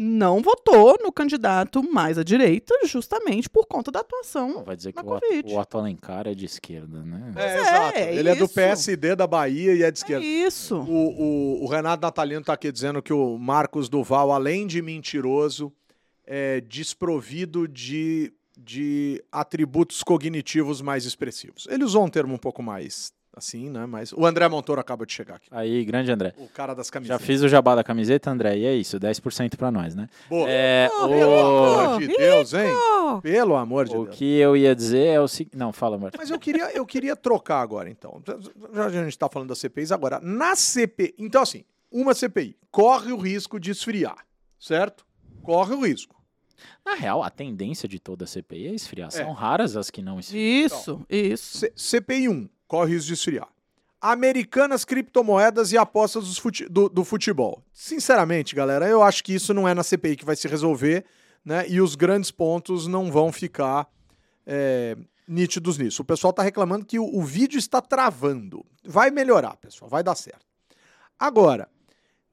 não 0.00 0.40
votou 0.40 0.96
no 1.02 1.10
candidato 1.10 1.82
mais 1.82 2.16
à 2.18 2.22
direita 2.22 2.72
justamente 2.86 3.50
por 3.50 3.66
conta 3.66 3.90
da 3.90 3.98
atuação. 3.98 4.62
Vai 4.64 4.76
dizer 4.76 4.92
que 4.92 4.96
na 4.96 5.02
o, 5.02 5.06
Covid. 5.20 5.52
o 5.52 5.58
Otto 5.58 5.76
Alencar 5.78 6.28
é 6.28 6.34
de 6.34 6.44
esquerda, 6.46 7.02
né? 7.02 7.32
É, 7.34 7.42
é, 7.42 7.60
exato. 7.60 7.98
é 7.98 8.14
Ele 8.14 8.28
é 8.28 8.34
do 8.36 8.44
isso. 8.44 8.54
PSD 8.54 9.16
da 9.16 9.26
Bahia 9.26 9.74
e 9.74 9.82
é 9.82 9.90
de 9.90 9.98
É 9.98 10.00
esquerda. 10.00 10.24
isso. 10.24 10.76
O, 10.76 10.84
o- 11.60 11.64
o 11.64 11.66
Renato 11.66 12.00
Natalino 12.00 12.44
tá 12.44 12.52
aqui 12.52 12.70
dizendo 12.70 13.02
que 13.02 13.12
o 13.12 13.36
Marcos 13.36 13.88
Duval, 13.88 14.30
além 14.32 14.68
de 14.68 14.80
mentiroso, 14.80 15.72
é 16.30 16.60
desprovido 16.60 17.66
de, 17.66 18.30
de 18.56 19.22
atributos 19.32 20.02
cognitivos 20.02 20.82
mais 20.82 21.06
expressivos. 21.06 21.66
Ele 21.70 21.84
usou 21.84 22.04
um 22.04 22.08
termo 22.10 22.34
um 22.34 22.38
pouco 22.38 22.62
mais 22.62 23.12
assim, 23.34 23.70
né? 23.70 23.86
Mas 23.86 24.12
o 24.12 24.26
André 24.26 24.48
Montoro 24.48 24.80
acaba 24.80 25.06
de 25.06 25.12
chegar 25.12 25.36
aqui. 25.36 25.46
Aí, 25.52 25.84
grande 25.84 26.10
André. 26.10 26.34
O 26.38 26.48
cara 26.48 26.74
das 26.74 26.88
Já 26.88 26.92
camisetas. 26.94 27.24
fiz 27.24 27.40
o 27.40 27.48
jabá 27.48 27.76
da 27.76 27.84
camiseta, 27.84 28.30
André, 28.30 28.58
e 28.58 28.66
é 28.66 28.74
isso, 28.74 28.98
10% 28.98 29.56
pra 29.56 29.70
nós, 29.70 29.94
né? 29.94 30.08
Boa. 30.28 30.46
É, 30.50 30.88
Oh, 30.92 31.04
o... 31.04 31.08
Pelo 31.08 31.38
amor 31.38 32.00
de 32.00 32.06
Deus, 32.08 32.52
hein? 32.52 32.68
Oh, 32.74 33.20
Pelo 33.22 33.54
amor 33.56 33.86
de 33.88 33.96
O 33.96 34.04
Deus. 34.04 34.16
que 34.16 34.24
eu 34.38 34.56
ia 34.56 34.74
dizer 34.74 35.06
é 35.06 35.20
o 35.20 35.28
seguinte. 35.28 35.56
Não, 35.56 35.72
fala, 35.72 35.96
Marcos. 35.96 36.18
Mas 36.18 36.30
eu 36.30 36.38
queria, 36.38 36.70
eu 36.76 36.84
queria 36.84 37.14
trocar 37.14 37.60
agora, 37.62 37.88
então. 37.88 38.20
Já 38.74 38.86
a 38.86 38.90
gente 38.90 39.08
está 39.08 39.28
falando 39.28 39.50
das 39.50 39.58
CPIs 39.60 39.92
agora. 39.92 40.18
Na 40.20 40.56
CPI. 40.56 41.14
Então, 41.16 41.40
assim, 41.42 41.64
uma 41.92 42.12
CPI 42.14 42.56
corre 42.72 43.12
o 43.12 43.16
risco 43.16 43.60
de 43.60 43.70
esfriar, 43.70 44.26
certo? 44.58 45.06
Corre 45.44 45.74
o 45.74 45.86
risco. 45.86 46.17
Na 46.84 46.94
real, 46.94 47.22
a 47.22 47.30
tendência 47.30 47.88
de 47.88 47.98
toda 47.98 48.24
a 48.24 48.26
CPI 48.26 48.66
é 48.68 48.74
esfriar. 48.74 49.08
É. 49.08 49.10
São 49.10 49.32
raras 49.32 49.76
as 49.76 49.90
que 49.90 50.02
não 50.02 50.18
esfriam. 50.18 50.64
Isso, 50.66 51.06
isso. 51.08 51.58
C- 51.58 51.72
CPI 51.76 52.28
1. 52.28 52.48
corre 52.66 52.94
risco 52.94 53.06
de 53.08 53.14
esfriar. 53.14 53.48
Americanas, 54.00 54.84
criptomoedas 54.84 55.72
e 55.72 55.78
apostas 55.78 56.38
fute- 56.38 56.68
do, 56.68 56.88
do 56.88 57.04
futebol. 57.04 57.64
Sinceramente, 57.72 58.54
galera, 58.54 58.86
eu 58.88 59.02
acho 59.02 59.24
que 59.24 59.34
isso 59.34 59.52
não 59.52 59.66
é 59.66 59.74
na 59.74 59.82
CPI 59.82 60.16
que 60.16 60.24
vai 60.24 60.36
se 60.36 60.46
resolver, 60.46 61.04
né? 61.44 61.68
E 61.68 61.80
os 61.80 61.94
grandes 61.96 62.30
pontos 62.30 62.86
não 62.86 63.10
vão 63.10 63.32
ficar 63.32 63.88
é, 64.46 64.96
nítidos 65.26 65.76
nisso. 65.78 66.02
O 66.02 66.04
pessoal 66.04 66.32
tá 66.32 66.42
reclamando 66.44 66.86
que 66.86 66.98
o, 66.98 67.04
o 67.04 67.22
vídeo 67.22 67.58
está 67.58 67.80
travando. 67.80 68.64
Vai 68.84 69.10
melhorar, 69.10 69.56
pessoal, 69.56 69.88
vai 69.90 70.02
dar 70.04 70.14
certo. 70.14 70.46
Agora, 71.18 71.68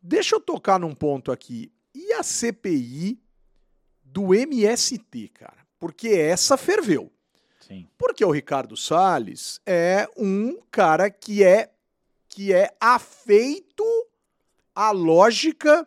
deixa 0.01 0.35
eu 0.35 0.39
tocar 0.39 0.79
num 0.79 0.93
ponto 0.93 1.31
aqui. 1.31 1.71
E 1.95 2.13
a 2.13 2.21
CPI 2.21 3.19
do 4.15 4.33
MST, 4.33 5.27
cara? 5.33 5.57
Porque 5.77 6.07
essa 6.07 6.55
ferveu. 6.55 7.11
Sim. 7.59 7.85
Porque 7.97 8.23
o 8.23 8.31
Ricardo 8.31 8.77
Salles 8.77 9.59
é 9.65 10.07
um 10.15 10.57
cara 10.71 11.09
que 11.09 11.43
é 11.43 11.69
que 12.29 12.53
é 12.53 12.69
afeito 12.79 13.83
à 14.73 14.91
lógica 14.91 15.85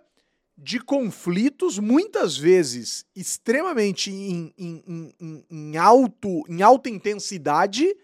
de 0.56 0.78
conflitos, 0.78 1.78
muitas 1.78 2.36
vezes 2.36 3.06
extremamente 3.16 4.10
em, 4.10 4.52
em- 4.58 5.14
em- 5.20 5.44
em- 5.50 5.76
alto, 5.78 6.42
em 6.48 6.60
alta 6.62 6.90
intensidade, 6.90 7.94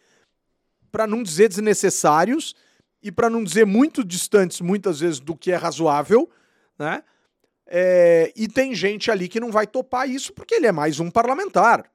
para 0.91 1.07
não 1.07 1.23
dizer 1.23 1.49
desnecessários, 1.49 2.55
e 3.03 3.11
para 3.13 3.29
não 3.29 3.45
dizer 3.45 3.67
muito 3.67 4.03
distantes, 4.05 4.61
muitas 4.63 5.01
vezes, 5.01 5.21
do 5.21 5.37
que 5.37 5.51
é 5.53 5.57
razoável, 5.57 6.31
né? 6.79 7.03
É, 7.67 8.33
e 8.37 8.47
tem 8.47 8.75
gente 8.75 9.11
ali 9.11 9.29
que 9.29 9.41
não 9.41 9.51
vai 9.51 9.67
topar 9.67 10.09
isso 10.09 10.33
porque 10.33 10.55
ele 10.55 10.67
é 10.67 10.73
mais 10.73 11.01
um 11.01 11.11
parlamentar. 11.11 11.91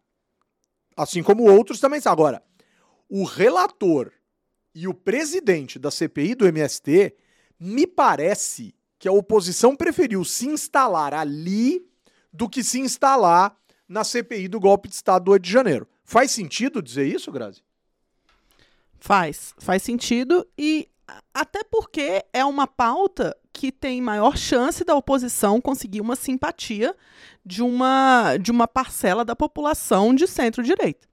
Assim 0.96 1.24
como 1.24 1.50
outros 1.50 1.80
também. 1.80 2.02
Agora, 2.06 2.44
o 3.08 3.24
relator 3.24 4.12
e 4.74 4.88
o 4.88 4.94
presidente 4.94 5.80
da 5.80 5.92
CPI 5.92 6.36
do 6.36 6.48
MST, 6.48 7.16
me 7.60 7.88
parece 7.88 8.76
que 8.98 9.08
a 9.08 9.12
oposição 9.12 9.76
preferiu 9.76 10.24
se 10.24 10.48
instalar 10.48 11.14
ali 11.14 11.86
do 12.32 12.50
que 12.50 12.64
se 12.64 12.80
instalar 12.80 13.58
na 13.88 14.04
CPI 14.04 14.48
do 14.48 14.60
golpe 14.60 14.88
de 14.88 14.96
Estado 14.96 15.26
do 15.26 15.32
8 15.32 15.44
de 15.44 15.52
janeiro. 15.52 15.88
Faz 16.04 16.32
sentido 16.32 16.82
dizer 16.82 17.06
isso, 17.06 17.32
Grazi? 17.32 17.64
Faz, 19.00 19.54
faz 19.58 19.82
sentido 19.82 20.46
e 20.58 20.89
até 21.34 21.64
porque 21.64 22.24
é 22.32 22.46
uma 22.46 22.68
pauta 22.68 23.36
que 23.52 23.72
tem 23.72 24.02
maior 24.02 24.38
chance 24.38 24.86
da 24.86 24.96
oposição 24.96 25.60
conseguir 25.60 26.00
uma 26.00 26.16
simpatia 26.16 26.96
de 27.46 27.62
uma, 27.62 28.38
de 28.38 28.52
uma 28.52 28.68
parcela 28.68 29.26
da 29.26 29.36
população 29.36 30.14
de 30.14 30.28
centro-direita. 30.28 31.09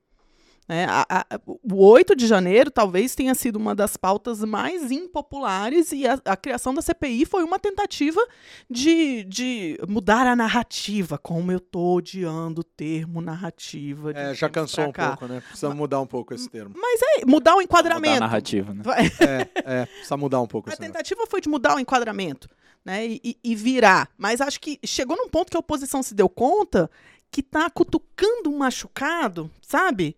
Né? 0.69 0.87
a- 0.89 1.07
a- 1.09 1.27
o 1.47 1.85
8 1.87 2.17
de 2.17 2.27
janeiro 2.27 2.71
talvez 2.71 3.14
tenha 3.14 3.35
sido 3.35 3.57
uma 3.57 3.75
das 3.75 3.97
pautas 3.97 4.41
mais 4.43 4.91
impopulares 4.91 5.93
e 5.93 6.07
a, 6.07 6.19
a 6.25 6.37
criação 6.37 6.75
da 6.75 6.83
CPI 6.83 7.25
foi 7.25 7.45
uma 7.45 7.59
tentativa 7.59 8.21
de, 8.69 9.25
de 9.25 9.79
mudar 9.89 10.27
a 10.27 10.35
narrativa, 10.37 11.19
como 11.19 11.53
eu 11.53 11.61
tô 11.61 11.95
odiando 11.95 12.61
o 12.61 12.64
termo 12.64 13.21
narrativa. 13.21 14.12
de 14.12 14.19
É, 14.21 14.35
já 14.35 14.49
cansou 14.49 14.85
um 14.89 14.93
pouco, 14.93 15.27
né? 15.27 15.41
Precisa 15.41 15.75
mudar 15.75 16.01
um 16.01 16.07
pouco 16.07 16.35
esse 16.35 16.49
termo. 16.49 16.75
Mas 16.77 17.01
é 17.03 17.25
mudar 17.27 17.55
o 17.55 17.57
Mudar 17.57 17.61
a 17.61 17.62
enquadramento. 17.64 18.21
narrativa, 18.21 18.75
né? 18.75 18.83
É, 19.21 19.49
é, 19.83 19.87
precisa 19.87 20.17
mudar 20.17 20.41
um 20.41 20.47
pouco 20.47 20.69
A 20.69 20.73
esse 20.73 20.81
negócio. 20.81 20.93
tentativa 21.03 21.27
foi 21.29 21.41
de 21.41 21.49
mudar 21.49 21.77
o 21.77 21.81
enquadramento, 21.81 22.49
né? 22.85 23.07
E, 23.07 23.21
e- 23.25 23.39
e 23.45 23.55
virar. 23.55 24.09
Mas 24.19 24.41
acho 24.41 24.61
que 24.61 24.79
chegou 24.85 25.17
num 25.17 25.29
ponto 25.29 25.51
que 25.51 25.57
a 25.57 25.61
oposição 25.61 26.03
se 26.03 26.14
deu 26.14 26.29
conta 26.29 26.91
que 27.31 27.43
tá 27.43 27.69
cutucando 27.71 28.51
um 28.51 28.59
machucado, 28.59 29.51
sabe? 29.61 30.17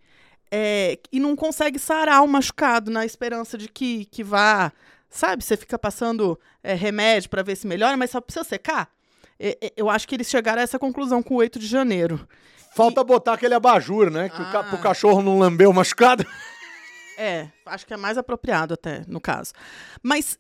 É, 0.51 0.99
e 1.13 1.21
não 1.21 1.37
consegue 1.37 1.79
sarar 1.79 2.23
o 2.23 2.29
machucado 2.29 2.91
na 2.91 3.05
esperança 3.05 3.57
de 3.59 3.69
que, 3.69 4.05
que 4.07 4.25
vá. 4.25 4.73
Sabe? 5.11 5.43
Você 5.45 5.57
fica 5.57 5.79
passando 5.79 6.39
é, 6.63 6.75
remédio 6.75 7.31
para 7.31 7.43
ver 7.43 7.57
se 7.57 7.67
melhora, 7.67 7.97
mas 7.97 8.11
só 8.11 8.21
precisa 8.21 8.45
secar. 8.45 8.89
É, 9.39 9.57
é, 9.61 9.73
eu 9.77 9.89
acho 9.89 10.07
que 10.09 10.15
eles 10.15 10.29
chegaram 10.29 10.61
a 10.61 10.63
essa 10.65 10.79
conclusão 10.79 11.23
com 11.23 11.35
o 11.35 11.39
8 11.39 11.59
de 11.59 11.67
janeiro. 11.67 12.27
Falta 12.75 13.03
botar 13.05 13.35
aquele 13.35 13.55
abajur, 13.55 14.11
né? 14.11 14.29
Que 14.29 14.41
o 14.41 14.53
ca- 14.53 14.61
Ah. 14.61 14.65
pro 14.65 14.79
cachorro 14.79 15.23
não 15.23 15.39
lamber 15.39 15.69
o 15.69 15.73
machucado. 15.75 16.25
É, 17.21 17.49
acho 17.67 17.85
que 17.85 17.93
é 17.93 17.97
mais 17.97 18.17
apropriado 18.17 18.75
até, 18.75 19.03
no 19.09 19.21
caso. 19.21 19.53
Mas 20.01 20.39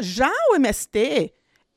já 0.00 0.28
o 0.50 0.56
MST 0.56 1.32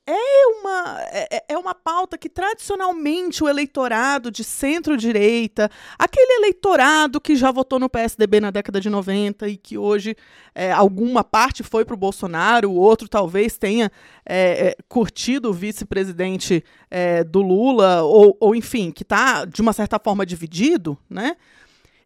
é 0.08 0.48
uma, 0.48 1.02
é, 1.12 1.44
é 1.50 1.58
uma 1.58 1.76
pauta 1.76 2.18
que 2.18 2.28
tradicionalmente 2.28 3.44
o 3.44 3.48
eleitorado 3.48 4.32
de 4.32 4.44
centro-direita, 4.44 5.70
aquele 5.98 6.40
eleitorado 6.40 7.22
que 7.22 7.36
já 7.36 7.52
votou 7.52 7.80
no 7.80 7.90
PSDB 7.90 8.40
na 8.40 8.52
década 8.52 8.82
de 8.82 8.90
90 8.90 9.48
e 9.48 9.58
que 9.58 9.78
hoje 9.78 10.16
é, 10.56 10.72
alguma 10.72 11.24
parte 11.24 11.64
foi 11.64 11.86
para 11.86 11.94
o 11.94 11.98
Bolsonaro, 11.98 12.72
o 12.72 12.76
outro 12.76 13.08
talvez 13.08 13.58
tenha 13.58 13.92
é, 14.26 14.70
é, 14.70 14.76
curtido 14.90 15.50
o 15.50 15.54
vice-presidente 15.54 16.64
é, 16.90 17.24
do 17.24 17.42
Lula, 17.42 18.02
ou, 18.02 18.36
ou 18.40 18.56
enfim, 18.56 18.92
que 18.92 19.04
está 19.04 19.46
de 19.46 19.62
uma 19.62 19.74
certa 19.74 20.00
forma 20.00 20.26
dividido, 20.26 20.98
né? 21.10 21.38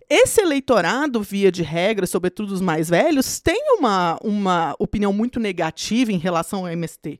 Esse 0.08 0.40
eleitorado, 0.40 1.24
via 1.24 1.52
de 1.52 1.64
regra, 1.64 2.06
sobretudo 2.06 2.54
os 2.54 2.62
mais 2.62 2.90
velhos, 2.90 3.40
tem 3.40 3.60
uma, 3.80 4.20
uma 4.24 4.76
opinião 4.78 5.12
muito 5.12 5.40
negativa 5.40 6.12
em 6.12 6.20
relação 6.20 6.60
ao 6.60 6.72
MST. 6.72 7.20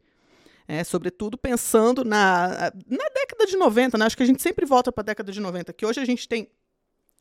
É, 0.68 0.84
sobretudo 0.84 1.38
pensando 1.38 2.04
na, 2.04 2.72
na 2.88 3.10
década 3.14 3.46
de 3.46 3.56
90, 3.56 3.98
né? 3.98 4.06
acho 4.06 4.18
que 4.18 4.24
a 4.24 4.26
gente 4.26 4.42
sempre 4.42 4.66
volta 4.66 4.92
para 4.92 5.02
a 5.02 5.06
década 5.06 5.32
de 5.32 5.40
90, 5.40 5.72
que 5.74 5.86
hoje 5.86 6.00
a 6.00 6.06
gente 6.06 6.28
tem 6.28 6.50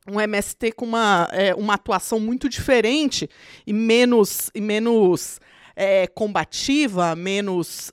um 0.08 0.20
MST 0.20 0.72
com 0.72 0.84
uma, 0.84 1.28
é, 1.32 1.54
uma 1.54 1.74
atuação 1.74 2.20
muito 2.20 2.48
diferente 2.48 3.28
e 3.66 3.72
menos, 3.72 4.50
e 4.54 4.60
menos 4.60 5.40
é, 5.76 6.06
combativa, 6.06 7.14
menos. 7.14 7.90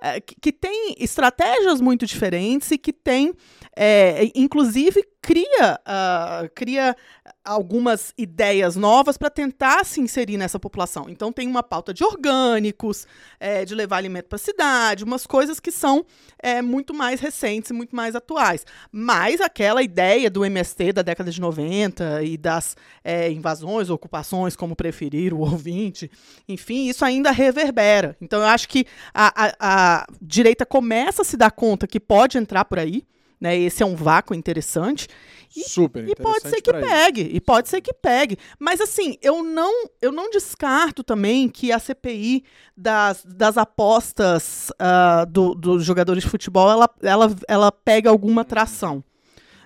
é, 0.00 0.20
que, 0.20 0.34
que 0.40 0.52
tem 0.52 0.94
estratégias 0.98 1.80
muito 1.80 2.06
diferentes 2.06 2.70
e 2.70 2.78
que 2.78 2.92
tem, 2.92 3.32
é, 3.76 4.30
inclusive, 4.34 5.04
cria, 5.22 5.78
ah, 5.84 6.48
cria 6.54 6.96
algumas 7.44 8.12
ideias 8.16 8.76
novas 8.76 9.16
para 9.16 9.28
tentar 9.30 9.84
se 9.84 10.00
inserir 10.00 10.36
nessa 10.36 10.58
população. 10.58 11.06
Então, 11.08 11.32
tem 11.32 11.46
uma 11.46 11.62
pauta 11.62 11.92
de 11.92 12.02
orgânicos, 12.04 13.06
é, 13.38 13.64
de 13.64 13.74
levar 13.74 13.96
alimento 13.98 14.26
para 14.26 14.36
a 14.36 14.38
cidade, 14.38 15.04
umas 15.04 15.26
coisas 15.26 15.60
que 15.60 15.70
são 15.70 16.04
é, 16.42 16.62
muito 16.62 16.94
mais 16.94 17.20
recentes 17.20 17.70
e 17.70 17.74
muito 17.74 17.94
mais 17.94 18.14
atuais. 18.14 18.64
Mas 18.90 19.40
aquela 19.40 19.82
ideia 19.82 20.30
do 20.30 20.44
MST 20.44 20.92
da 20.92 21.02
década 21.02 21.30
de 21.30 21.40
90 21.40 22.22
e 22.22 22.36
das 22.36 22.76
é, 23.04 23.30
invasões, 23.30 23.90
ocupações, 23.90 24.56
como 24.56 24.74
preferir 24.76 25.32
o 25.34 25.40
ouvinte, 25.40 26.10
enfim, 26.48 26.88
isso 26.88 27.04
ainda 27.04 27.30
reverbera. 27.30 28.16
Então, 28.20 28.40
eu 28.40 28.46
acho 28.46 28.68
que 28.68 28.86
a, 29.12 29.46
a- 29.46 29.54
a 29.60 30.06
direita 30.20 30.64
começa 30.64 31.22
a 31.22 31.24
se 31.24 31.36
dar 31.36 31.50
conta 31.50 31.86
que 31.86 32.00
pode 32.00 32.38
entrar 32.38 32.64
por 32.64 32.78
aí. 32.78 33.04
Né, 33.40 33.56
esse 33.58 33.82
é 33.82 33.86
um 33.86 33.96
vácuo 33.96 34.34
interessante. 34.34 35.08
E- 35.56 35.62
Super 35.64 36.06
E 36.06 36.14
pode 36.14 36.42
ser 36.42 36.58
interessante 36.58 36.62
que 36.62 36.70
pra 36.70 36.80
isso. 36.80 36.88
pegue, 36.90 37.30
e 37.32 37.40
pode 37.40 37.68
ser 37.70 37.80
que 37.80 37.92
pegue. 37.94 38.36
Mas 38.58 38.80
assim, 38.80 39.16
eu 39.22 39.42
não, 39.42 39.86
eu 40.00 40.12
não 40.12 40.30
descarto 40.30 41.02
também 41.02 41.48
que 41.48 41.72
a 41.72 41.78
CPI 41.78 42.44
das, 42.76 43.24
das 43.24 43.56
apostas 43.56 44.70
ah, 44.78 45.24
do- 45.24 45.54
dos 45.54 45.84
jogadores 45.84 46.22
de 46.22 46.28
futebol, 46.28 46.70
ela, 46.70 46.88
ela, 47.02 47.34
ela 47.48 47.72
pega 47.72 48.10
alguma 48.10 48.44
tração. 48.44 49.02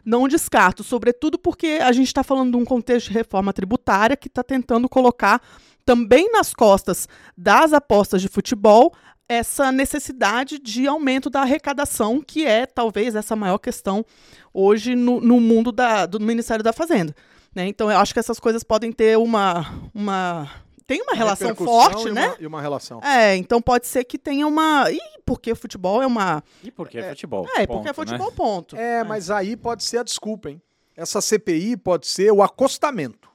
Não 0.04 0.28
descarto, 0.28 0.84
sobretudo 0.84 1.38
porque 1.38 1.78
a 1.82 1.90
gente 1.90 2.06
está 2.08 2.22
falando 2.22 2.50
de 2.52 2.56
um 2.58 2.64
contexto 2.64 3.08
de 3.08 3.14
reforma 3.14 3.52
tributária 3.52 4.16
que 4.16 4.28
está 4.28 4.42
tentando 4.42 4.88
colocar 4.88 5.40
também 5.84 6.30
nas 6.32 6.52
costas 6.54 7.08
das 7.36 7.72
apostas 7.72 8.20
de 8.22 8.28
futebol 8.28 8.92
essa 9.28 9.72
necessidade 9.72 10.58
de 10.58 10.86
aumento 10.86 11.30
da 11.30 11.40
arrecadação, 11.40 12.20
que 12.20 12.44
é 12.46 12.66
talvez 12.66 13.14
essa 13.14 13.34
maior 13.34 13.58
questão 13.58 14.04
hoje 14.52 14.94
no, 14.94 15.18
no 15.20 15.40
mundo 15.40 15.72
da- 15.72 16.04
do 16.06 16.20
Ministério 16.20 16.62
da 16.62 16.72
Fazenda. 16.74 17.14
né? 17.54 17.66
Então 17.66 17.90
eu 17.90 17.96
acho 17.98 18.12
que 18.12 18.20
essas 18.20 18.38
coisas 18.38 18.62
podem 18.62 18.92
ter 18.92 19.16
uma. 19.16 19.64
uma 19.94 20.50
tem 20.86 21.00
uma 21.00 21.14
relação 21.14 21.48
repercussão 21.48 21.80
forte, 21.92 22.08
e 22.08 22.12
né? 22.12 22.26
Uma, 22.28 22.36
e 22.40 22.46
uma 22.46 22.60
relação. 22.60 23.00
É, 23.02 23.34
então 23.36 23.62
pode 23.62 23.86
ser 23.86 24.04
que 24.04 24.18
tenha 24.18 24.46
uma. 24.46 24.90
Ih, 24.90 24.98
porque 25.24 25.50
o 25.52 25.56
futebol 25.56 26.02
é 26.02 26.06
uma. 26.06 26.44
E 26.62 26.70
por 26.70 26.86
que 26.88 27.02
futebol? 27.02 27.46
É, 27.56 27.66
Ponto, 27.66 27.76
porque 27.76 27.88
é 27.88 27.90
né? 27.90 27.94
futebol, 27.94 28.32
ponto. 28.32 28.76
É, 28.76 29.02
mas 29.02 29.30
aí 29.30 29.56
pode 29.56 29.82
ser 29.84 29.98
a 29.98 30.02
desculpa, 30.02 30.50
hein? 30.50 30.60
Essa 30.94 31.22
CPI 31.22 31.78
pode 31.78 32.06
ser 32.06 32.30
o 32.30 32.42
acostamento 32.42 33.30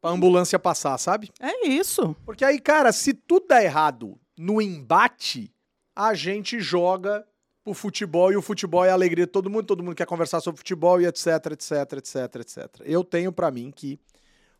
pra 0.00 0.10
ambulância 0.10 0.58
passar, 0.58 0.96
sabe? 0.98 1.30
É 1.40 1.66
isso. 1.66 2.14
Porque 2.24 2.44
aí, 2.44 2.60
cara, 2.60 2.92
se 2.92 3.14
tudo 3.14 3.46
dá 3.48 3.62
errado 3.62 4.18
no 4.36 4.60
embate, 4.60 5.52
a 5.94 6.14
gente 6.14 6.60
joga 6.60 7.26
pro 7.64 7.74
futebol 7.74 8.30
e 8.30 8.36
o 8.36 8.42
futebol 8.42 8.84
é 8.84 8.90
a 8.90 8.92
alegria 8.92 9.26
de 9.26 9.32
todo 9.32 9.50
mundo, 9.50 9.66
todo 9.66 9.82
mundo 9.82 9.96
quer 9.96 10.06
conversar 10.06 10.40
sobre 10.40 10.58
futebol 10.58 11.00
e 11.00 11.06
etc, 11.06 11.26
etc, 11.52 11.92
etc, 11.94 12.36
etc. 12.36 12.80
Eu 12.84 13.02
tenho 13.02 13.32
pra 13.32 13.50
mim 13.50 13.72
que 13.74 13.98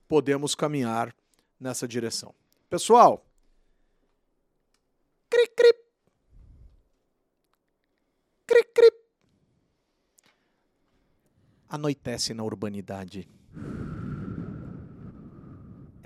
podemos 0.08 0.54
caminhar 0.54 1.14
nessa 1.60 1.86
direção. 1.86 2.34
Pessoal, 2.68 3.24
cri 5.30 5.46
cri 5.48 5.72
cri 8.46 8.64
cri 8.74 8.90
Anoitece 11.68 12.32
na 12.32 12.44
urbanidade. 12.44 13.28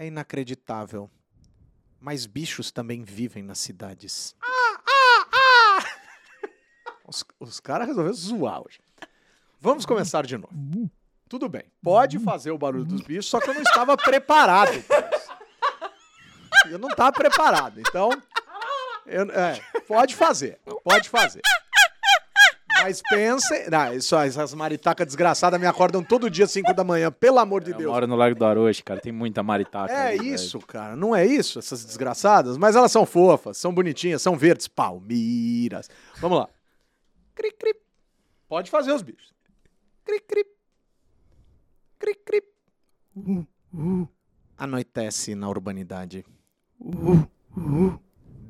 É 0.00 0.06
inacreditável. 0.06 1.10
Mas 2.00 2.24
bichos 2.24 2.70
também 2.70 3.02
vivem 3.04 3.42
nas 3.42 3.58
cidades. 3.58 4.34
Os, 7.06 7.22
os 7.38 7.60
caras 7.60 7.86
resolveram 7.86 8.14
zoar 8.16 8.62
hoje. 8.66 8.80
Vamos 9.60 9.84
começar 9.84 10.24
de 10.24 10.38
novo. 10.38 10.54
Tudo 11.28 11.50
bem. 11.50 11.64
Pode 11.82 12.18
fazer 12.18 12.50
o 12.50 12.56
barulho 12.56 12.86
dos 12.86 13.02
bichos, 13.02 13.26
só 13.26 13.38
que 13.40 13.50
eu 13.50 13.54
não 13.54 13.60
estava 13.62 13.94
preparado. 13.94 14.72
Eu 16.70 16.78
não 16.78 16.88
estava 16.88 17.12
preparado. 17.12 17.78
Então, 17.78 18.08
eu- 19.04 19.30
é, 19.32 19.60
pode 19.86 20.16
fazer. 20.16 20.58
Pode 20.82 21.10
fazer. 21.10 21.42
Mas 22.82 23.02
pense. 23.08 23.68
Não, 23.70 23.94
isso, 23.94 24.16
essas 24.16 24.54
maritacas 24.54 25.06
desgraçadas 25.06 25.60
me 25.60 25.66
acordam 25.66 26.02
todo 26.02 26.30
dia 26.30 26.44
às 26.44 26.50
5 26.50 26.72
da 26.74 26.82
manhã, 26.84 27.10
pelo 27.12 27.38
amor 27.38 27.62
de 27.62 27.72
Eu 27.72 27.78
Deus. 27.78 27.90
moro 27.92 28.06
no 28.06 28.16
Largo 28.16 28.38
do 28.38 28.44
Aroche, 28.44 28.82
cara. 28.82 29.00
Tem 29.00 29.12
muita 29.12 29.42
maritaca. 29.42 29.92
É 29.92 30.08
ali, 30.08 30.18
velho. 30.18 30.34
isso, 30.34 30.58
cara. 30.60 30.96
Não 30.96 31.14
é 31.14 31.26
isso, 31.26 31.58
essas 31.58 31.84
desgraçadas? 31.84 32.56
Mas 32.56 32.76
elas 32.76 32.90
são 32.92 33.04
fofas, 33.04 33.56
são 33.58 33.72
bonitinhas, 33.74 34.22
são 34.22 34.36
verdes. 34.36 34.68
Palmeiras. 34.68 35.88
Vamos 36.20 36.38
lá. 36.38 36.48
Cri, 37.34 37.52
cri. 37.52 37.74
Pode 38.48 38.70
fazer 38.70 38.92
os 38.92 39.02
bichos. 39.02 39.32
Cri, 40.04 40.20
cri. 40.20 40.44
Cri, 41.98 42.14
cri. 42.14 42.42
Anoitece 44.56 45.34
na 45.34 45.48
urbanidade. 45.48 46.24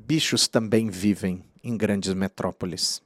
Bichos 0.05 0.47
também 0.47 0.89
vivem 0.89 1.43
em 1.63 1.77
grandes 1.77 2.13
metrópoles. 2.13 3.01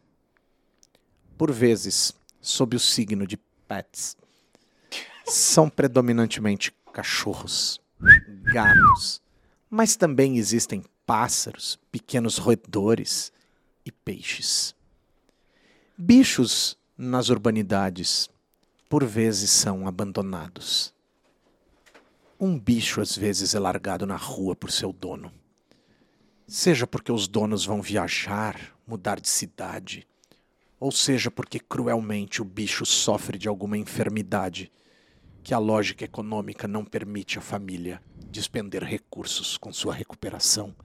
Por 1.37 1.51
vezes, 1.51 2.13
sob 2.41 2.75
o 2.75 2.79
signo 2.79 3.25
de 3.25 3.37
pets. 3.67 4.15
São 5.25 5.69
predominantemente 5.69 6.71
cachorros, 6.93 7.81
gatos, 8.43 9.21
mas 9.69 9.95
também 9.95 10.37
existem 10.37 10.83
pássaros, 11.05 11.79
pequenos 11.91 12.37
roedores 12.37 13.33
e 13.85 13.91
peixes. 13.91 14.75
Bichos 15.97 16.77
nas 16.97 17.29
urbanidades 17.29 18.29
por 18.87 19.03
vezes 19.03 19.49
são 19.49 19.87
abandonados. 19.87 20.93
Um 22.39 22.59
bicho 22.59 23.01
às 23.01 23.15
vezes 23.15 23.55
é 23.55 23.59
largado 23.59 24.05
na 24.05 24.15
rua 24.15 24.55
por 24.55 24.71
seu 24.71 24.93
dono. 24.93 25.31
Seja 26.47 26.85
porque 26.85 27.11
os 27.11 27.27
donos 27.27 27.65
vão 27.65 27.81
viajar, 27.81 28.75
mudar 28.85 29.19
de 29.19 29.27
cidade, 29.27 30.07
ou 30.79 30.91
seja 30.91 31.31
porque 31.31 31.59
cruelmente 31.59 32.41
o 32.41 32.45
bicho 32.45 32.85
sofre 32.85 33.37
de 33.37 33.47
alguma 33.47 33.77
enfermidade 33.77 34.71
que 35.43 35.53
a 35.53 35.57
lógica 35.59 36.03
econômica 36.03 36.67
não 36.67 36.83
permite 36.83 37.37
à 37.37 37.41
família 37.41 38.01
despender 38.29 38.83
recursos 38.83 39.57
com 39.57 39.71
sua 39.71 39.93
recuperação 39.93 40.75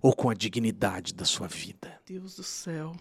ou 0.00 0.14
com 0.14 0.28
a 0.28 0.34
dignidade 0.34 1.14
da 1.14 1.24
sua 1.24 1.48
vida. 1.48 1.98
Deus 2.06 2.36
do 2.36 2.42
céu. 2.42 2.94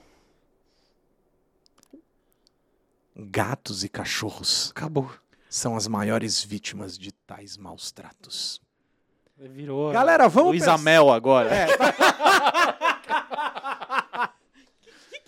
Gatos 3.16 3.84
e 3.84 3.90
cachorros 3.90 4.72
Acabou. 4.72 5.12
são 5.50 5.76
as 5.76 5.88
maiores 5.88 6.44
vítimas 6.44 6.98
de 6.98 7.12
tais 7.12 7.58
maus 7.58 7.92
tratos. 7.92 8.62
Virou. 9.38 9.92
Galera, 9.92 10.28
vamos 10.30 10.52
Luiz 10.52 10.62
pensar- 10.64 10.76
Amel 10.76 11.12
agora. 11.12 11.54
É. 11.54 11.68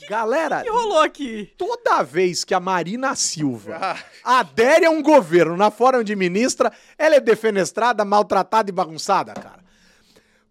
Galera, 0.10 0.60
O 0.60 0.64
que 0.64 0.70
rolou 0.70 1.00
aqui? 1.00 1.54
toda 1.58 2.04
vez 2.04 2.44
que 2.44 2.54
a 2.54 2.60
Marina 2.60 3.16
Silva 3.16 3.98
adere 4.24 4.86
a 4.86 4.90
um 4.92 5.02
governo 5.02 5.56
na 5.58 5.72
forma 5.72 6.04
de 6.04 6.16
ministra, 6.16 6.72
ela 6.98 7.16
é 7.16 7.20
defenestrada, 7.20 8.04
maltratada 8.06 8.70
e 8.70 8.74
bagunçada, 8.74 9.34
cara. 9.34 9.64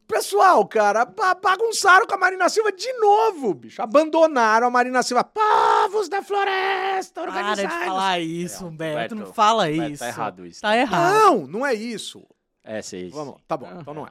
Pessoal, 0.06 0.66
cara, 0.68 1.06
ba- 1.06 1.34
bagunçaram 1.34 2.06
com 2.06 2.14
a 2.14 2.18
Marina 2.18 2.48
Silva 2.50 2.70
de 2.70 2.92
novo, 2.94 3.54
bicho. 3.54 3.80
Abandonaram 3.80 4.66
a 4.66 4.70
Marina 4.70 5.02
Silva. 5.02 5.24
Povos 5.24 6.10
da 6.10 6.22
floresta, 6.22 7.22
Para 7.22 7.30
organizados. 7.30 7.78
de 7.78 7.84
falar 7.86 8.20
isso, 8.20 8.66
Humberto. 8.66 9.14
Não 9.14 9.22
Humberto, 9.22 9.34
fala 9.34 9.64
Humberto, 9.64 9.92
isso. 9.92 10.00
Tá 10.02 10.08
errado 10.08 10.46
isso. 10.46 10.60
Tá 10.60 10.76
errado. 10.76 11.14
Não, 11.14 11.46
não 11.46 11.66
é 11.66 11.72
isso. 11.72 12.22
É, 12.62 12.82
sei. 12.82 13.08
Vamos 13.08 13.34
lá. 13.34 13.40
Tá 13.48 13.56
bom, 13.56 13.68
então 13.80 13.94
não 13.94 14.06
é. 14.06 14.10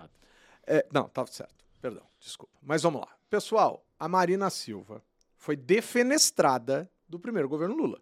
É, 0.65 0.85
não, 0.91 1.07
tá 1.07 1.25
certo. 1.27 1.53
Perdão, 1.79 2.03
desculpa. 2.19 2.53
Mas 2.61 2.81
vamos 2.81 3.01
lá. 3.01 3.07
Pessoal, 3.29 3.85
a 3.99 4.07
Marina 4.07 4.49
Silva 4.49 5.01
foi 5.43 5.57
defenestrada 5.57 6.89
do 7.07 7.19
primeiro 7.19 7.49
governo 7.49 7.75
Lula. 7.75 7.99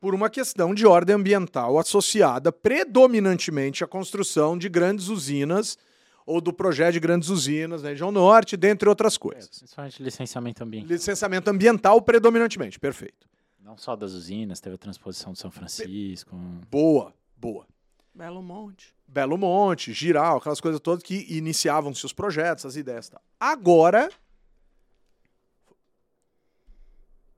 Por 0.00 0.14
uma 0.14 0.30
questão 0.30 0.72
de 0.74 0.86
ordem 0.86 1.14
ambiental 1.14 1.78
associada 1.78 2.50
predominantemente 2.50 3.84
à 3.84 3.86
construção 3.86 4.56
de 4.56 4.66
grandes 4.66 5.08
usinas 5.08 5.76
ou 6.24 6.40
do 6.40 6.50
projeto 6.50 6.94
de 6.94 7.00
grandes 7.00 7.28
usinas 7.28 7.82
na 7.82 7.90
região 7.90 8.10
norte, 8.10 8.56
dentre 8.56 8.88
outras 8.88 9.16
É, 9.16 9.18
coisas. 9.18 9.58
principalmente 9.58 10.02
licenciamento 10.02 10.64
ambiental. 10.64 10.88
Licenciamento 10.90 11.50
ambiental 11.50 12.00
predominantemente, 12.00 12.80
perfeito. 12.80 13.28
Não 13.62 13.76
só 13.76 13.94
das 13.94 14.12
usinas, 14.12 14.60
teve 14.60 14.76
a 14.76 14.78
transposição 14.78 15.34
de 15.34 15.38
São 15.38 15.50
Francisco. 15.50 16.34
Boa, 16.70 17.12
boa. 17.36 17.66
Belo 18.14 18.42
Monte. 18.42 18.94
Belo 19.06 19.36
Monte, 19.36 19.92
Giral, 19.92 20.38
aquelas 20.38 20.60
coisas 20.60 20.80
todas 20.80 21.02
que 21.02 21.26
iniciavam-se 21.28 22.06
os 22.06 22.14
projetos, 22.14 22.64
as 22.64 22.76
ideias. 22.76 23.08
e 23.08 23.10
tal. 23.10 23.22
Agora, 23.38 24.08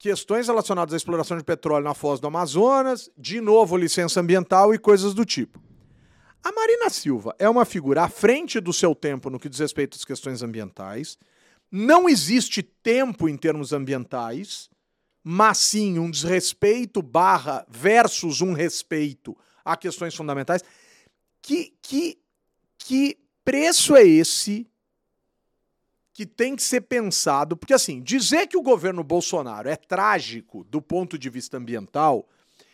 questões 0.03 0.49
relacionadas 0.49 0.93
à 0.93 0.97
exploração 0.97 1.39
de 1.39 1.45
petróleo 1.45 1.85
na 1.85 1.95
foz 1.95 2.19
do 2.19 2.27
Amazonas, 2.27 3.09
de 3.17 3.41
novo 3.41 3.77
licença 3.77 4.19
ambiental 4.19 4.75
e 4.75 4.79
coisas 4.79 5.15
do 5.15 5.25
tipo. 5.25 5.63
A 6.43 6.51
Marina 6.51 6.91
Silva 6.91 7.37
é 7.39 7.49
uma 7.49 7.65
figura 7.65 8.03
à 8.03 8.09
frente 8.09 8.59
do 8.59 8.73
seu 8.73 8.97
tempo 8.97 9.31
no 9.31 9.39
que 9.39 9.49
diz 9.49 9.61
respeito 9.61 9.97
às 9.97 10.05
questões 10.05 10.43
ambientais. 10.43 11.17
Não 11.71 12.09
existe 12.09 12.65
tempo 12.65 13.29
em 13.29 13.37
termos 13.37 13.73
ambientais, 13.73 14.69
mas 15.23 15.59
sim 15.59 16.01
um 16.01 16.11
desrespeito 16.11 17.01
barra 17.01 17.65
versus 17.71 18.41
um 18.41 18.55
respeito 18.55 19.37
a 19.65 19.77
questões 19.77 20.17
fundamentais. 20.17 20.65
Que, 21.41 21.75
que, 21.81 22.19
que 22.77 23.19
preço 23.45 23.95
é 23.95 24.03
esse 24.03 24.67
que 26.13 26.27
tem 26.27 26.55
que 26.55 26.63
ser 26.63 26.83
pensado? 26.83 27.57
Porque, 27.57 27.73
assim, 27.73 28.01
dizer 28.03 28.47
que 28.47 28.57
o 28.57 28.63
governo 28.63 29.03
Bolsonaro 29.03 29.69
é 29.69 29.77
trágico 29.77 30.65
do 30.65 30.83
ponto 30.83 31.19
de 31.19 31.31
vista 31.31 31.57
ambiental, 31.57 32.29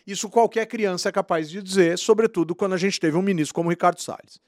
isso 0.07 0.29
qualquer 0.29 0.67
criança 0.67 1.09
é 1.09 1.13
capaz 1.13 1.51
de 1.51 1.63
dizer, 1.63 1.99
sobretudo 1.99 2.55
quando 2.55 2.73
a 2.73 2.79
gente 2.79 2.99
teve 2.99 3.17
um 3.17 3.23
ministro 3.23 3.55
como 3.55 3.71
Ricardo 3.71 4.01
Salles. 4.01 4.41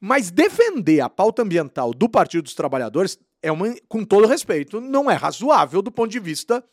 Mas 0.00 0.30
defender 0.30 1.00
a 1.00 1.10
pauta 1.10 1.42
ambiental 1.42 1.92
do 1.92 2.08
Partido 2.08 2.44
dos 2.44 2.54
Trabalhadores 2.54 3.18
é 3.42 3.52
uma, 3.52 3.74
com 3.88 4.04
todo 4.04 4.26
respeito, 4.26 4.80
não 4.80 5.10
é 5.10 5.14
razoável 5.14 5.82
do 5.82 5.92
ponto 5.92 6.10
de 6.10 6.18
vista 6.18 6.64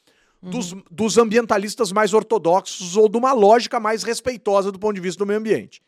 dos, 0.41 0.73
dos 0.89 1.17
ambientalistas 1.17 1.91
mais 1.91 2.13
ortodoxos 2.13 2.95
ou 2.95 3.09
de 3.09 3.17
uma 3.17 3.33
lógica 3.33 3.79
mais 3.79 4.03
respeitosa 4.03 4.71
do 4.71 4.79
ponto 4.79 4.95
de 4.95 5.01
vista 5.01 5.19
do 5.19 5.27
meio 5.27 5.39
ambiente. 5.39 5.81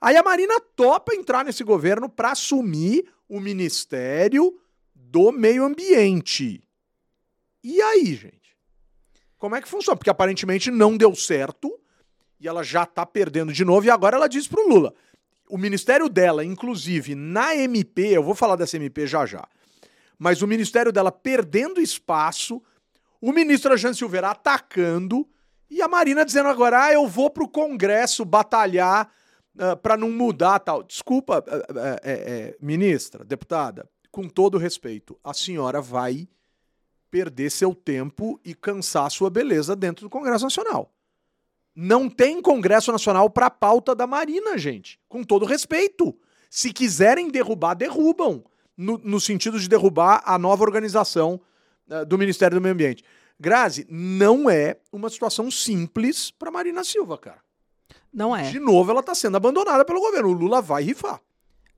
Aí 0.00 0.16
a 0.16 0.22
Marina 0.22 0.58
topa 0.74 1.14
entrar 1.14 1.44
nesse 1.44 1.62
governo 1.62 2.08
para 2.08 2.32
assumir 2.32 3.04
o 3.28 3.38
Ministério 3.38 4.58
do 5.12 5.30
Meio 5.30 5.62
Ambiente. 5.62 6.64
E 7.62 7.82
aí, 7.82 8.14
gente? 8.14 8.56
Como 9.36 9.54
é 9.54 9.60
que 9.60 9.68
funciona? 9.68 9.94
Porque 9.94 10.08
aparentemente 10.08 10.70
não 10.70 10.96
deu 10.96 11.14
certo 11.14 11.78
e 12.40 12.48
ela 12.48 12.62
já 12.62 12.86
tá 12.86 13.04
perdendo 13.04 13.52
de 13.52 13.62
novo 13.62 13.86
e 13.86 13.90
agora 13.90 14.16
ela 14.16 14.26
diz 14.26 14.48
pro 14.48 14.66
Lula. 14.66 14.94
O 15.50 15.58
ministério 15.58 16.08
dela, 16.08 16.42
inclusive 16.42 17.14
na 17.14 17.54
MP, 17.54 18.06
eu 18.16 18.22
vou 18.22 18.34
falar 18.34 18.56
dessa 18.56 18.78
MP 18.78 19.06
já 19.06 19.26
já, 19.26 19.46
mas 20.18 20.40
o 20.40 20.46
ministério 20.46 20.90
dela 20.90 21.12
perdendo 21.12 21.78
espaço, 21.78 22.62
o 23.20 23.32
ministro 23.32 23.76
Jean 23.76 23.92
Silveira 23.92 24.30
atacando 24.30 25.28
e 25.68 25.82
a 25.82 25.88
Marina 25.88 26.24
dizendo 26.24 26.48
agora, 26.48 26.86
ah, 26.86 26.92
eu 26.92 27.06
vou 27.06 27.28
pro 27.28 27.46
Congresso 27.46 28.24
batalhar 28.24 29.12
uh, 29.56 29.76
para 29.76 29.94
não 29.94 30.10
mudar 30.10 30.58
tal. 30.60 30.82
Desculpa, 30.82 31.44
uh, 31.46 31.52
uh, 31.52 32.64
ministra, 32.64 33.22
deputada, 33.24 33.86
com 34.12 34.28
todo 34.28 34.58
respeito, 34.58 35.18
a 35.24 35.32
senhora 35.32 35.80
vai 35.80 36.28
perder 37.10 37.50
seu 37.50 37.74
tempo 37.74 38.38
e 38.44 38.54
cansar 38.54 39.10
sua 39.10 39.30
beleza 39.30 39.74
dentro 39.74 40.06
do 40.06 40.10
Congresso 40.10 40.44
Nacional. 40.44 40.92
Não 41.74 42.08
tem 42.08 42.40
Congresso 42.40 42.92
Nacional 42.92 43.30
para 43.30 43.50
pauta 43.50 43.94
da 43.94 44.06
Marina, 44.06 44.58
gente. 44.58 45.00
Com 45.08 45.24
todo 45.24 45.46
respeito. 45.46 46.14
Se 46.50 46.72
quiserem 46.72 47.30
derrubar, 47.30 47.74
derrubam. 47.74 48.44
No, 48.76 48.98
no 48.98 49.20
sentido 49.20 49.60
de 49.60 49.68
derrubar 49.68 50.22
a 50.24 50.38
nova 50.38 50.62
organização 50.62 51.40
uh, 51.88 52.06
do 52.06 52.16
Ministério 52.16 52.56
do 52.56 52.60
Meio 52.60 52.74
Ambiente. 52.74 53.04
Grazi, 53.38 53.86
não 53.88 54.48
é 54.48 54.78
uma 54.90 55.10
situação 55.10 55.50
simples 55.50 56.30
para 56.30 56.50
Marina 56.50 56.82
Silva, 56.82 57.18
cara. 57.18 57.40
Não 58.12 58.34
é. 58.34 58.50
De 58.50 58.58
novo, 58.58 58.90
ela 58.90 59.00
está 59.00 59.14
sendo 59.14 59.36
abandonada 59.36 59.84
pelo 59.84 60.00
governo. 60.00 60.28
O 60.28 60.32
Lula 60.32 60.60
vai 60.62 60.82
rifar. 60.82 61.20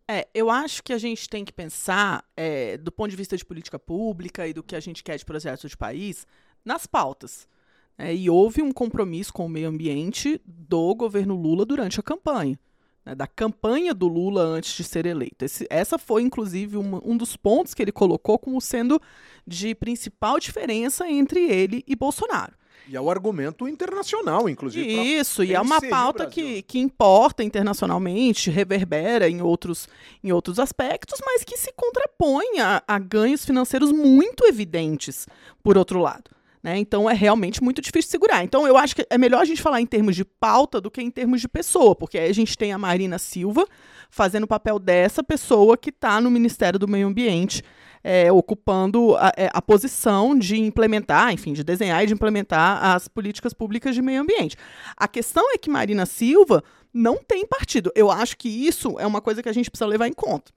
É, 0.09 0.28
eu 0.34 0.50
acho 0.50 0.82
que 0.82 0.92
a 0.92 0.98
gente 0.98 1.28
tem 1.28 1.44
que 1.44 1.52
pensar, 1.52 2.24
é, 2.36 2.76
do 2.76 2.92
ponto 2.92 3.11
de 3.11 3.16
vista 3.16 3.36
de 3.36 3.44
política 3.44 3.78
pública 3.78 4.46
e 4.46 4.52
do 4.52 4.62
que 4.62 4.76
a 4.76 4.80
gente 4.80 5.02
quer 5.02 5.16
de 5.16 5.24
projeto 5.24 5.66
de 5.68 5.76
país, 5.76 6.26
nas 6.64 6.86
pautas. 6.86 7.48
É, 7.96 8.14
e 8.14 8.28
houve 8.28 8.61
um 8.61 8.72
compromisso 8.72 9.32
com 9.32 9.46
o 9.46 9.48
meio 9.48 9.68
ambiente 9.68 10.40
do 10.44 10.94
governo 10.94 11.34
Lula 11.34 11.64
durante 11.64 12.00
a 12.00 12.02
campanha. 12.02 12.59
né, 13.05 13.14
da 13.14 13.26
campanha 13.26 13.94
do 13.94 14.09
Lula 14.09 14.42
antes 14.42 14.74
de 14.74 14.84
ser 14.84 15.07
eleito. 15.07 15.44
Esse, 15.44 15.66
essa 15.70 15.98
foi, 15.98 16.22
inclusive, 16.22 16.76
um, 16.76 17.00
um 17.05 17.16
dos 17.16 17.36
pontos 17.36 17.74
que 17.74 17.82
ele 17.82 17.92
colocou 17.92 18.38
como 18.38 18.61
sendo 18.61 19.00
de 19.46 19.74
principal 19.74 20.38
diferença 20.38 21.09
entre 21.09 21.40
ele 21.40 21.84
e 21.86 21.94
Bolsonaro. 21.94 22.55
E 22.89 22.97
é 22.97 23.01
o 23.01 23.11
argumento 23.11 23.66
internacional, 23.66 24.49
inclusive. 24.49 24.87
Isso, 24.87 25.43
e 25.43 25.55
é 25.55 25.61
uma 25.61 25.81
pauta 25.81 26.27
que, 26.27 26.62
que 26.62 26.79
importa 26.79 27.43
internacionalmente, 27.43 28.51
reverbera 28.51 29.29
em 29.29 29.41
outros, 29.41 29.89
em 30.22 30.33
outros 30.33 30.59
aspectos, 30.59 31.18
mas 31.25 31.43
que 31.45 31.57
se 31.57 31.72
contrapõe 31.72 32.61
a, 32.61 32.83
a 32.87 32.99
ganhos 32.99 33.45
financeiros 33.45 33.91
muito 33.91 34.45
evidentes, 34.47 35.27
por 35.62 35.79
outro 35.79 35.99
lado. 35.99 36.31
né? 36.62 36.79
Então 36.79 37.09
é 37.09 37.12
realmente 37.14 37.62
muito 37.62 37.83
difícil 37.83 38.11
segurar. 38.11 38.43
Então 38.43 38.66
eu 38.66 38.77
acho 38.77 38.97
que 38.97 39.07
é 39.09 39.18
melhor 39.18 39.43
a 39.43 39.45
gente 39.45 39.61
falar 39.61 39.81
em 39.81 39.87
termos 39.87 40.16
de 40.16 40.25
pauta 40.25 40.81
do 40.81 40.91
que 40.91 41.03
em 41.03 41.11
termos 41.11 41.41
de 41.41 41.49
pessoa, 41.49 41.95
porque 41.95 42.18
aí 42.18 42.31
a 42.31 42.35
gente 42.35 42.57
tem 42.57 42.72
a 42.72 42.79
Marina 42.79 43.18
Silva 43.18 43.66
fazendo 44.11 44.45
o 44.45 44.49
papel 44.49 44.79
dessa 44.79 45.22
pessoa 45.22 45.77
que 45.77 45.91
está 45.91 46.20
no 46.20 46.31
Ministério 46.31 46.79
do 46.79 46.89
Meio 46.89 47.07
Ambiente, 47.07 47.62
é, 48.05 48.30
ocupando 48.30 49.16
a, 49.16 49.32
é, 49.34 49.48
a 49.52 49.62
posição 49.62 50.38
de 50.38 50.57
implementar, 50.61 51.32
enfim, 51.32 51.55
de 51.55 51.64
desenhar 51.64 52.05
e 52.05 52.07
de 52.07 52.12
implementar 52.12 52.84
as 52.84 53.09
políticas 53.09 53.55
públicas 53.55 53.94
de 53.94 54.02
meio 54.02 54.20
ambiente. 54.20 54.57
A 54.94 55.09
questão 55.09 55.52
é 55.55 55.59
que 55.59 55.70
Marina 55.70 56.05
Silva 56.05 56.62
não 56.92 57.16
tem 57.16 57.46
partido. 57.46 57.90
Eu 57.94 58.11
acho 58.11 58.36
que 58.36 58.48
isso 58.48 59.00
é 59.00 59.07
uma 59.07 59.22
coisa 59.22 59.42
que 59.42 59.48
a 59.48 59.52
gente 59.52 59.70
precisa 59.70 59.86
levar 59.86 60.07
em 60.07 60.12
conta. 60.12 60.52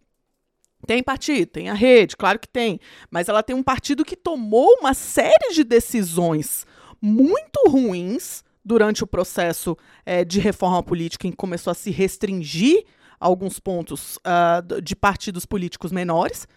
Tem 0.86 1.02
partido, 1.02 1.48
tem 1.48 1.70
a 1.70 1.74
rede, 1.74 2.16
claro 2.16 2.38
que 2.38 2.48
tem. 2.48 2.80
Mas 3.10 3.30
ela 3.30 3.42
tem 3.42 3.56
um 3.56 3.64
partido 3.64 4.06
que 4.06 4.16
tomou 4.16 4.78
uma 4.80 4.94
série 4.94 5.54
de 5.54 5.64
decisões 5.64 6.66
muito 7.02 7.68
ruins 7.68 8.44
durante 8.64 9.04
o 9.04 9.08
processo 9.08 9.78
eh, 10.06 10.26
de 10.26 10.40
reforma 10.40 10.84
política, 10.84 11.26
em 11.26 11.32
que 11.32 11.38
começou 11.38 11.72
a 11.72 11.74
se 11.74 11.90
restringir 11.90 12.84
alguns 13.20 13.60
pontos 13.60 14.20
d- 14.66 14.82
de 14.82 14.96
partidos 14.96 15.46
políticos 15.46 15.92
menores, 15.92 16.48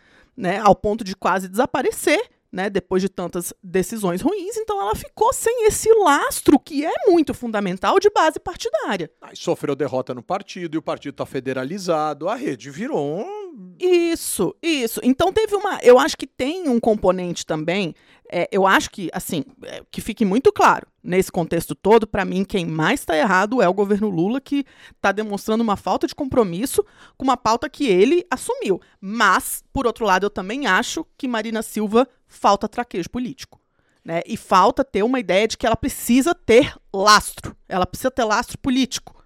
né, 0.41 0.59
ao 0.59 0.75
ponto 0.75 1.05
de 1.05 1.15
quase 1.15 1.49
desaparecer. 1.49 2.21
Né, 2.53 2.69
depois 2.69 3.01
de 3.01 3.09
tantas 3.09 3.55
decisões 3.63 4.21
ruins, 4.21 4.57
então 4.57 4.81
ela 4.81 4.97
ficou 4.97 5.33
sem 5.33 5.69
esse 5.69 5.89
lastro 5.93 6.59
que 6.59 6.85
é 6.85 6.93
muito 7.07 7.33
fundamental 7.33 8.01
de 8.01 8.11
base 8.11 8.41
partidária. 8.41 9.09
Aí 9.23 9.37
sofreu 9.37 9.77
derrota 9.77 10.13
no 10.13 10.21
partido 10.21 10.75
e 10.75 10.79
o 10.79 10.83
partido 10.83 11.13
está 11.13 11.25
federalizado. 11.25 12.29
A 12.29 12.35
rede 12.35 12.69
virou 12.69 13.21
um. 13.21 13.77
Isso, 13.79 14.53
isso. 14.61 14.99
Então 15.05 15.33
teve 15.33 15.55
uma. 15.55 15.79
Eu 15.81 15.97
acho 15.97 16.17
que 16.17 16.27
tem 16.27 16.69
um 16.69 16.81
componente 16.81 17.47
também. 17.47 17.95
É, 18.33 18.49
eu 18.53 18.67
acho 18.67 18.91
que, 18.91 19.11
assim, 19.13 19.45
é, 19.63 19.83
que 19.91 20.01
fique 20.01 20.25
muito 20.25 20.53
claro, 20.53 20.87
nesse 21.03 21.33
contexto 21.33 21.75
todo, 21.75 22.07
para 22.07 22.25
mim, 22.25 22.45
quem 22.45 22.65
mais 22.67 23.01
está 23.01 23.17
errado 23.17 23.61
é 23.61 23.69
o 23.69 23.75
governo 23.75 24.09
Lula, 24.09 24.41
que 24.41 24.65
está 24.95 25.13
demonstrando 25.13 25.63
uma 25.63 25.77
falta 25.77 26.07
de 26.07 26.15
compromisso 26.15 26.85
com 27.17 27.25
uma 27.25 27.37
pauta 27.37 27.69
que 27.69 27.87
ele 27.87 28.25
assumiu. 28.31 28.81
Mas, 29.01 29.65
por 29.73 29.87
outro 29.87 30.05
lado, 30.05 30.27
eu 30.27 30.31
também 30.31 30.67
acho 30.67 31.05
que 31.19 31.27
Marina 31.27 31.63
Silva 31.63 32.07
falta 32.29 32.69
traquejo 32.69 33.11
político. 33.11 33.61
Né? 34.05 34.21
E 34.27 34.37
falta 34.37 34.83
ter 34.85 35.03
uma 35.03 35.21
ideia 35.21 35.47
de 35.47 35.59
que 35.59 35.67
ela 35.67 35.77
precisa 35.77 36.35
ter 36.35 36.75
lastro. 36.95 37.55
Ela 37.69 37.85
precisa 37.87 38.11
ter 38.11 38.25
lastro 38.25 38.57
político. 38.59 39.23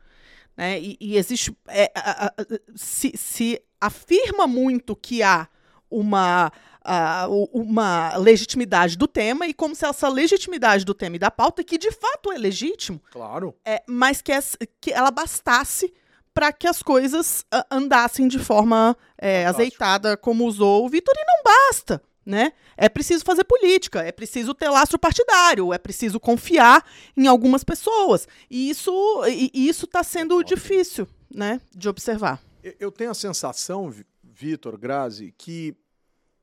Né? 0.57 0.81
E, 0.81 0.97
e 1.01 1.17
existe. 1.17 1.57
é, 1.69 1.91
a- 1.95 2.27
a- 2.27 2.33
se, 2.75 3.13
se 3.17 3.61
afirma 3.81 4.47
muito 4.47 4.97
que 4.97 5.23
há 5.23 5.49
uma, 5.91 6.51
ah, 6.85 7.27
u- 7.29 7.49
uma 7.53 8.17
legitimidade 8.17 8.97
do 8.97 9.09
tema, 9.09 9.47
e 9.47 9.55
como 9.55 9.75
se 9.75 9.87
essa 9.87 10.09
legitimidade 10.09 10.85
do 10.85 10.95
tema 10.95 11.17
e 11.17 11.19
da 11.19 11.31
pauta, 11.31 11.65
que 11.65 11.79
de 11.79 11.91
fato 11.91 12.31
é 12.33 12.39
legítimo, 12.39 13.01
Claro. 13.11 13.55
é, 13.65 13.83
mas 13.89 14.21
que, 14.21 14.31
essa- 14.33 14.59
que 14.81 14.93
ela 14.93 15.11
bastasse 15.11 15.93
para 16.35 16.53
que 16.53 16.67
as 16.67 16.83
coisas 16.83 17.45
ah, 17.51 17.65
andassem 17.71 18.29
de 18.29 18.39
forma 18.39 18.97
é, 19.17 19.47
azeitada, 19.47 20.17
como 20.17 20.45
usou 20.47 20.85
o 20.85 20.89
Vitor, 20.89 21.15
e 21.17 21.25
não 21.27 21.43
basta. 21.45 22.03
Né? 22.27 22.53
É 22.75 22.89
preciso 22.89 23.23
fazer 23.23 23.45
política, 23.45 24.01
é 24.03 24.11
preciso 24.11 24.55
ter 24.55 24.71
lastro 24.71 24.99
partidário, 24.99 25.75
é 25.75 25.79
preciso 25.79 26.19
confiar 26.19 26.83
em 27.15 27.27
algumas 27.27 27.63
pessoas. 27.63 28.27
E 28.51 28.71
isso 28.71 28.91
e, 29.29 29.51
isso 29.53 29.85
está 29.85 30.03
sendo 30.03 30.43
difícil 30.43 31.07
né, 31.31 31.61
de 31.77 31.87
observar. 31.87 32.41
Eu- 32.81 32.91
tenho 32.91 33.11
a 33.11 33.15
sensação, 33.15 33.91
Vi- 33.91 34.07
Vitor 34.23 34.79
Grazi, 34.79 35.35
que 35.37 35.77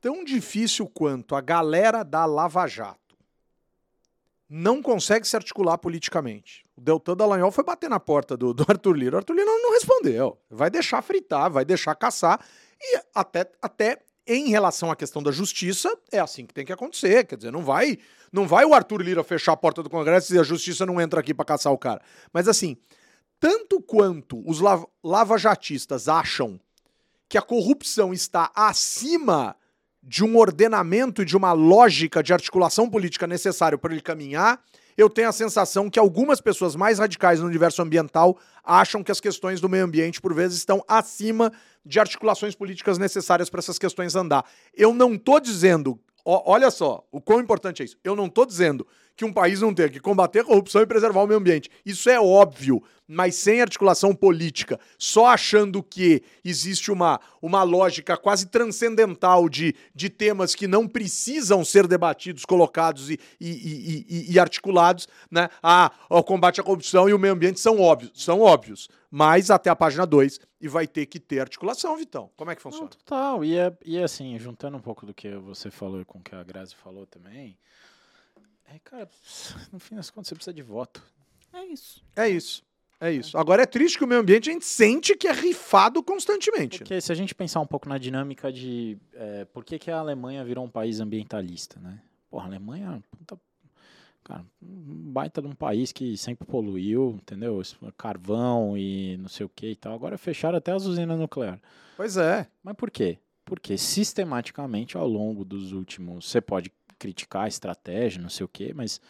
tão 0.02 0.24
difícil 0.24 0.86
quanto 0.88 1.34
a 1.36 1.40
galera 1.40 2.02
da 2.02 2.26
Lava 2.26 2.66
Jato 2.66 3.16
não 4.50 4.82
consegue 4.82 5.26
se 5.26 5.34
articular 5.34 5.78
politicamente. 5.78 6.62
O 6.76 6.80
Deltan 6.80 7.16
Dallagnol 7.16 7.50
foi 7.50 7.64
bater 7.64 7.88
na 7.88 7.98
porta 7.98 8.36
do, 8.36 8.52
do 8.52 8.66
Arthur 8.68 8.94
Lira. 8.94 9.14
O 9.14 9.18
Arthur 9.18 9.32
Lira 9.34 9.46
não 9.46 9.72
respondeu. 9.72 10.38
Vai 10.50 10.68
deixar 10.68 11.00
fritar, 11.00 11.50
vai 11.50 11.64
deixar 11.64 11.94
caçar. 11.94 12.44
E 12.78 13.00
até, 13.14 13.50
até 13.62 14.02
em 14.26 14.50
relação 14.50 14.90
à 14.90 14.96
questão 14.96 15.22
da 15.22 15.30
justiça, 15.30 15.96
é 16.10 16.18
assim 16.18 16.44
que 16.44 16.52
tem 16.52 16.66
que 16.66 16.72
acontecer. 16.72 17.24
Quer 17.24 17.36
dizer, 17.36 17.50
não 17.52 17.64
vai, 17.64 17.98
não 18.30 18.46
vai 18.46 18.66
o 18.66 18.74
Arthur 18.74 19.00
Lira 19.00 19.24
fechar 19.24 19.52
a 19.52 19.56
porta 19.56 19.82
do 19.82 19.88
Congresso 19.88 20.34
e 20.34 20.38
a 20.38 20.42
justiça 20.42 20.84
não 20.84 21.00
entra 21.00 21.20
aqui 21.20 21.32
para 21.32 21.46
caçar 21.46 21.72
o 21.72 21.78
cara. 21.78 22.02
Mas 22.30 22.46
assim, 22.46 22.76
tanto 23.40 23.80
quanto 23.80 24.42
os 24.46 24.60
lav- 24.60 24.84
lavajatistas 25.02 26.08
acham 26.08 26.60
que 27.26 27.38
a 27.38 27.42
corrupção 27.42 28.12
está 28.12 28.50
acima 28.54 29.56
de 30.02 30.24
um 30.24 30.36
ordenamento 30.36 31.22
e 31.22 31.24
de 31.24 31.36
uma 31.36 31.52
lógica 31.52 32.22
de 32.22 32.32
articulação 32.32 32.90
política 32.90 33.26
necessário 33.26 33.78
para 33.78 33.92
ele 33.92 34.02
caminhar, 34.02 34.60
eu 34.96 35.08
tenho 35.08 35.28
a 35.28 35.32
sensação 35.32 35.88
que 35.88 35.98
algumas 35.98 36.40
pessoas 36.40 36.76
mais 36.76 36.98
radicais 36.98 37.40
no 37.40 37.46
universo 37.46 37.80
ambiental 37.80 38.36
acham 38.64 39.02
que 39.02 39.12
as 39.12 39.20
questões 39.20 39.60
do 39.60 39.68
meio 39.68 39.84
ambiente, 39.84 40.20
por 40.20 40.34
vezes, 40.34 40.58
estão 40.58 40.84
acima 40.86 41.52
de 41.84 41.98
articulações 41.98 42.54
políticas 42.54 42.98
necessárias 42.98 43.48
para 43.48 43.60
essas 43.60 43.78
questões 43.78 44.14
andar. 44.14 44.44
Eu 44.74 44.92
não 44.92 45.14
estou 45.14 45.40
dizendo, 45.40 45.98
ó, 46.24 46.42
olha 46.46 46.70
só, 46.70 47.06
o 47.10 47.20
quão 47.20 47.40
importante 47.40 47.82
é 47.82 47.84
isso. 47.84 47.96
Eu 48.04 48.14
não 48.14 48.26
estou 48.26 48.44
dizendo 48.44 48.86
que 49.16 49.24
um 49.24 49.32
país 49.32 49.60
não 49.60 49.72
tem 49.74 49.88
que 49.88 50.00
combater 50.00 50.40
a 50.40 50.44
corrupção 50.44 50.82
e 50.82 50.86
preservar 50.86 51.22
o 51.22 51.26
meio 51.26 51.38
ambiente. 51.38 51.68
Isso 51.84 52.08
é 52.08 52.20
óbvio, 52.20 52.82
mas 53.06 53.34
sem 53.34 53.60
articulação 53.60 54.14
política, 54.14 54.80
só 54.96 55.26
achando 55.26 55.82
que 55.82 56.22
existe 56.44 56.90
uma, 56.90 57.20
uma 57.42 57.62
lógica 57.62 58.16
quase 58.16 58.46
transcendental 58.46 59.48
de, 59.48 59.74
de 59.94 60.08
temas 60.08 60.54
que 60.54 60.66
não 60.66 60.88
precisam 60.88 61.64
ser 61.64 61.86
debatidos, 61.86 62.44
colocados 62.44 63.10
e, 63.10 63.18
e, 63.40 64.06
e- 64.08 64.32
e- 64.32 64.38
articulados, 64.38 65.06
né? 65.30 65.48
Ah, 65.62 65.92
o 66.08 66.22
combate 66.22 66.60
à 66.60 66.64
corrupção 66.64 67.08
e 67.08 67.14
o 67.14 67.18
meio 67.18 67.34
ambiente 67.34 67.60
são 67.60 67.80
óbvios, 67.80 68.12
são 68.14 68.40
óbvios. 68.40 68.88
Mas 69.10 69.50
até 69.50 69.68
a 69.68 69.76
página 69.76 70.06
2 70.06 70.40
e 70.58 70.66
vai 70.68 70.86
ter 70.86 71.04
que 71.04 71.20
ter 71.20 71.40
articulação, 71.40 71.94
Vitão. 71.98 72.30
Como 72.34 72.50
é 72.50 72.56
que 72.56 72.64
Não, 72.64 72.70
funciona? 72.72 72.88
total. 72.88 73.44
E, 73.44 73.58
é, 73.58 73.70
e 73.84 73.98
assim, 73.98 74.38
juntando 74.38 74.78
um 74.78 74.80
pouco 74.80 75.04
do 75.04 75.12
que 75.12 75.36
você 75.36 75.70
falou 75.70 76.02
com 76.06 76.18
o 76.18 76.22
que 76.22 76.34
a 76.34 76.42
Grazi 76.42 76.74
falou 76.74 77.04
também, 77.06 77.58
é, 78.74 78.78
cara, 78.78 79.08
no 79.72 79.78
fim 79.78 79.94
das 79.94 80.10
contas 80.10 80.28
você 80.28 80.34
precisa 80.34 80.54
de 80.54 80.62
voto. 80.62 81.02
É 81.52 81.64
isso. 81.64 82.02
É 82.16 82.28
isso. 82.28 82.64
É 83.02 83.10
isso. 83.10 83.36
Agora 83.36 83.62
é 83.62 83.66
triste 83.66 83.98
que 83.98 84.04
o 84.04 84.06
meio 84.06 84.20
ambiente 84.20 84.48
a 84.48 84.52
gente 84.52 84.64
sente 84.64 85.16
que 85.16 85.26
é 85.26 85.32
rifado 85.32 86.00
constantemente. 86.04 86.78
Porque 86.78 87.00
se 87.00 87.10
a 87.10 87.14
gente 87.16 87.34
pensar 87.34 87.58
um 87.58 87.66
pouco 87.66 87.88
na 87.88 87.98
dinâmica 87.98 88.52
de 88.52 88.96
é, 89.14 89.44
por 89.46 89.64
que, 89.64 89.76
que 89.76 89.90
a 89.90 89.98
Alemanha 89.98 90.44
virou 90.44 90.64
um 90.64 90.70
país 90.70 91.00
ambientalista, 91.00 91.80
né? 91.80 92.00
Porra, 92.30 92.44
a 92.44 92.46
Alemanha, 92.46 93.02
é 93.02 93.16
puta, 93.16 93.40
cara, 94.22 94.46
um 94.62 95.12
baita 95.12 95.42
de 95.42 95.48
um 95.48 95.54
país 95.54 95.90
que 95.90 96.16
sempre 96.16 96.46
poluiu, 96.46 97.18
entendeu? 97.20 97.60
Carvão 97.98 98.78
e 98.78 99.16
não 99.16 99.28
sei 99.28 99.46
o 99.46 99.48
que 99.48 99.72
e 99.72 99.76
tal. 99.76 99.94
Agora 99.94 100.16
fecharam 100.16 100.58
até 100.58 100.70
as 100.70 100.84
usinas 100.84 101.18
nucleares. 101.18 101.60
Pois 101.96 102.16
é. 102.16 102.46
Mas 102.62 102.76
por 102.76 102.88
quê? 102.88 103.18
Porque 103.44 103.76
sistematicamente 103.76 104.96
ao 104.96 105.08
longo 105.08 105.44
dos 105.44 105.72
últimos. 105.72 106.30
Você 106.30 106.40
pode 106.40 106.70
criticar 107.02 107.46
a 107.46 107.48
estratégia, 107.48 108.22
não 108.22 108.28
sei 108.28 108.44
o 108.44 108.48
quê, 108.48 108.72
mas 108.72 109.00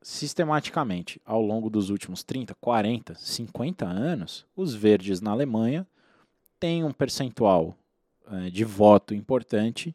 sistematicamente 0.00 1.20
ao 1.22 1.42
longo 1.42 1.68
dos 1.68 1.90
últimos 1.90 2.22
30, 2.22 2.54
40, 2.54 3.14
50 3.14 3.84
anos, 3.84 4.46
os 4.56 4.74
verdes 4.74 5.20
na 5.20 5.32
Alemanha 5.32 5.86
têm 6.58 6.82
um 6.82 6.92
percentual 6.92 7.76
eh, 8.30 8.48
de 8.48 8.64
voto 8.64 9.12
importante 9.12 9.94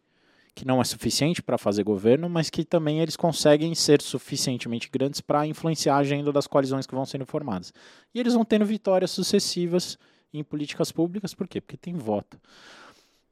que 0.54 0.68
não 0.68 0.80
é 0.80 0.84
suficiente 0.84 1.42
para 1.42 1.58
fazer 1.58 1.84
governo, 1.84 2.30
mas 2.30 2.52
que 2.52 2.64
também 2.64 3.00
eles 3.00 3.16
conseguem 3.16 3.74
ser 3.74 4.02
suficientemente 4.02 4.88
grandes 4.92 5.20
para 5.20 5.48
influenciar 5.48 5.96
a 5.96 6.00
agenda 6.00 6.32
das 6.32 6.46
coalizões 6.46 6.86
que 6.86 6.94
vão 6.94 7.06
sendo 7.06 7.26
formadas. 7.26 7.74
E 8.14 8.20
eles 8.20 8.36
vão 8.36 8.46
tendo 8.46 8.66
vitórias 8.66 9.10
sucessivas 9.10 9.98
em 10.32 10.44
políticas 10.44 10.92
públicas, 10.92 11.34
por 11.34 11.48
quê? 11.48 11.60
Porque 11.60 11.78
tem 11.78 11.96
voto. 11.96 12.38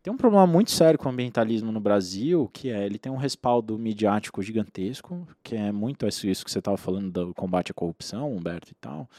Tem 0.01 0.13
um 0.13 0.17
problema 0.17 0.47
muito 0.47 0.71
sério 0.71 0.97
com 0.97 1.09
o 1.09 1.11
ambientalismo 1.11 1.71
no 1.71 1.79
Brasil, 1.79 2.49
que 2.53 2.69
é 2.69 2.85
ele 2.85 2.97
tem 2.97 3.11
um 3.11 3.17
respaldo 3.17 3.77
midiático 3.77 4.41
gigantesco, 4.41 5.27
que 5.43 5.55
é 5.55 5.71
muito 5.71 6.07
isso 6.07 6.45
que 6.45 6.51
você 6.51 6.59
estava 6.59 6.77
falando 6.77 7.11
do 7.11 7.33
combate 7.33 7.71
à 7.71 7.73
corrupção, 7.73 8.33
Humberto 8.33 8.71
e 8.71 8.75
tal, 8.75 9.09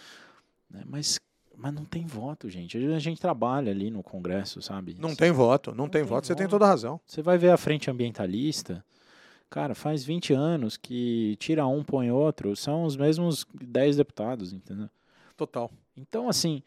né? 0.71 0.83
mas, 0.87 1.21
mas 1.55 1.75
não 1.75 1.85
tem 1.85 2.07
voto, 2.07 2.49
gente. 2.49 2.79
A 2.79 2.99
gente 2.99 3.21
trabalha 3.21 3.71
ali 3.71 3.91
no 3.91 4.03
Congresso, 4.03 4.63
sabe? 4.63 4.97
Não 4.99 5.15
tem 5.15 5.31
voto, 5.31 5.75
não, 5.75 5.87
tem, 5.87 6.01
tem 6.01 6.09
voto, 6.09 6.27
você 6.27 6.35
tem 6.35 6.49
toda 6.49 6.65
a 6.65 6.69
razão. 6.69 6.99
Você 7.07 7.21
vai 7.21 7.37
ver 7.37 7.51
a 7.51 7.59
frente 7.59 7.91
ambientalista, 7.91 8.83
cara, 9.51 9.75
faz 9.75 10.03
20 10.03 10.33
anos 10.33 10.79
que 10.79 11.37
tira 11.39 11.67
um, 11.67 11.85
põe 11.85 12.11
outro, 12.11 12.57
são 12.57 12.85
os 12.85 12.97
mesmos 12.97 13.47
10 13.53 13.97
deputados, 13.97 14.55
entendeu? 14.55 14.89
Total. 15.37 15.71
Então, 15.95 16.27
assim, 16.27 16.63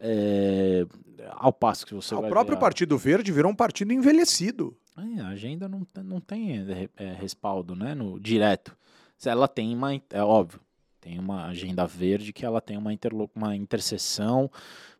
É, 0.00 0.86
ao 1.30 1.52
passo 1.52 1.86
que 1.86 1.94
você 1.94 2.14
o 2.14 2.20
próprio 2.22 2.54
ver 2.56 2.58
a- 2.58 2.60
Partido 2.60 2.98
Verde 2.98 3.32
virou 3.32 3.50
um 3.50 3.54
partido 3.54 3.92
envelhecido. 3.92 4.76
É, 4.96 5.20
a 5.20 5.28
agenda 5.28 5.68
não, 5.68 5.84
tem- 5.84 6.04
não 6.04 6.20
tem 6.20 6.58
é, 6.58 6.88
é, 6.96 7.12
respaldo, 7.14 7.74
né, 7.74 7.94
no 7.94 8.18
direto. 8.20 8.76
Ela 9.24 9.48
tem 9.48 9.74
uma, 9.74 9.94
é 10.10 10.22
óbvio, 10.22 10.60
tem 11.00 11.18
uma 11.18 11.46
agenda 11.46 11.86
verde 11.86 12.32
que 12.32 12.44
ela 12.44 12.60
tem 12.60 12.76
uma, 12.76 12.92
interlo- 12.92 13.30
uma 13.34 13.56
interseção 13.56 14.50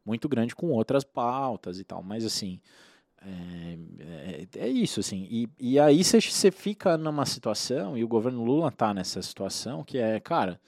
muito 0.04 0.28
grande 0.28 0.54
com 0.54 0.70
outras 0.70 1.04
pautas 1.04 1.78
e 1.78 1.84
tal, 1.84 2.02
mas 2.02 2.24
assim, 2.24 2.58
é, 3.22 3.78
é- 4.00 4.48
é 4.60 4.68
isso, 4.68 5.00
assim, 5.00 5.26
e, 5.30 5.48
e 5.58 5.78
aí 5.78 6.02
você 6.02 6.50
fica 6.50 6.96
numa 6.96 7.26
situação, 7.26 7.96
e 7.98 8.04
o 8.04 8.08
governo 8.08 8.42
Lula 8.44 8.70
tá 8.70 8.94
nessa 8.94 9.20
situação, 9.22 9.84
que 9.84 9.98
é, 9.98 10.18
cara, 10.20 10.58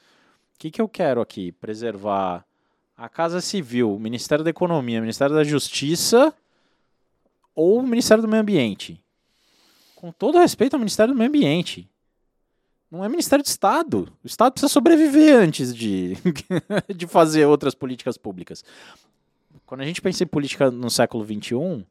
o 0.54 0.58
que, 0.58 0.70
que 0.70 0.80
eu 0.80 0.88
quero 0.88 1.20
aqui? 1.20 1.52
Preservar 1.52 2.44
a 2.96 3.08
Casa 3.08 3.40
Civil, 3.40 3.94
o 3.94 4.00
Ministério 4.00 4.42
da 4.42 4.50
Economia, 4.50 4.98
o 4.98 5.02
Ministério 5.02 5.34
da 5.34 5.44
Justiça 5.44 6.32
ou 7.54 7.78
o 7.78 7.86
Ministério 7.86 8.22
do 8.22 8.28
Meio 8.28 8.40
Ambiente? 8.40 9.02
Com 9.94 10.10
todo 10.10 10.38
respeito 10.38 10.74
ao 10.74 10.80
Ministério 10.80 11.12
do 11.12 11.18
Meio 11.18 11.28
Ambiente. 11.28 11.88
Não 12.90 13.04
é 13.04 13.08
Ministério 13.08 13.42
de 13.42 13.50
Estado. 13.50 14.08
O 14.22 14.26
Estado 14.26 14.52
precisa 14.52 14.72
sobreviver 14.72 15.36
antes 15.36 15.74
de, 15.74 16.16
de 16.94 17.06
fazer 17.06 17.44
outras 17.44 17.74
políticas 17.74 18.16
públicas. 18.16 18.64
Quando 19.66 19.80
a 19.80 19.84
gente 19.84 20.00
pensa 20.00 20.22
em 20.22 20.26
política 20.26 20.70
no 20.70 20.88
século 20.88 21.24
XXI, 21.24 21.84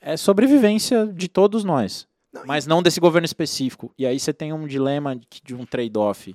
é 0.00 0.16
sobrevivência 0.16 1.06
de 1.06 1.28
todos 1.28 1.64
nós. 1.64 2.06
mas 2.44 2.66
não 2.66 2.82
desse 2.82 2.98
governo 2.98 3.24
específico. 3.24 3.94
E 3.96 4.04
aí 4.04 4.18
você 4.18 4.32
tem 4.32 4.52
um 4.52 4.66
dilema 4.66 5.18
de 5.44 5.54
um 5.54 5.64
trade-off 5.64 6.34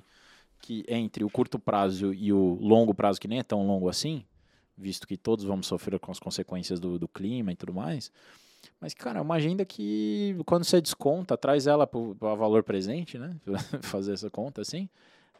que 0.68 0.84
entre 0.86 1.24
o 1.24 1.30
curto 1.30 1.58
prazo 1.58 2.12
e 2.12 2.30
o 2.30 2.58
longo 2.60 2.92
prazo, 2.92 3.18
que 3.18 3.26
nem 3.26 3.38
é 3.38 3.42
tão 3.42 3.66
longo 3.66 3.88
assim, 3.88 4.22
visto 4.76 5.08
que 5.08 5.16
todos 5.16 5.42
vamos 5.42 5.66
sofrer 5.66 5.98
com 5.98 6.12
as 6.12 6.18
consequências 6.18 6.78
do, 6.78 6.98
do 6.98 7.08
clima 7.08 7.50
e 7.50 7.56
tudo 7.56 7.72
mais. 7.72 8.12
Mas, 8.78 8.92
cara, 8.92 9.18
é 9.18 9.22
uma 9.22 9.36
agenda 9.36 9.64
que, 9.64 10.36
quando 10.44 10.64
você 10.64 10.78
desconta, 10.78 11.38
traz 11.38 11.66
ela 11.66 11.86
para 11.86 12.34
valor 12.34 12.62
presente, 12.62 13.16
né? 13.16 13.34
Fazer 13.80 14.12
essa 14.12 14.28
conta 14.28 14.60
assim, 14.60 14.90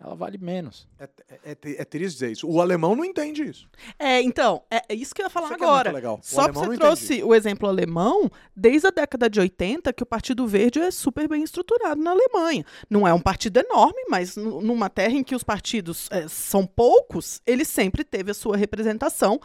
ela 0.00 0.14
vale 0.14 0.38
menos. 0.38 0.86
É, 0.98 1.08
é, 1.44 1.56
é 1.62 1.84
triste 1.84 2.14
dizer 2.14 2.30
isso. 2.32 2.48
O 2.48 2.60
alemão 2.60 2.94
não 2.94 3.04
entende 3.04 3.42
isso. 3.42 3.68
É, 3.98 4.22
então, 4.22 4.62
é 4.70 4.82
é 4.88 4.94
isso 4.94 5.14
que 5.14 5.20
eu 5.20 5.26
ia 5.26 5.30
falar 5.30 5.46
Isso 5.46 5.54
é 5.54 5.58
muito 5.58 5.70
agora. 5.70 5.90
legal. 5.92 6.14
O 6.22 6.26
Só 6.26 6.48
que 6.48 6.54
você 6.54 6.76
trouxe 6.78 7.22
o 7.22 7.34
exemplo 7.34 7.68
alemão, 7.68 8.30
desde 8.56 8.86
a 8.86 8.90
década 8.90 9.28
de 9.28 9.38
80, 9.40 9.92
que 9.92 10.02
o 10.02 10.06
Partido 10.06 10.46
Verde 10.46 10.78
é 10.80 10.90
super 10.90 11.28
bem 11.28 11.42
estruturado 11.42 12.00
na 12.00 12.12
Alemanha. 12.12 12.64
Não 12.88 13.06
é 13.06 13.12
um 13.12 13.20
partido 13.20 13.58
enorme, 13.58 14.04
mas 14.08 14.36
nu- 14.36 14.62
numa 14.62 14.88
terra 14.88 15.12
em 15.14 15.22
que 15.24 15.34
os 15.34 15.42
partidos 15.42 16.08
eh, 16.10 16.26
são 16.28 16.64
poucos, 16.64 17.42
ele 17.46 17.64
sempre 17.64 18.02
teve 18.04 18.30
a 18.30 18.34
sua 18.34 18.56
representação. 18.56 19.40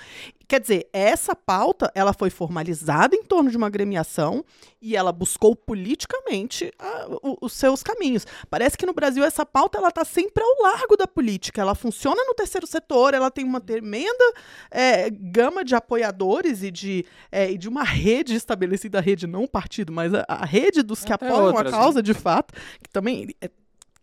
Quer 0.48 0.60
dizer, 0.60 0.88
essa 0.92 1.36
pauta 1.36 1.92
ela 1.96 2.14
foi 2.14 2.30
formalizada 2.30 3.16
em 3.16 3.24
torno 3.24 3.50
de 3.50 3.58
uma 3.58 3.68
agremiação 3.68 4.44
e 4.82 4.96
ela 4.96 5.12
buscou 5.12 5.56
politicamente 5.56 6.72
ah, 6.78 7.08
o- 7.22 7.38
os 7.42 7.54
seus 7.54 7.82
caminhos. 7.82 8.26
Parece 8.50 8.78
que 8.78 8.86
no 8.86 8.94
Brasil 8.94 9.24
essa 9.24 9.46
pauta 9.46 9.78
ela 9.78 9.88
está 9.88 10.04
sempre 10.04 10.44
ao 10.44 10.62
largo 10.72 10.98
da 10.98 11.08
política. 11.08 11.62
Ela 11.62 11.74
funciona 11.74 12.22
no 12.26 12.34
terceiro 12.34 12.68
setor, 12.68 13.14
ela 13.14 13.32
tem 13.32 13.46
uma 13.46 13.62
tremenda 13.62 14.34
eh, 14.70 15.10
gama 15.10 15.64
de 15.64 15.76
apoiadores 15.76 16.62
e 16.62 16.70
de, 16.72 17.06
eh, 17.32 17.52
e 17.52 17.58
de 17.58 17.70
uma 17.70 17.84
rede 17.84 18.36
estabelecida, 18.36 18.98
a 19.00 19.02
rede 19.02 19.26
não 19.26 19.44
o 19.46 19.50
partido, 19.50 19.92
mas 19.94 20.14
a, 20.14 20.26
a 20.28 20.46
rede 20.46 20.84
dos 20.84 21.04
que 21.06 21.14
Até 21.14 21.26
apoiam 21.28 21.46
outras, 21.48 21.74
a 21.74 21.78
né? 21.78 21.84
causa 21.84 22.04
de 22.04 22.14
fato, 22.14 22.54
que 22.82 22.90
também 22.92 23.30
é, 23.42 23.50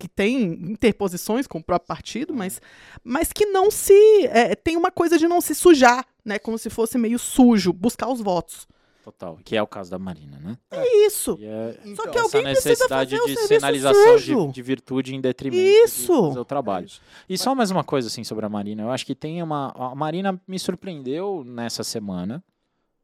que 0.00 0.08
tem 0.08 0.42
interposições 0.72 1.46
com 1.46 1.58
o 1.58 1.62
próprio 1.62 1.86
partido, 1.86 2.34
mas, 2.34 2.60
mas 3.04 3.32
que 3.32 3.46
não 3.46 3.70
se 3.70 3.92
é, 4.26 4.54
tem 4.56 4.76
uma 4.76 4.90
coisa 4.90 5.18
de 5.18 5.28
não 5.28 5.40
se 5.40 5.54
sujar, 5.54 6.04
né, 6.24 6.38
como 6.38 6.58
se 6.58 6.68
fosse 6.70 6.96
meio 6.98 7.18
sujo, 7.18 7.72
buscar 7.72 8.08
os 8.08 8.20
votos. 8.20 8.66
Total. 9.04 9.38
Que 9.44 9.56
é 9.56 9.62
o 9.62 9.66
caso 9.66 9.90
da 9.90 9.98
Marina, 9.98 10.38
né? 10.38 10.58
É 10.70 11.06
isso. 11.06 11.38
É 11.40 11.72
Só 11.72 11.80
Então, 11.88 12.04
que 12.10 12.18
essa 12.18 12.36
alguém 12.36 12.42
precisa 12.52 12.68
necessidade 12.70 13.10
de 13.10 13.16
serviço 13.18 13.48
sinalização 13.48 14.18
sujo. 14.18 14.46
de, 14.48 14.52
de 14.52 14.62
virtude 14.62 15.14
em 15.14 15.20
detrimento 15.20 15.62
Isso. 15.84 16.12
de 16.20 16.28
fazer 16.28 16.38
o 16.40 16.44
trabalho. 16.44 16.86
E 17.28 17.38
só 17.38 17.54
mais 17.54 17.70
uma 17.70 17.82
coisa 17.82 18.08
assim 18.08 18.24
sobre 18.24 18.44
a 18.44 18.48
Marina. 18.48 18.82
Eu 18.82 18.90
acho 18.90 19.06
que 19.06 19.14
tem 19.14 19.42
uma. 19.42 19.72
A 19.74 19.94
Marina 19.94 20.38
me 20.46 20.58
surpreendeu 20.58 21.42
nessa 21.46 21.82
semana 21.82 22.44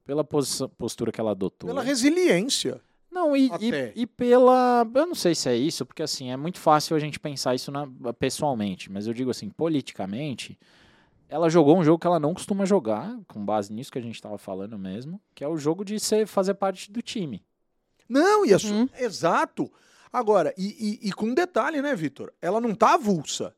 pela 0.04 0.22
pos- 0.22 0.62
postura 0.76 1.10
que 1.10 1.20
ela 1.20 1.30
adotou. 1.30 1.66
Pela 1.66 1.82
resiliência. 1.82 2.78
Não, 3.16 3.36
e, 3.36 3.48
e, 3.94 4.02
e 4.02 4.06
pela. 4.06 4.86
Eu 4.94 5.06
não 5.06 5.14
sei 5.14 5.34
se 5.34 5.48
é 5.48 5.56
isso, 5.56 5.86
porque 5.86 6.02
assim, 6.02 6.30
é 6.30 6.36
muito 6.36 6.58
fácil 6.60 6.94
a 6.94 6.98
gente 6.98 7.18
pensar 7.18 7.54
isso 7.54 7.72
na- 7.72 7.88
pessoalmente, 8.18 8.92
mas 8.92 9.06
eu 9.06 9.14
digo 9.14 9.30
assim, 9.30 9.48
politicamente, 9.48 10.58
ela 11.28 11.48
jogou 11.48 11.78
um 11.78 11.82
jogo 11.84 11.98
que 11.98 12.06
ela 12.06 12.20
não 12.20 12.34
costuma 12.34 12.66
jogar, 12.66 13.16
com 13.26 13.44
base 13.44 13.72
nisso 13.72 13.90
que 13.90 13.98
a 13.98 14.02
gente 14.02 14.14
estava 14.16 14.36
falando 14.38 14.78
mesmo, 14.78 15.20
que 15.34 15.42
é 15.42 15.48
o 15.48 15.56
jogo 15.56 15.84
de 15.84 15.98
ser, 15.98 16.26
fazer 16.26 16.54
parte 16.54 16.92
do 16.92 17.00
time. 17.00 17.42
Não, 18.08 18.44
e 18.44 18.52
a 18.54 18.58
su- 18.58 18.72
Uhum. 18.72 18.88
exato. 18.98 19.72
Agora, 20.12 20.54
e, 20.56 21.00
e- 21.02 21.08
e 21.08 21.12
com 21.12 21.26
um 21.26 21.34
detalhe, 21.34 21.80
né, 21.82 21.94
Vitor? 21.96 22.32
Ela 22.40 22.60
não 22.60 22.74
tá 22.74 22.94
avulsa. 22.94 23.54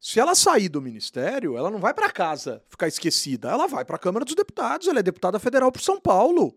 Se 0.00 0.18
ela 0.18 0.34
sair 0.34 0.68
do 0.70 0.80
ministério, 0.80 1.56
ela 1.56 1.70
não 1.70 1.78
vai 1.78 1.92
para 1.92 2.10
casa 2.10 2.62
ficar 2.68 2.88
esquecida. 2.88 3.50
Ela 3.50 3.66
vai 3.68 3.84
para 3.84 3.96
a 3.96 3.98
Câmara 3.98 4.24
dos 4.24 4.34
Deputados. 4.34 4.88
Ela 4.88 5.00
é 5.00 5.02
deputada 5.02 5.38
federal 5.38 5.70
por 5.70 5.82
São 5.82 6.00
Paulo. 6.00 6.56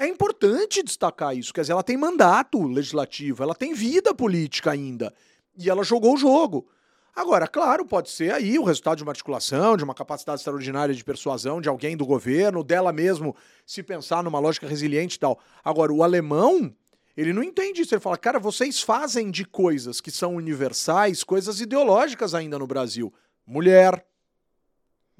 É 0.00 0.08
importante 0.08 0.82
destacar 0.82 1.36
isso. 1.36 1.52
Quer 1.52 1.60
dizer, 1.60 1.72
ela 1.72 1.82
tem 1.82 1.94
mandato 1.94 2.66
legislativo, 2.66 3.42
ela 3.42 3.54
tem 3.54 3.74
vida 3.74 4.14
política 4.14 4.70
ainda. 4.70 5.12
E 5.54 5.68
ela 5.68 5.84
jogou 5.84 6.14
o 6.14 6.16
jogo. 6.16 6.66
Agora, 7.14 7.46
claro, 7.46 7.84
pode 7.84 8.08
ser 8.08 8.32
aí 8.32 8.58
o 8.58 8.64
resultado 8.64 8.96
de 8.96 9.02
uma 9.02 9.12
articulação, 9.12 9.76
de 9.76 9.84
uma 9.84 9.94
capacidade 9.94 10.40
extraordinária 10.40 10.94
de 10.94 11.04
persuasão 11.04 11.60
de 11.60 11.68
alguém 11.68 11.98
do 11.98 12.06
governo, 12.06 12.64
dela 12.64 12.94
mesmo 12.94 13.36
se 13.66 13.82
pensar 13.82 14.22
numa 14.22 14.38
lógica 14.38 14.66
resiliente 14.66 15.16
e 15.16 15.20
tal. 15.20 15.38
Agora, 15.62 15.92
o 15.92 16.02
alemão, 16.02 16.74
ele 17.14 17.34
não 17.34 17.42
entende 17.42 17.82
isso. 17.82 17.94
Ele 17.94 18.00
fala, 18.00 18.16
cara, 18.16 18.38
vocês 18.38 18.80
fazem 18.80 19.30
de 19.30 19.44
coisas 19.44 20.00
que 20.00 20.10
são 20.10 20.36
universais, 20.36 21.22
coisas 21.22 21.60
ideológicas 21.60 22.34
ainda 22.34 22.58
no 22.58 22.66
Brasil. 22.66 23.12
Mulher, 23.46 24.02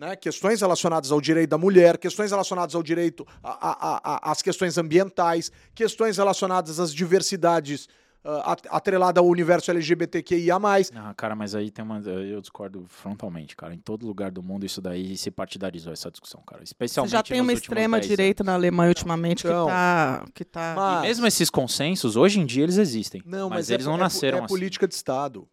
né? 0.01 0.17
questões 0.17 0.61
relacionadas 0.61 1.13
ao 1.13 1.21
direito 1.21 1.51
da 1.51 1.59
mulher, 1.59 1.99
questões 1.99 2.31
relacionadas 2.31 2.75
ao 2.75 2.83
direito 2.83 3.27
às 3.43 4.43
questões 4.43 4.79
ambientais, 4.79 5.53
questões 5.75 6.17
relacionadas 6.17 6.81
às 6.81 6.93
diversidades 6.93 7.87
at- 8.45 8.67
atrelada 8.71 9.19
ao 9.21 9.27
universo 9.27 9.71
LGBTQIA+. 9.71 10.59
Ah, 10.95 11.15
cara, 11.17 11.35
mas 11.35 11.55
aí 11.55 11.71
tem 11.71 11.83
uma. 11.83 12.01
Eu 12.01 12.41
discordo 12.41 12.85
frontalmente, 12.87 13.57
cara. 13.57 13.73
Em 13.75 13.79
todo 13.79 14.07
lugar 14.07 14.31
do 14.31 14.43
mundo 14.43 14.67
isso 14.67 14.81
daí 14.81 15.17
se 15.17 15.31
partidarizou 15.31 15.91
essa 15.93 16.11
discussão, 16.11 16.43
cara. 16.47 16.61
Você 16.61 16.65
Especialmente. 16.65 17.13
já 17.13 17.23
tem 17.23 17.41
uma 17.41 17.53
últimos 17.53 17.63
extrema 17.63 17.97
10 17.99 18.09
direita 18.09 18.45
na 18.45 18.53
Alemanha 18.55 18.89
ultimamente 18.91 19.47
Então, 19.47 19.67
que 19.67 19.73
tá 19.73 20.25
que 20.35 20.45
tá 20.45 20.75
mas- 20.77 20.99
E 21.05 21.09
mesmo 21.09 21.27
esses 21.27 21.49
consensos, 21.49 22.15
hoje 22.17 22.41
em 22.41 22.45
dia 22.47 22.63
eles 22.65 22.77
existem. 22.77 23.23
Não, 23.25 23.49
mas, 23.49 23.59
mas, 23.61 23.71
eles 23.71 23.87
é, 23.87 23.89
não 23.89 23.97
é- 23.97 24.01
nasceram 24.01 24.39
é 24.39 24.41
assim. 24.41 24.49
política 24.49 24.87
de 24.87 24.95
Estado. 24.95 25.49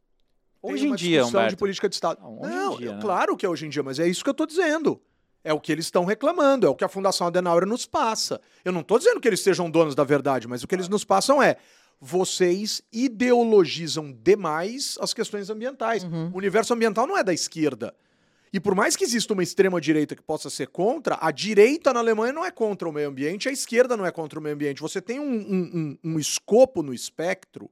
Hoje 0.74 0.86
em 0.86 0.88
uma 0.90 0.96
dia, 0.96 1.18
discussão 1.20 1.40
de 1.42 1.46
Humberto. 1.46 1.58
política 1.58 1.90
de 1.90 1.96
Estado. 1.96 2.20
Não, 2.22 2.40
Não, 2.42 2.78
dia, 2.78 2.90
é 2.90 2.94
né? 2.94 3.00
claro 3.02 3.36
que 3.38 3.46
é 3.46 3.50
hoje 3.50 3.66
em 3.66 3.70
dia, 3.70 3.84
mas 3.84 4.00
é 4.00 4.08
isso 4.08 4.24
que 4.24 4.30
eu 4.30 4.34
estou 4.34 4.46
dizendo. 4.48 5.02
É 5.44 5.54
o 5.54 5.60
que 5.62 5.72
eles 5.72 5.86
estão 5.86 6.04
reclamando, 6.04 6.68
é 6.68 6.70
o 6.70 6.76
que 6.76 6.84
a 6.84 6.90
Fundação 6.90 7.28
Adenauer 7.28 7.66
nos 7.66 7.86
passa. 7.86 8.42
Eu 8.66 8.72
não 8.74 8.82
estou 8.82 8.98
dizendo 8.98 9.20
que 9.22 9.28
eles 9.28 9.40
sejam 9.40 9.70
donos 9.70 9.96
da 9.96 10.04
verdade, 10.04 10.48
mas 10.48 10.62
o 10.64 10.68
que 10.68 10.76
eles 10.76 10.90
nos 10.90 11.06
passam 11.06 11.42
é 11.42 11.56
vocês 12.02 12.82
ideologizam 12.92 14.12
demais 14.24 14.98
as 15.02 15.14
questões 15.14 15.50
ambientais. 15.50 16.04
Uhum. 16.04 16.32
O 16.34 16.38
universo 16.38 16.74
ambiental 16.74 17.08
não 17.08 17.18
é 17.18 17.24
da 17.24 17.34
esquerda. 17.34 17.94
E 18.54 18.60
por 18.60 18.74
mais 18.74 18.96
que 18.96 19.04
exista 19.04 19.34
uma 19.34 19.44
extrema-direita 19.44 20.16
que 20.16 20.22
possa 20.24 20.50
ser 20.50 20.68
contra, 20.68 21.18
a 21.20 21.32
direita 21.32 21.92
na 21.94 22.00
Alemanha 22.00 22.32
não 22.32 22.46
é 22.46 22.52
contra 22.52 22.88
o 22.88 22.94
meio 22.94 23.10
ambiente, 23.10 23.50
a 23.50 23.52
esquerda 23.52 23.98
não 23.98 24.06
é 24.06 24.12
contra 24.12 24.40
o 24.40 24.42
meio 24.42 24.56
ambiente. 24.56 24.82
Você 24.82 25.02
tem 25.02 25.20
um, 25.20 25.24
um- 25.26 25.98
um- 26.04 26.12
um 26.14 26.20
escopo 26.20 26.82
no 26.82 26.94
espectro 26.94 27.70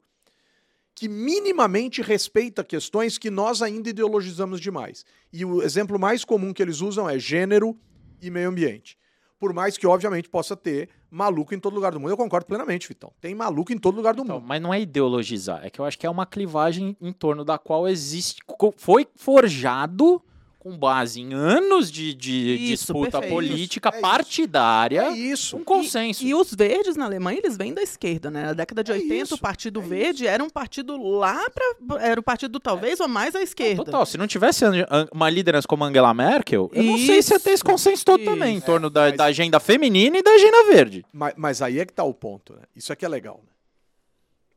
que 0.96 1.10
minimamente 1.10 2.02
respeita 2.02 2.64
questões 2.64 3.18
que 3.18 3.30
nós 3.30 3.62
ainda 3.62 3.90
ideologizamos 3.90 4.62
demais. 4.62 5.06
E 5.32 5.44
o 5.44 5.62
exemplo 5.62 6.00
mais 6.00 6.24
comum 6.24 6.54
que 6.54 6.62
eles 6.62 6.80
usam 6.80 7.10
é 7.10 7.20
gênero 7.20 7.78
e 8.22 8.32
meio 8.32 8.48
ambiente. 8.50 8.98
Por 9.38 9.54
mais 9.54 9.78
que, 9.78 9.86
obviamente, 9.86 10.30
possa 10.30 10.56
ter 10.56 10.90
maluco 11.12 11.54
em 11.54 11.60
todo 11.60 11.74
lugar 11.76 11.92
do 11.92 12.00
mundo. 12.00 12.10
Eu 12.12 12.18
concordo 12.18 12.46
plenamente, 12.48 12.88
Vitão. 12.88 13.12
Tem 13.20 13.36
maluco 13.36 13.74
em 13.74 13.78
todo 13.78 13.96
lugar 13.96 14.14
do 14.14 14.24
Então, 14.24 14.38
mundo. 14.40 14.48
mas 14.48 14.62
não 14.62 14.74
é 14.74 14.80
ideologizar, 14.80 15.60
é 15.66 15.70
que 15.70 15.80
eu 15.80 15.86
acho 15.86 16.00
que 16.00 16.08
é 16.08 16.10
uma 16.10 16.26
clivagem 16.26 16.96
em 17.02 17.12
torno 17.12 17.44
da 17.44 17.58
qual 17.58 17.88
existe, 17.88 18.42
foi 18.78 19.06
forjado 19.16 20.22
com 20.66 20.76
base 20.76 21.22
em 21.22 21.32
anos 21.32 21.92
de, 21.92 22.12
de 22.16 22.56
Isso, 22.56 22.86
disputa 22.92 23.20
perfeito. 23.20 23.32
política 23.36 23.90
É 23.90 23.92
isso. 23.92 24.02
partidária, 24.02 25.02
É 25.04 25.12
isso. 25.12 25.56
um 25.58 25.64
consenso. 25.64 26.26
E 26.26 26.34
os 26.34 26.52
verdes 26.56 26.96
na 26.96 27.06
Alemanha, 27.06 27.38
eles 27.38 27.56
vêm 27.56 27.72
da 27.72 27.84
esquerda, 27.84 28.32
né? 28.32 28.46
Na 28.46 28.54
década 28.54 28.84
de 28.84 28.92
É 28.92 28.96
80, 28.96 29.14
isso, 29.16 29.36
o 29.36 29.38
Partido 29.38 29.80
é 29.80 29.84
Verde 29.84 30.26
era 30.26 30.44
um 30.44 30.50
partido 30.50 30.98
lá 30.98 31.40
para 31.52 32.02
era 32.04 32.20
o 32.20 32.24
partido 32.24 32.60
talvez 32.60 33.00
ou 33.00 33.08
mais 33.08 33.36
à 33.36 33.44
esquerda. 33.44 33.86
Total, 33.86 34.04
se 34.08 34.18
não 34.18 34.26
tivesse 34.26 34.66
uma 35.14 35.30
liderança 35.30 35.68
como 35.68 35.84
Angela 35.84 36.12
Merkel, 36.16 36.72
eu 36.74 36.82
não 36.84 36.98
sei 36.98 37.22
se 37.22 37.32
ia 37.34 37.40
ter 37.40 37.52
esse 37.52 37.58
Isso, 37.58 37.66
consenso 37.66 38.04
todo 38.04 38.24
também 38.26 38.56
em 38.56 38.58
isso. 38.58 38.66
torno 38.66 38.90
da, 38.90 39.02
mas- 39.02 39.18
da 39.18 39.26
agenda 39.26 39.60
feminina 39.60 40.18
e 40.18 40.24
da 40.24 40.32
agenda 40.32 40.64
verde. 40.74 41.06
Mas, 41.14 41.34
mas 41.38 41.62
aí 41.62 41.78
é 41.80 41.86
que 41.86 41.94
tá 41.94 42.04
o 42.04 42.14
ponto, 42.14 42.54
né? 42.54 42.62
Isso 42.76 42.92
aqui 42.92 43.06
é 43.06 43.08
legal, 43.08 43.40
né? 43.46 43.52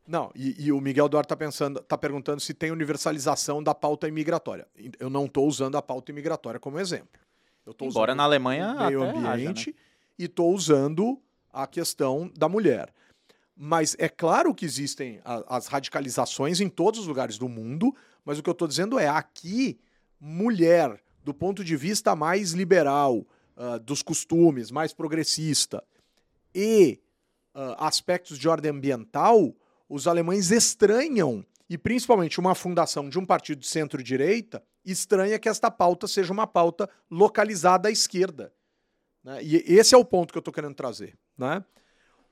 Não, 0.09 0.33
e, 0.35 0.57
e 0.65 0.73
o 0.73 0.81
Miguel 0.81 1.07
Duarte 1.07 1.29
tá 1.29 1.37
pensando, 1.37 1.81
tá 1.83 1.99
perguntando 1.99 2.41
se 2.41 2.55
tem 2.55 2.71
universalização 2.71 3.63
da 3.63 3.75
pauta 3.75 4.09
imigratória. 4.09 4.67
Eu 4.99 5.11
não 5.11 5.27
estou 5.27 5.47
usando 5.47 5.77
a 5.77 5.83
pauta 5.83 6.11
imigratória 6.11 6.59
como 6.59 6.81
exemplo. 6.81 7.21
Eu 7.67 7.75
tô 7.75 7.85
Embora 7.85 8.15
na 8.15 8.23
Alemanha 8.23 8.75
o 8.75 8.87
meio 8.87 9.03
até 9.03 9.11
haja, 9.13 9.21
né? 9.21 9.33
ambiente 9.35 9.77
e 10.19 10.25
estou 10.25 10.55
usando 10.55 11.21
a 11.53 11.67
questão 11.67 12.33
da 12.35 12.49
mulher. 12.49 12.91
Mas 13.55 13.95
é 13.99 14.09
claro 14.09 14.55
que 14.55 14.65
existem 14.65 15.21
a- 15.25 15.45
as 15.57 15.67
radicalizações 15.67 16.59
em 16.63 16.71
todos 16.71 17.01
os 17.01 17.07
lugares 17.07 17.37
do 17.37 17.47
mundo, 17.49 17.95
mas 18.25 18.39
o 18.39 18.43
que 18.43 18.49
eu 18.49 18.53
estou 18.53 18.67
dizendo 18.67 18.99
é 18.99 19.09
aqui, 19.09 19.79
mulher, 20.19 20.99
do 21.23 21.35
ponto 21.35 21.63
de 21.63 21.77
vista 21.77 22.17
mais 22.17 22.53
liberal, 22.53 23.27
ah, 23.57 23.77
dos 23.77 24.01
costumes, 24.03 24.71
mais 24.71 24.95
progressista, 24.95 25.85
e 26.55 26.99
ah, 27.55 27.87
aspectos 27.87 28.39
de 28.39 28.49
ordem 28.49 28.71
ambiental, 28.71 29.55
os 29.89 30.07
alemães 30.07 30.51
estranham, 30.51 31.45
e 31.69 31.77
principalmente 31.77 32.41
uma 32.41 32.55
fundação 32.55 33.09
de 33.09 33.19
um 33.19 33.27
partido 33.27 33.59
de 33.61 33.67
centro-direita, 33.67 34.63
estranha 34.85 35.39
que 35.39 35.49
esta 35.49 35.71
pauta 35.71 36.07
seja 36.07 36.33
uma 36.33 36.47
pauta 36.47 36.89
localizada 37.11 37.89
à 37.89 37.93
esquerda. 37.93 38.53
né? 39.23 39.43
E 39.43 39.57
esse 39.67 39.95
é 39.95 39.99
o 39.99 40.05
ponto 40.05 40.33
que 40.33 40.39
eu 40.39 40.41
estou 40.41 40.53
querendo 40.55 40.75
trazer. 40.75 41.17
Né? 41.37 41.63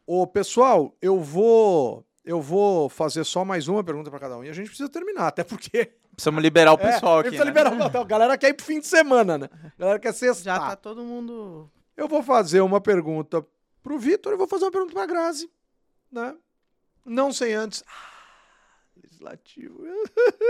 Ô, 0.06 0.26
pessoal, 0.26 0.96
eu 1.02 1.20
vou 1.20 2.04
eu 2.24 2.40
vou 2.40 2.88
fazer 2.88 3.22
só 3.24 3.44
mais 3.44 3.68
uma 3.68 3.84
pergunta 3.84 4.10
para 4.10 4.18
cada 4.18 4.36
um 4.36 4.42
e 4.42 4.48
a 4.48 4.52
gente 4.52 4.66
precisa 4.66 4.88
terminar, 4.88 5.28
até 5.28 5.44
porque 5.44 5.92
Precisamos 6.16 6.42
liberar 6.42 6.72
o 6.72 6.80
é, 6.80 6.92
pessoal 6.92 7.18
a 7.18 7.20
aqui. 7.20 7.28
precisa 7.28 7.44
né? 7.44 7.50
liberar 7.50 7.72
o 7.72 7.76
Natal. 7.76 8.02
A 8.02 8.06
galera 8.06 8.38
quer 8.38 8.48
ir 8.48 8.54
pro 8.54 8.64
fim 8.64 8.80
de 8.80 8.86
semana, 8.86 9.36
né? 9.36 9.48
A 9.52 9.72
galera 9.78 9.98
quer 9.98 10.14
Já 10.14 10.14
sextar. 10.14 10.58
tá 10.70 10.76
todo 10.76 11.04
mundo. 11.04 11.70
Eu 11.94 12.08
vou 12.08 12.22
fazer 12.22 12.62
uma 12.62 12.80
pergunta 12.80 13.46
pro 13.82 13.98
Vitor 13.98 14.32
e 14.32 14.36
vou 14.36 14.48
fazer 14.48 14.64
uma 14.64 14.70
pergunta 14.70 14.94
pra 14.94 15.04
Grazi, 15.06 15.50
né? 16.10 16.34
Não 17.06 17.32
sem 17.32 17.54
antes. 17.54 17.84
Ah, 17.86 18.80
legislativo. 18.96 19.82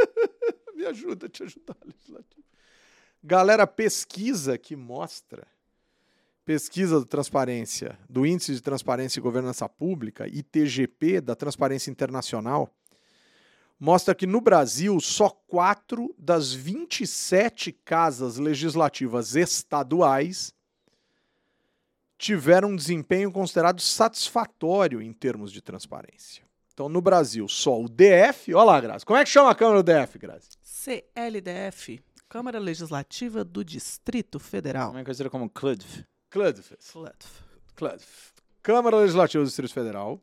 Me 0.74 0.86
ajuda 0.86 1.26
a 1.26 1.28
te 1.28 1.42
ajudar, 1.42 1.76
legislativo. 1.84 2.44
Galera, 3.22 3.66
pesquisa 3.66 4.56
que 4.56 4.74
mostra 4.74 5.46
pesquisa 6.46 7.00
do 7.00 7.04
transparência, 7.04 7.98
do 8.08 8.24
Índice 8.24 8.54
de 8.54 8.62
Transparência 8.62 9.18
e 9.18 9.22
Governança 9.22 9.68
Pública, 9.68 10.28
ITGP, 10.28 11.20
da 11.20 11.34
Transparência 11.34 11.90
Internacional, 11.90 12.72
mostra 13.80 14.14
que 14.14 14.28
no 14.28 14.40
Brasil 14.40 14.98
só 15.00 15.28
4 15.28 16.14
das 16.16 16.52
27 16.52 17.72
casas 17.72 18.36
legislativas 18.36 19.34
estaduais 19.34 20.54
tiveram 22.16 22.70
um 22.70 22.76
desempenho 22.76 23.32
considerado 23.32 23.80
satisfatório 23.80 25.02
em 25.02 25.12
termos 25.12 25.50
de 25.50 25.60
transparência. 25.60 26.45
Então, 26.76 26.90
no 26.90 27.00
Brasil, 27.00 27.48
só 27.48 27.80
o 27.80 27.88
DF. 27.88 28.52
Olha 28.52 28.64
lá, 28.64 28.80
Grazi. 28.82 29.06
Como 29.06 29.18
é 29.18 29.24
que 29.24 29.30
chama 29.30 29.50
a 29.50 29.54
Câmara 29.54 29.82
do 29.82 29.90
DF, 29.90 30.18
Grazi? 30.18 30.50
CLDF, 30.62 32.02
Câmara 32.28 32.58
Legislativa 32.58 33.42
do 33.42 33.64
Distrito 33.64 34.38
Federal. 34.38 34.90
Também 34.90 35.02
conhecida 35.02 35.30
como 35.30 35.48
CLUDF. 35.48 36.04
CLUDF. 36.28 36.76
Flatf. 36.78 37.42
CLUDF. 37.74 38.34
Câmara 38.62 38.98
Legislativa 38.98 39.42
do 39.42 39.46
Distrito 39.46 39.72
Federal. 39.72 40.20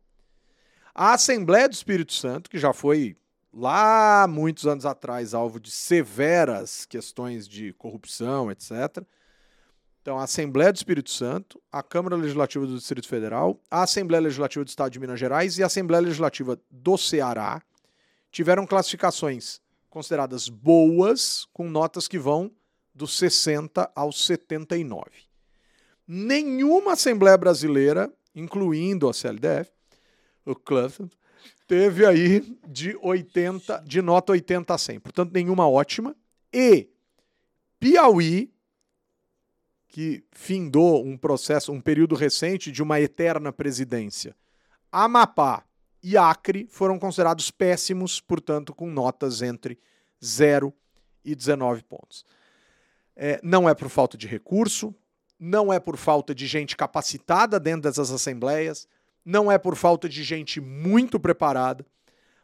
A 0.94 1.14
Assembleia 1.14 1.68
do 1.68 1.74
Espírito 1.74 2.14
Santo, 2.14 2.52
que 2.52 2.60
já 2.60 2.72
foi 2.72 3.18
lá 3.52 4.28
muitos 4.30 4.68
anos 4.68 4.86
atrás 4.86 5.34
alvo 5.34 5.60
de 5.60 5.72
severas 5.72 6.86
questões 6.86 7.48
de 7.48 7.74
corrupção, 7.74 8.52
etc. 8.52 9.04
Então, 10.04 10.20
a 10.20 10.24
Assembleia 10.24 10.70
do 10.70 10.76
Espírito 10.76 11.10
Santo, 11.10 11.62
a 11.72 11.82
Câmara 11.82 12.18
Legislativa 12.18 12.68
do 12.68 12.76
Distrito 12.76 13.08
Federal, 13.08 13.58
a 13.72 13.84
Assembleia 13.84 14.22
Legislativa 14.22 14.66
do 14.66 14.68
Estado 14.68 14.92
de 14.92 15.00
Minas 15.00 15.18
Gerais 15.18 15.58
e 15.58 15.64
a 15.64 15.68
Assembleia 15.68 16.02
Legislativa 16.02 16.60
do 16.70 16.98
Ceará 16.98 17.64
tiveram 18.30 18.68
classificações 18.68 19.62
consideradas 19.90 20.50
boas, 20.50 21.48
com 21.54 21.70
notas 21.70 22.10
que 22.10 22.20
vão 22.20 22.52
dos 22.94 23.18
60 23.18 23.90
aos 23.96 24.26
79. 24.26 25.06
Nenhuma 26.06 26.94
Assembleia 26.94 27.38
Brasileira, 27.38 28.12
incluindo 28.36 29.08
a 29.08 29.14
CLDF, 29.14 29.72
o 30.46 30.54
Club, 30.54 30.92
teve 31.66 32.06
aí 32.06 32.42
de 32.68 32.94
80, 33.02 33.86
de 33.88 34.02
nota 34.02 34.34
80 34.34 34.74
a 34.74 34.78
100. 34.78 35.00
Portanto, 35.00 35.32
nenhuma 35.32 35.66
ótima. 35.66 36.14
E 36.52 36.90
Piauí, 37.80 38.53
que 39.94 40.24
findou 40.32 41.06
um 41.06 41.16
processo, 41.16 41.72
um 41.72 41.80
período 41.80 42.16
recente 42.16 42.72
de 42.72 42.82
uma 42.82 43.00
eterna 43.00 43.54
presidência. 43.54 44.36
Amapá 44.92 45.64
e 46.02 46.18
Acre 46.18 46.66
foram 46.68 46.98
considerados 46.98 47.52
péssimos, 47.52 48.20
portanto, 48.20 48.74
com 48.74 48.90
notas 48.90 49.44
entre 49.44 49.78
0 50.26 50.74
e 51.24 51.36
19 51.36 51.84
pontos. 51.84 52.26
É, 53.16 53.40
não 53.44 53.70
é 53.70 53.76
por 53.76 53.88
falta 53.88 54.18
de 54.18 54.26
recurso, 54.26 54.96
não 55.40 55.72
é 55.72 55.80
por 55.80 55.96
falta 55.96 56.34
de 56.34 56.48
gente 56.48 56.76
capacitada 56.76 57.60
dentro 57.60 57.84
dessas 57.84 58.10
assembleias, 58.10 58.88
não 59.24 59.52
é 59.52 59.60
por 59.60 59.76
falta 59.76 60.10
de 60.10 60.24
gente 60.24 60.60
muito 60.60 61.20
preparada, 61.20 61.86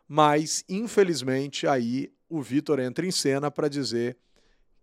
mas 0.07 0.63
infelizmente 0.69 1.65
aí 1.65 2.13
o 2.29 2.43
Vitor 2.43 2.79
entra 2.79 3.07
em 3.07 3.11
cena 3.11 3.49
para 3.49 3.67
dizer 3.67 4.19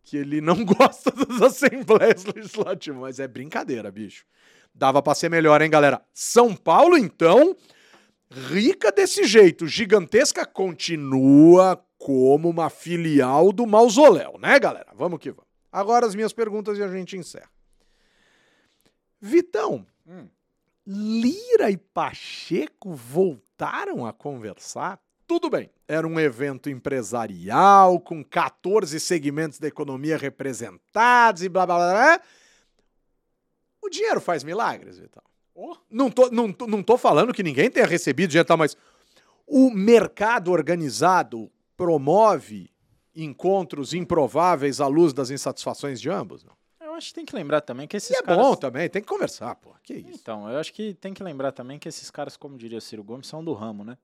que 0.07 0.16
ele 0.16 0.40
não 0.40 0.64
gosta 0.64 1.11
das 1.11 1.42
assembleias 1.42 2.24
legislativas, 2.24 3.00
mas 3.00 3.20
é 3.20 3.26
brincadeira, 3.26 3.90
bicho. 3.90 4.24
Dava 4.72 5.02
para 5.02 5.14
ser 5.14 5.28
melhor, 5.28 5.61
hein, 5.61 5.68
galera? 5.68 6.00
São 6.14 6.54
Paulo, 6.54 6.96
então, 6.96 7.57
rica 8.30 8.92
desse 8.92 9.24
jeito, 9.24 9.66
gigantesca, 9.66 10.46
continua 10.46 11.84
como 11.98 12.48
uma 12.48 12.70
filial 12.70 13.52
do 13.52 13.66
mausoléu, 13.66 14.38
né, 14.38 14.59
galera? 14.61 14.92
Vamos 14.94 15.18
que 15.18 15.30
vamos. 15.30 15.50
Agora 15.72 16.07
as 16.07 16.14
minhas 16.14 16.32
perguntas 16.32 16.78
e 16.78 16.82
a 16.82 16.88
gente 16.88 17.16
encerra. 17.16 17.50
Vitão, 19.20 19.84
Lira 20.86 21.70
e 21.70 21.76
Pacheco 21.76 22.92
voltaram 22.94 24.07
a 24.07 24.12
conversar? 24.12 25.00
Tudo 25.27 25.51
bem, 25.51 25.70
era 25.89 26.07
um 26.07 26.20
evento 26.20 26.70
empresarial 26.70 27.99
com 27.99 28.24
14 28.24 28.99
segmentos 29.01 29.59
da 29.59 29.66
economia 29.66 30.16
representados 30.16 31.43
e 31.43 31.49
blá 31.49 31.66
blá 31.66 31.77
blá. 31.77 31.93
blá. 31.93 32.20
O 33.83 33.89
dinheiro 33.89 34.20
faz 34.20 34.45
milagres, 34.45 34.99
Vitão. 34.99 35.22
Não, 35.91 36.11
tô, 36.11 36.31
não, 36.31 36.55
não 36.68 36.83
tô 36.83 36.99
falando 36.99 37.33
que 37.33 37.43
ninguém 37.43 37.70
tenha 37.70 37.87
recebido 37.87 38.31
dinheiro, 38.31 38.47
e 38.47 38.49
tal, 38.49 38.57
mas 38.59 38.77
o 39.47 39.70
mercado 39.70 40.51
organizado 40.53 41.51
promove 41.77 42.70
encontros 43.14 43.95
improváveis 43.95 44.81
à 44.81 44.87
luz 44.87 45.12
das 45.12 45.31
insatisfações 45.31 46.01
de 46.01 46.11
ambos? 46.11 46.45
Não. 46.45 46.53
Eu 46.81 46.95
acho 46.95 47.09
que 47.09 47.14
tem 47.14 47.24
que 47.24 47.35
lembrar 47.35 47.62
também 47.62 47.87
que 47.89 47.97
esses 47.97 48.11
E 48.11 48.16
é 48.16 48.22
caras... 48.22 48.43
bom 48.43 48.55
também, 48.55 48.89
tem 48.89 49.03
que 49.03 49.09
conversar, 49.09 49.55
pô. 49.57 49.70
Que 49.83 49.95
isso? 49.95 50.18
Então, 50.20 50.49
eu 50.51 50.59
acho 50.59 50.72
que 50.72 50.95
tem 50.95 51.12
que 51.14 51.22
lembrar 51.22 51.53
também 51.53 51.79
que 51.79 51.89
esses 51.89 52.11
caras, 52.11 52.37
como 52.37 52.57
diria 52.57 52.81
Ciro 52.81 53.03
Gomes, 53.03 53.27
são 53.27 53.43
do 53.43 53.53
ramo, 53.55 53.85
né? 53.85 53.97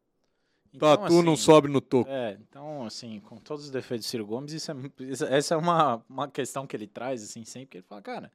Tatu 0.79 1.03
Então, 1.05 1.23
não 1.23 1.33
assim, 1.35 1.43
sobe 1.43 1.68
no 1.68 1.81
topo. 1.81 2.11
É, 2.11 2.39
então, 2.41 2.85
assim, 2.87 3.20
com 3.20 3.37
todos 3.37 3.64
os 3.66 3.70
defeitos 3.70 4.07
do 4.07 4.11
Ciro 4.11 4.27
Gomes, 4.27 4.53
isso 4.53 4.70
é, 4.70 4.75
isso- 5.01 5.25
essa 5.25 5.55
é 5.55 5.57
uma, 5.57 6.03
uma 6.09 6.29
questão 6.29 6.66
que 6.66 6.75
ele 6.77 6.87
traz, 6.87 7.23
assim, 7.23 7.45
sempre, 7.45 7.66
que 7.68 7.77
ele 7.79 7.85
fala, 7.89 8.01
cara, 8.03 8.33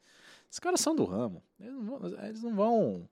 esses 0.49 0.59
caras 0.59 0.79
são 0.79 0.95
do 0.95 1.03
ramo, 1.05 1.41
eles 1.59 1.73
não 1.73 1.83
vão... 1.83 2.25
Eles 2.25 2.43
não 2.43 2.55
vão 2.55 3.09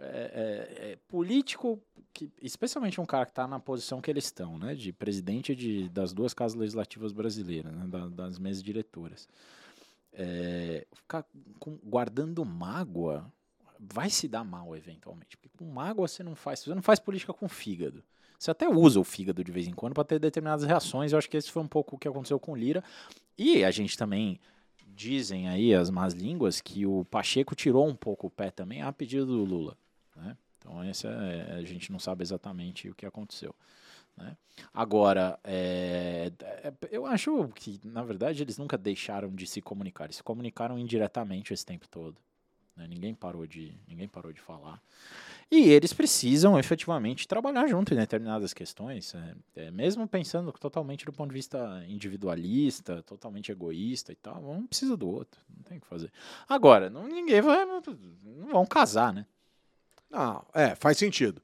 é, 0.00 0.06
é, 0.06 0.90
é, 0.92 0.98
político, 1.08 1.80
que, 2.12 2.28
especialmente 2.42 3.00
um 3.00 3.06
cara 3.06 3.24
que 3.24 3.30
está 3.30 3.46
na 3.46 3.60
posição 3.60 4.00
que 4.00 4.10
eles 4.10 4.24
estão, 4.24 4.58
né, 4.58 4.74
de 4.74 4.92
presidente 4.92 5.54
de, 5.54 5.88
das 5.88 6.12
duas 6.12 6.34
casas 6.34 6.58
legislativas 6.58 7.12
brasileiras, 7.12 7.72
né, 7.72 7.86
da- 7.86 8.08
das 8.08 8.38
mesas 8.38 8.60
diretoras, 8.62 9.28
é, 10.12 10.84
ficar 10.92 11.24
com- 11.60 11.78
guardando 11.84 12.44
mágoa 12.44 13.30
vai 13.78 14.10
se 14.10 14.26
dar 14.28 14.44
mal 14.44 14.74
eventualmente, 14.76 15.36
porque 15.36 15.56
com 15.56 15.64
mágoa 15.64 16.08
você 16.08 16.22
não 16.24 16.34
faz, 16.34 16.60
você 16.60 16.74
não 16.74 16.82
faz 16.82 16.98
política 16.98 17.32
com 17.32 17.48
fígado. 17.48 18.02
Você 18.44 18.50
até 18.50 18.68
usa 18.68 19.00
o 19.00 19.04
fígado 19.04 19.42
de 19.42 19.50
vez 19.50 19.66
em 19.66 19.72
quando 19.72 19.94
para 19.94 20.04
ter 20.04 20.18
determinadas 20.18 20.66
reações. 20.66 21.12
Eu 21.12 21.18
acho 21.18 21.30
que 21.30 21.36
esse 21.38 21.50
foi 21.50 21.62
um 21.62 21.66
pouco 21.66 21.96
o 21.96 21.98
que 21.98 22.06
aconteceu 22.06 22.38
com 22.38 22.52
o 22.52 22.54
Lira. 22.54 22.84
E 23.38 23.64
a 23.64 23.70
gente 23.70 23.96
também 23.96 24.38
dizem 24.86 25.48
aí 25.48 25.74
as 25.74 25.88
más 25.88 26.12
línguas 26.12 26.60
que 26.60 26.84
o 26.84 27.06
Pacheco 27.06 27.54
tirou 27.54 27.88
um 27.88 27.96
pouco 27.96 28.26
o 28.26 28.30
pé 28.30 28.50
também 28.50 28.82
a 28.82 28.92
pedido 28.92 29.24
do 29.24 29.44
Lula. 29.44 29.78
Né? 30.14 30.36
Então 30.58 30.84
esse 30.84 31.06
é, 31.06 31.54
a 31.58 31.62
gente 31.62 31.90
não 31.90 31.98
sabe 31.98 32.22
exatamente 32.22 32.90
o 32.90 32.94
que 32.94 33.06
aconteceu. 33.06 33.54
Né? 34.14 34.36
Agora, 34.74 35.40
é, 35.42 36.30
é, 36.42 36.72
eu 36.90 37.06
acho 37.06 37.48
que, 37.54 37.80
na 37.82 38.02
verdade, 38.02 38.42
eles 38.42 38.58
nunca 38.58 38.76
deixaram 38.76 39.34
de 39.34 39.46
se 39.46 39.62
comunicar. 39.62 40.04
Eles 40.04 40.16
se 40.16 40.22
comunicaram 40.22 40.78
indiretamente 40.78 41.54
esse 41.54 41.64
tempo 41.64 41.88
todo. 41.88 42.20
Né? 42.76 42.86
Ninguém, 42.88 43.14
parou 43.14 43.46
de, 43.46 43.74
ninguém 43.86 44.08
parou 44.08 44.32
de 44.32 44.40
falar. 44.40 44.80
E 45.50 45.68
eles 45.68 45.92
precisam 45.92 46.58
efetivamente 46.58 47.28
trabalhar 47.28 47.66
junto 47.66 47.92
em 47.92 47.96
determinadas 47.96 48.52
questões, 48.52 49.14
é, 49.14 49.66
é, 49.66 49.70
mesmo 49.70 50.06
pensando 50.08 50.50
totalmente 50.52 51.04
do 51.04 51.12
ponto 51.12 51.28
de 51.28 51.34
vista 51.34 51.84
individualista, 51.88 53.02
totalmente 53.02 53.52
egoísta 53.52 54.12
e 54.12 54.16
tal. 54.16 54.42
Um 54.50 54.66
precisa 54.66 54.96
do 54.96 55.08
outro, 55.08 55.40
não 55.54 55.62
tem 55.62 55.78
o 55.78 55.80
que 55.80 55.86
fazer. 55.86 56.10
Agora, 56.48 56.90
não, 56.90 57.06
ninguém 57.06 57.40
vai. 57.40 57.64
Não 57.64 57.82
vão 58.50 58.66
casar, 58.66 59.12
né? 59.12 59.26
Não, 60.10 60.44
é, 60.54 60.74
faz 60.74 60.96
sentido. 60.96 61.42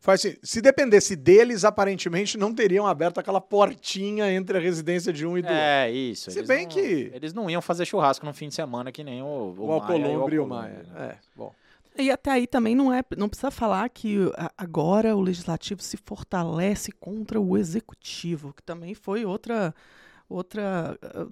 Faz 0.00 0.24
assim, 0.24 0.36
se 0.42 0.60
dependesse 0.60 1.16
deles, 1.16 1.64
aparentemente 1.64 2.38
não 2.38 2.54
teriam 2.54 2.86
aberto 2.86 3.18
aquela 3.18 3.40
portinha 3.40 4.30
entre 4.32 4.56
a 4.58 4.60
residência 4.60 5.12
de 5.12 5.26
um 5.26 5.36
e 5.36 5.42
do 5.42 5.46
outro. 5.48 5.60
É, 5.60 5.90
isso. 5.90 6.30
Se 6.30 6.38
eles 6.38 6.48
bem 6.48 6.62
não- 6.62 6.68
que- 6.68 7.10
Eles 7.14 7.32
não 7.32 7.50
iam 7.50 7.60
fazer 7.62 7.84
churrasco 7.86 8.24
no 8.24 8.32
fim 8.32 8.48
de 8.48 8.54
semana 8.54 8.92
que 8.92 9.02
nem 9.02 9.22
o, 9.22 9.26
o, 9.26 9.66
O 9.66 9.72
Alcolumbre 9.72 10.36
e 10.36 10.38
o 10.38 10.46
Maia. 10.46 10.84
né? 10.92 11.10
É, 11.12 11.16
bom. 11.34 11.52
E 11.98 12.10
até 12.10 12.30
aí 12.30 12.46
também 12.46 12.74
não 12.74 12.92
é, 12.92 13.02
não 13.16 13.26
precisa 13.28 13.50
falar 13.50 13.88
que 13.88 14.18
agora 14.58 15.16
o 15.16 15.20
legislativo 15.20 15.82
se 15.82 15.96
fortalece 15.96 16.92
contra 16.92 17.40
o 17.40 17.56
executivo, 17.56 18.52
que 18.52 18.62
também 18.62 18.94
foi 18.94 19.24
outra 19.24 19.74
outra 20.28 20.98
ah, 21.02 21.26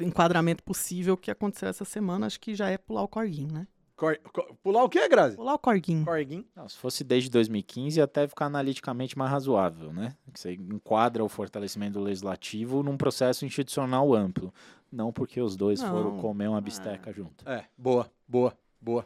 enquadramento 0.00 0.62
possível 0.64 1.16
que 1.16 1.30
aconteceu 1.30 1.68
essa 1.68 1.84
semana, 1.84 2.26
acho 2.26 2.40
que 2.40 2.54
já 2.54 2.70
é 2.70 2.78
pular 2.78 3.02
o 3.02 3.08
corguinho, 3.08 3.52
né? 3.52 3.66
Cor- 4.00 4.18
co- 4.32 4.56
Pular 4.62 4.82
o 4.82 4.88
quê, 4.88 5.06
Grazi? 5.10 5.36
Pular 5.36 5.52
o 5.52 5.58
corguinho. 5.58 6.06
Corguinho. 6.06 6.46
Não, 6.56 6.66
se 6.66 6.74
fosse 6.78 7.04
desde 7.04 7.28
2015, 7.28 8.00
até 8.00 8.26
ficar 8.26 8.46
analiticamente 8.46 9.18
mais 9.18 9.30
razoável, 9.30 9.92
né? 9.92 10.16
Que 10.32 10.40
você 10.40 10.54
enquadra 10.54 11.22
o 11.22 11.28
fortalecimento 11.28 11.98
do 11.98 12.00
legislativo 12.04 12.82
num 12.82 12.96
processo 12.96 13.44
institucional 13.44 14.14
amplo. 14.14 14.54
Não 14.90 15.12
porque 15.12 15.38
os 15.42 15.54
dois 15.54 15.82
Não. 15.82 15.90
foram 15.90 16.16
comer 16.18 16.48
uma 16.48 16.62
bisteca 16.62 17.12
junto. 17.12 17.46
É, 17.46 17.66
boa, 17.76 18.10
boa, 18.26 18.54
boa. 18.80 19.04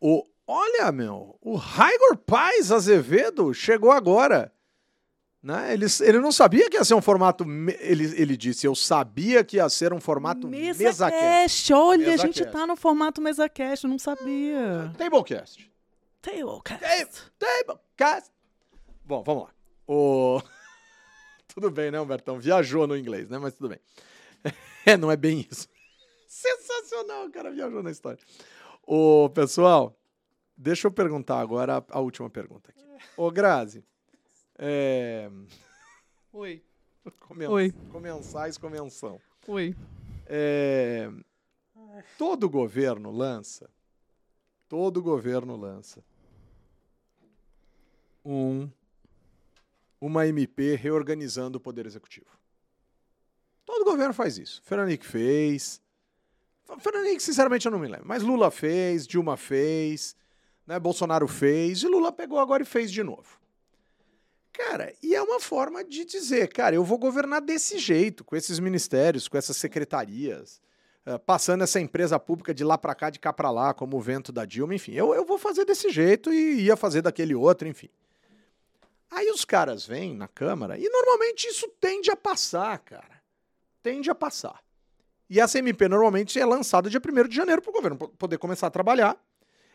O, 0.00 0.24
olha, 0.46 0.92
meu, 0.92 1.36
o 1.42 1.56
Raigor 1.56 2.16
Paz 2.18 2.70
Azevedo 2.70 3.52
chegou 3.52 3.90
agora. 3.90 4.52
Né? 5.42 5.72
Ele, 5.72 5.86
ele 6.00 6.18
não 6.18 6.32
sabia 6.32 6.68
que 6.68 6.76
ia 6.76 6.84
ser 6.84 6.94
um 6.94 7.00
formato. 7.00 7.44
Ele, 7.78 8.20
ele 8.20 8.36
disse, 8.36 8.66
eu 8.66 8.74
sabia 8.74 9.44
que 9.44 9.56
ia 9.56 9.68
ser 9.68 9.92
um 9.92 10.00
formato 10.00 10.48
Mesa, 10.48 10.82
mesa, 10.82 11.10
cast. 11.10 11.22
Cast, 11.22 11.72
olha, 11.72 12.06
Mesa 12.10 12.22
a 12.22 12.26
gente 12.26 12.42
cast. 12.42 12.52
tá 12.52 12.66
no 12.66 12.76
formato 12.76 13.20
mesa 13.20 13.48
cast, 13.48 13.84
eu 13.84 13.90
não 13.90 13.98
sabia. 13.98 14.92
Tablecast. 14.98 15.70
Tablecast. 16.20 17.32
Tablecast. 17.38 18.30
Bom, 19.04 19.22
vamos 19.22 19.44
lá. 19.44 19.50
O... 19.86 20.42
tudo 21.54 21.70
bem, 21.70 21.90
né, 21.90 22.00
Humbertão? 22.00 22.38
Viajou 22.38 22.86
no 22.86 22.96
inglês, 22.96 23.28
né? 23.28 23.38
Mas 23.38 23.54
tudo 23.54 23.68
bem. 23.68 23.80
É, 24.86 24.96
não 24.96 25.10
é 25.10 25.16
bem 25.16 25.46
isso. 25.50 25.68
Sensacional, 26.26 27.26
o 27.26 27.30
cara 27.30 27.50
viajou 27.50 27.82
na 27.82 27.90
história. 27.90 28.18
Ô, 28.86 29.28
pessoal, 29.28 29.94
deixa 30.56 30.86
eu 30.86 30.90
perguntar 30.90 31.38
agora 31.40 31.84
a 31.90 32.00
última 32.00 32.30
pergunta 32.30 32.70
aqui. 32.70 32.82
Ô, 33.14 33.30
Grazi, 33.30 33.84
é... 34.58 35.30
Oi, 36.32 36.62
comen- 37.20 37.48
Oi. 37.48 37.72
comensais, 37.90 38.58
convenção. 38.58 39.20
oi. 39.46 39.74
É, 40.26 41.10
todo 42.18 42.50
governo 42.50 43.10
lança, 43.10 43.70
todo 44.68 45.02
governo 45.02 45.56
lança 45.56 46.04
um 48.24 48.68
uma 50.00 50.26
MP 50.26 50.76
reorganizando 50.76 51.58
o 51.58 51.60
poder 51.60 51.86
executivo. 51.86 52.38
Todo 53.64 53.84
governo 53.84 54.14
faz 54.14 54.38
isso. 54.38 54.62
Fernando 54.62 54.88
Henrique 54.88 55.06
fez. 55.06 55.80
Fernando 56.78 57.06
Henrique, 57.06 57.22
sinceramente, 57.22 57.66
eu 57.66 57.72
não 57.72 57.78
me 57.78 57.88
lembro. 57.88 58.06
Mas 58.06 58.22
Lula 58.22 58.50
fez, 58.50 59.06
Dilma 59.06 59.36
fez, 59.36 60.14
né? 60.66 60.78
Bolsonaro 60.78 61.26
fez, 61.26 61.82
e 61.82 61.88
Lula 61.88 62.12
pegou 62.12 62.38
agora 62.38 62.62
e 62.62 62.66
fez 62.66 62.92
de 62.92 63.02
novo. 63.02 63.37
Cara, 64.58 64.92
e 65.02 65.14
é 65.14 65.22
uma 65.22 65.38
forma 65.38 65.84
de 65.84 66.04
dizer, 66.04 66.48
cara, 66.48 66.74
eu 66.74 66.82
vou 66.84 66.98
governar 66.98 67.40
desse 67.40 67.78
jeito, 67.78 68.24
com 68.24 68.34
esses 68.34 68.58
ministérios, 68.58 69.28
com 69.28 69.38
essas 69.38 69.56
secretarias, 69.56 70.60
eh, 71.06 71.16
passando 71.18 71.62
essa 71.62 71.78
empresa 71.78 72.18
pública 72.18 72.52
de 72.52 72.64
lá 72.64 72.76
pra 72.76 72.92
cá, 72.92 73.08
de 73.08 73.20
cá 73.20 73.32
pra 73.32 73.52
lá, 73.52 73.72
como 73.72 73.96
o 73.96 74.00
vento 74.00 74.32
da 74.32 74.44
Dilma, 74.44 74.74
enfim. 74.74 74.92
Eu, 74.94 75.14
eu 75.14 75.24
vou 75.24 75.38
fazer 75.38 75.64
desse 75.64 75.90
jeito 75.90 76.32
e 76.32 76.62
ia 76.62 76.76
fazer 76.76 77.02
daquele 77.02 77.36
outro, 77.36 77.68
enfim. 77.68 77.88
Aí 79.10 79.30
os 79.30 79.44
caras 79.44 79.86
vêm 79.86 80.12
na 80.14 80.26
Câmara 80.26 80.76
e 80.76 80.88
normalmente 80.88 81.46
isso 81.46 81.68
tende 81.80 82.10
a 82.10 82.16
passar, 82.16 82.76
cara. 82.80 83.22
Tende 83.82 84.10
a 84.10 84.14
passar. 84.14 84.60
E 85.30 85.38
essa 85.40 85.58
MP 85.58 85.88
normalmente 85.88 86.38
é 86.38 86.44
lançada 86.44 86.90
dia 86.90 87.00
1 87.00 87.28
de 87.28 87.36
janeiro 87.36 87.62
para 87.62 87.70
o 87.70 87.74
governo 87.74 87.96
po- 87.96 88.08
poder 88.08 88.38
começar 88.38 88.66
a 88.66 88.70
trabalhar. 88.70 89.16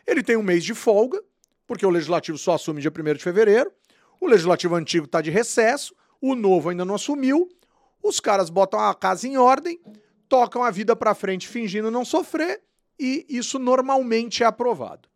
Ele 0.06 0.22
tem 0.22 0.36
um 0.36 0.44
mês 0.44 0.64
de 0.64 0.74
folga, 0.76 1.24
porque 1.66 1.86
o 1.86 1.90
legislativo 1.90 2.38
só 2.38 2.56
assume 2.56 2.82
dia 2.82 2.92
1 2.92 3.14
de 3.14 3.24
fevereiro. 3.24 3.72
O 4.20 4.28
legislativo 4.28 4.76
antigo 4.76 5.06
está 5.06 5.22
de 5.22 5.30
recesso, 5.30 5.96
o 6.22 6.36
novo 6.36 6.70
ainda 6.70 6.86
não 6.86 6.96
assumiu. 6.96 7.50
Os 8.02 8.20
caras 8.20 8.50
botam 8.50 8.80
a 8.80 8.94
casa 8.94 9.28
em 9.28 9.38
ordem, 9.38 9.80
tocam 10.28 10.64
a 10.64 10.72
vida 10.72 10.96
para 10.96 11.14
frente 11.14 11.48
fingindo 11.48 11.92
não 11.92 12.04
sofrer 12.06 12.62
e 13.00 13.26
isso 13.30 13.60
normalmente 13.60 14.44
é 14.44 14.46
aprovado. 14.46 15.10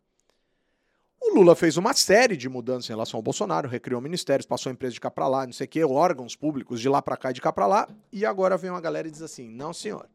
O 1.20 1.34
Lula 1.34 1.56
fez 1.56 1.76
uma 1.76 1.92
série 1.92 2.36
de 2.36 2.48
mudanças 2.48 2.88
em 2.88 2.92
relação 2.92 3.18
ao 3.18 3.22
Bolsonaro, 3.22 3.68
recriou 3.68 4.00
ministérios, 4.00 4.46
passou 4.46 4.70
a 4.70 4.72
empresa 4.72 4.94
de 4.94 5.00
cá 5.00 5.10
para 5.10 5.26
lá, 5.26 5.44
não 5.44 5.52
sei 5.52 5.66
o 5.66 5.68
quê, 5.68 5.84
órgãos 5.84 6.36
públicos 6.36 6.80
de 6.80 6.88
lá 6.88 7.02
para 7.02 7.16
cá 7.16 7.30
e 7.30 7.34
de 7.34 7.40
cá 7.40 7.52
para 7.52 7.66
lá, 7.66 7.88
e 8.12 8.24
agora 8.24 8.56
vem 8.56 8.70
uma 8.70 8.80
galera 8.80 9.08
e 9.08 9.10
diz 9.10 9.22
assim: 9.22 9.48
"Não, 9.48 9.72
senhor. 9.72 10.08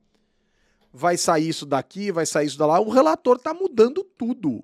Vai 0.91 1.17
sair 1.17 1.49
isso 1.49 1.65
daqui, 1.65 2.11
vai 2.11 2.25
sair 2.25 2.47
isso 2.47 2.57
da 2.57 2.65
lá". 2.65 2.79
O 2.79 2.89
relator 2.89 3.37
tá 3.37 3.53
mudando 3.53 4.03
tudo. 4.03 4.63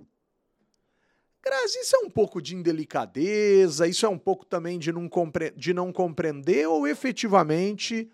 Grazi, 1.44 1.80
isso 1.80 1.96
é 1.96 2.00
um 2.00 2.10
pouco 2.10 2.42
de 2.42 2.56
indelicadeza, 2.56 3.88
isso 3.88 4.06
é 4.06 4.10
um 4.10 4.18
pouco 4.18 4.46
também 4.46 4.78
de 4.78 4.92
não, 4.92 5.08
compre- 5.08 5.54
de 5.56 5.74
não 5.74 5.92
compreender 5.92 6.68
ou 6.68 6.86
efetivamente 6.88 8.10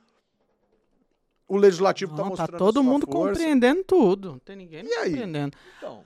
o 1.47 1.57
legislativo 1.57 2.11
está 2.11 2.23
Não, 2.23 2.29
mostrando 2.29 2.51
tá 2.51 2.57
todo 2.57 2.83
mundo 2.83 3.05
força? 3.05 3.33
compreendendo 3.33 3.83
tudo. 3.83 4.31
Não 4.33 4.39
tem 4.39 4.55
ninguém 4.55 4.83
E 4.85 4.93
aí? 4.95 5.09
compreendendo. 5.11 5.55
Então, 5.77 6.03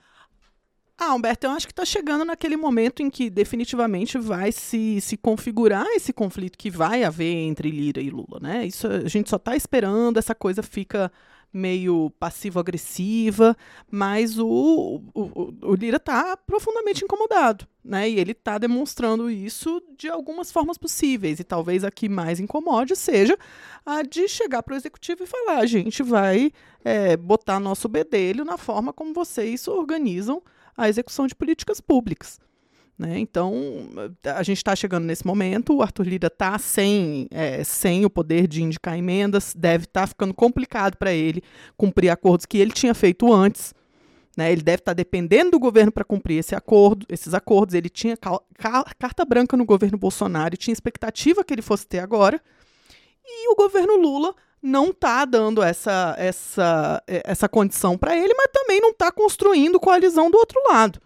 Ah, 0.98 1.14
Humberto, 1.14 1.46
eu 1.46 1.50
acho 1.52 1.66
que 1.66 1.72
está 1.72 1.84
chegando 1.84 2.26
naquele 2.26 2.56
momento 2.58 3.02
em 3.02 3.08
que 3.08 3.30
definitivamente 3.30 4.18
vai 4.18 4.52
se, 4.52 5.00
se 5.00 5.16
configurar 5.16 5.86
esse 5.88 6.12
conflito 6.12 6.58
que 6.58 6.70
vai 6.70 7.04
haver 7.04 7.32
entre 7.36 7.70
Lira 7.70 8.02
e 8.02 8.10
Lula, 8.10 8.38
né? 8.40 8.66
Isso 8.66 8.86
a 8.86 9.08
gente 9.08 9.30
só 9.30 9.36
está 9.36 9.56
esperando, 9.56 10.18
essa 10.18 10.34
coisa 10.34 10.62
fica 10.62 11.10
meio 11.52 12.10
passivo-agressiva, 12.18 13.56
mas 13.90 14.38
o, 14.38 15.02
o, 15.14 15.52
o- 15.62 15.74
Lira 15.74 15.96
está 15.96 16.36
profundamente 16.36 17.04
incomodado, 17.04 17.66
né? 17.84 18.08
E 18.08 18.18
ele 18.18 18.32
está 18.32 18.58
demonstrando 18.58 19.30
isso 19.30 19.82
de 19.98 20.08
algumas 20.08 20.52
formas 20.52 20.78
possíveis, 20.78 21.40
e 21.40 21.44
talvez 21.44 21.82
a 21.84 21.90
que 21.90 22.08
mais 22.08 22.38
incomode 22.40 22.94
seja 22.94 23.36
a 23.84 24.02
de 24.02 24.28
chegar 24.28 24.62
para 24.62 24.74
o 24.74 24.76
executivo 24.76 25.24
e 25.24 25.26
falar: 25.26 25.58
a 25.58 25.66
gente 25.66 26.02
vai 26.02 26.52
é, 26.84 27.16
botar 27.16 27.58
nosso 27.58 27.88
bedelho 27.88 28.44
na 28.44 28.56
forma 28.56 28.92
como 28.92 29.12
vocês 29.12 29.66
organizam 29.66 30.42
a 30.76 30.88
execução 30.88 31.26
de 31.26 31.34
políticas 31.34 31.80
públicas. 31.80 32.38
Né? 33.00 33.18
Então, 33.18 33.54
a 34.22 34.42
gente 34.42 34.58
está 34.58 34.76
chegando 34.76 35.06
nesse 35.06 35.26
momento, 35.26 35.74
o 35.74 35.80
Arthur 35.80 36.06
Lira 36.06 36.26
está 36.26 36.58
sem, 36.58 37.26
é, 37.30 37.64
sem 37.64 38.04
o 38.04 38.10
poder 38.10 38.46
de 38.46 38.62
indicar 38.62 38.94
emendas, 38.94 39.54
deve 39.56 39.84
estar 39.84 40.06
ficando 40.06 40.34
complicado 40.34 40.98
para 40.98 41.10
ele 41.10 41.42
cumprir 41.78 42.10
acordos 42.10 42.44
que 42.44 42.58
ele 42.58 42.72
tinha 42.72 42.92
feito 42.92 43.32
antes. 43.32 43.72
Né? 44.36 44.52
Ele 44.52 44.60
deve 44.60 44.80
estar 44.80 44.92
dependendo 44.92 45.52
do 45.52 45.58
governo 45.58 45.90
para 45.90 46.04
cumprir 46.04 46.40
esse 46.40 46.54
acordo, 46.54 47.06
esses 47.08 47.32
acordos. 47.32 47.74
Ele 47.74 47.88
tinha 47.88 48.18
carta 48.98 49.24
branca 49.24 49.56
no 49.56 49.64
governo 49.64 49.96
Bolsonaro 49.96 50.52
e 50.54 50.58
tinha 50.58 50.74
expectativa 50.74 51.42
que 51.42 51.54
ele 51.54 51.62
fosse 51.62 51.86
ter 51.86 52.00
agora. 52.00 52.38
E 53.24 53.50
o 53.50 53.56
governo 53.56 53.96
Lula 53.96 54.34
não 54.62 54.90
está 54.90 55.24
dando 55.24 55.62
essa, 55.62 56.14
essa, 56.18 57.02
eh, 57.06 57.22
essa 57.24 57.48
condição 57.48 57.96
para 57.96 58.14
ele, 58.14 58.34
mas 58.34 58.48
também 58.52 58.78
não 58.78 58.90
está 58.90 59.10
construindo 59.10 59.80
coalizão 59.80 60.30
do 60.30 60.36
outro 60.36 60.60
lado. 60.68 61.00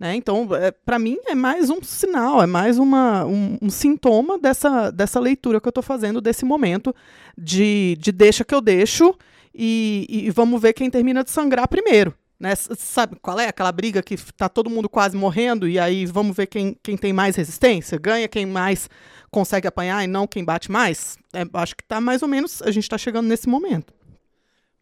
Né? 0.00 0.16
Então, 0.16 0.48
para 0.82 0.98
mim, 0.98 1.18
é 1.26 1.34
mais 1.34 1.68
um 1.68 1.82
sinal, 1.82 2.42
é 2.42 2.46
mais 2.46 2.78
uma, 2.78 3.26
um, 3.26 3.58
um 3.60 3.68
sintoma 3.68 4.38
dessa, 4.38 4.90
dessa 4.90 5.20
leitura 5.20 5.60
que 5.60 5.68
eu 5.68 5.70
estou 5.70 5.82
fazendo 5.82 6.22
desse 6.22 6.42
momento 6.42 6.94
de, 7.36 7.98
de 8.00 8.10
deixa 8.10 8.42
que 8.42 8.54
eu 8.54 8.62
deixo 8.62 9.14
e, 9.54 10.06
e 10.08 10.30
vamos 10.30 10.58
ver 10.58 10.72
quem 10.72 10.88
termina 10.88 11.22
de 11.22 11.30
sangrar 11.30 11.68
primeiro. 11.68 12.14
Né? 12.38 12.54
Sabe 12.56 13.16
qual 13.20 13.38
é 13.38 13.48
aquela 13.48 13.70
briga 13.70 14.02
que 14.02 14.16
tá 14.32 14.48
todo 14.48 14.70
mundo 14.70 14.88
quase 14.88 15.14
morrendo 15.14 15.68
e 15.68 15.78
aí 15.78 16.06
vamos 16.06 16.34
ver 16.34 16.46
quem, 16.46 16.74
quem 16.82 16.96
tem 16.96 17.12
mais 17.12 17.36
resistência? 17.36 17.98
Ganha 17.98 18.26
quem 18.26 18.46
mais 18.46 18.88
consegue 19.30 19.68
apanhar 19.68 20.02
e 20.02 20.06
não 20.06 20.26
quem 20.26 20.42
bate 20.42 20.70
mais? 20.72 21.18
É, 21.34 21.42
acho 21.52 21.76
que 21.76 21.84
tá 21.84 22.00
mais 22.00 22.22
ou 22.22 22.28
menos, 22.28 22.62
a 22.62 22.70
gente 22.70 22.84
está 22.84 22.96
chegando 22.96 23.28
nesse 23.28 23.46
momento. 23.46 23.92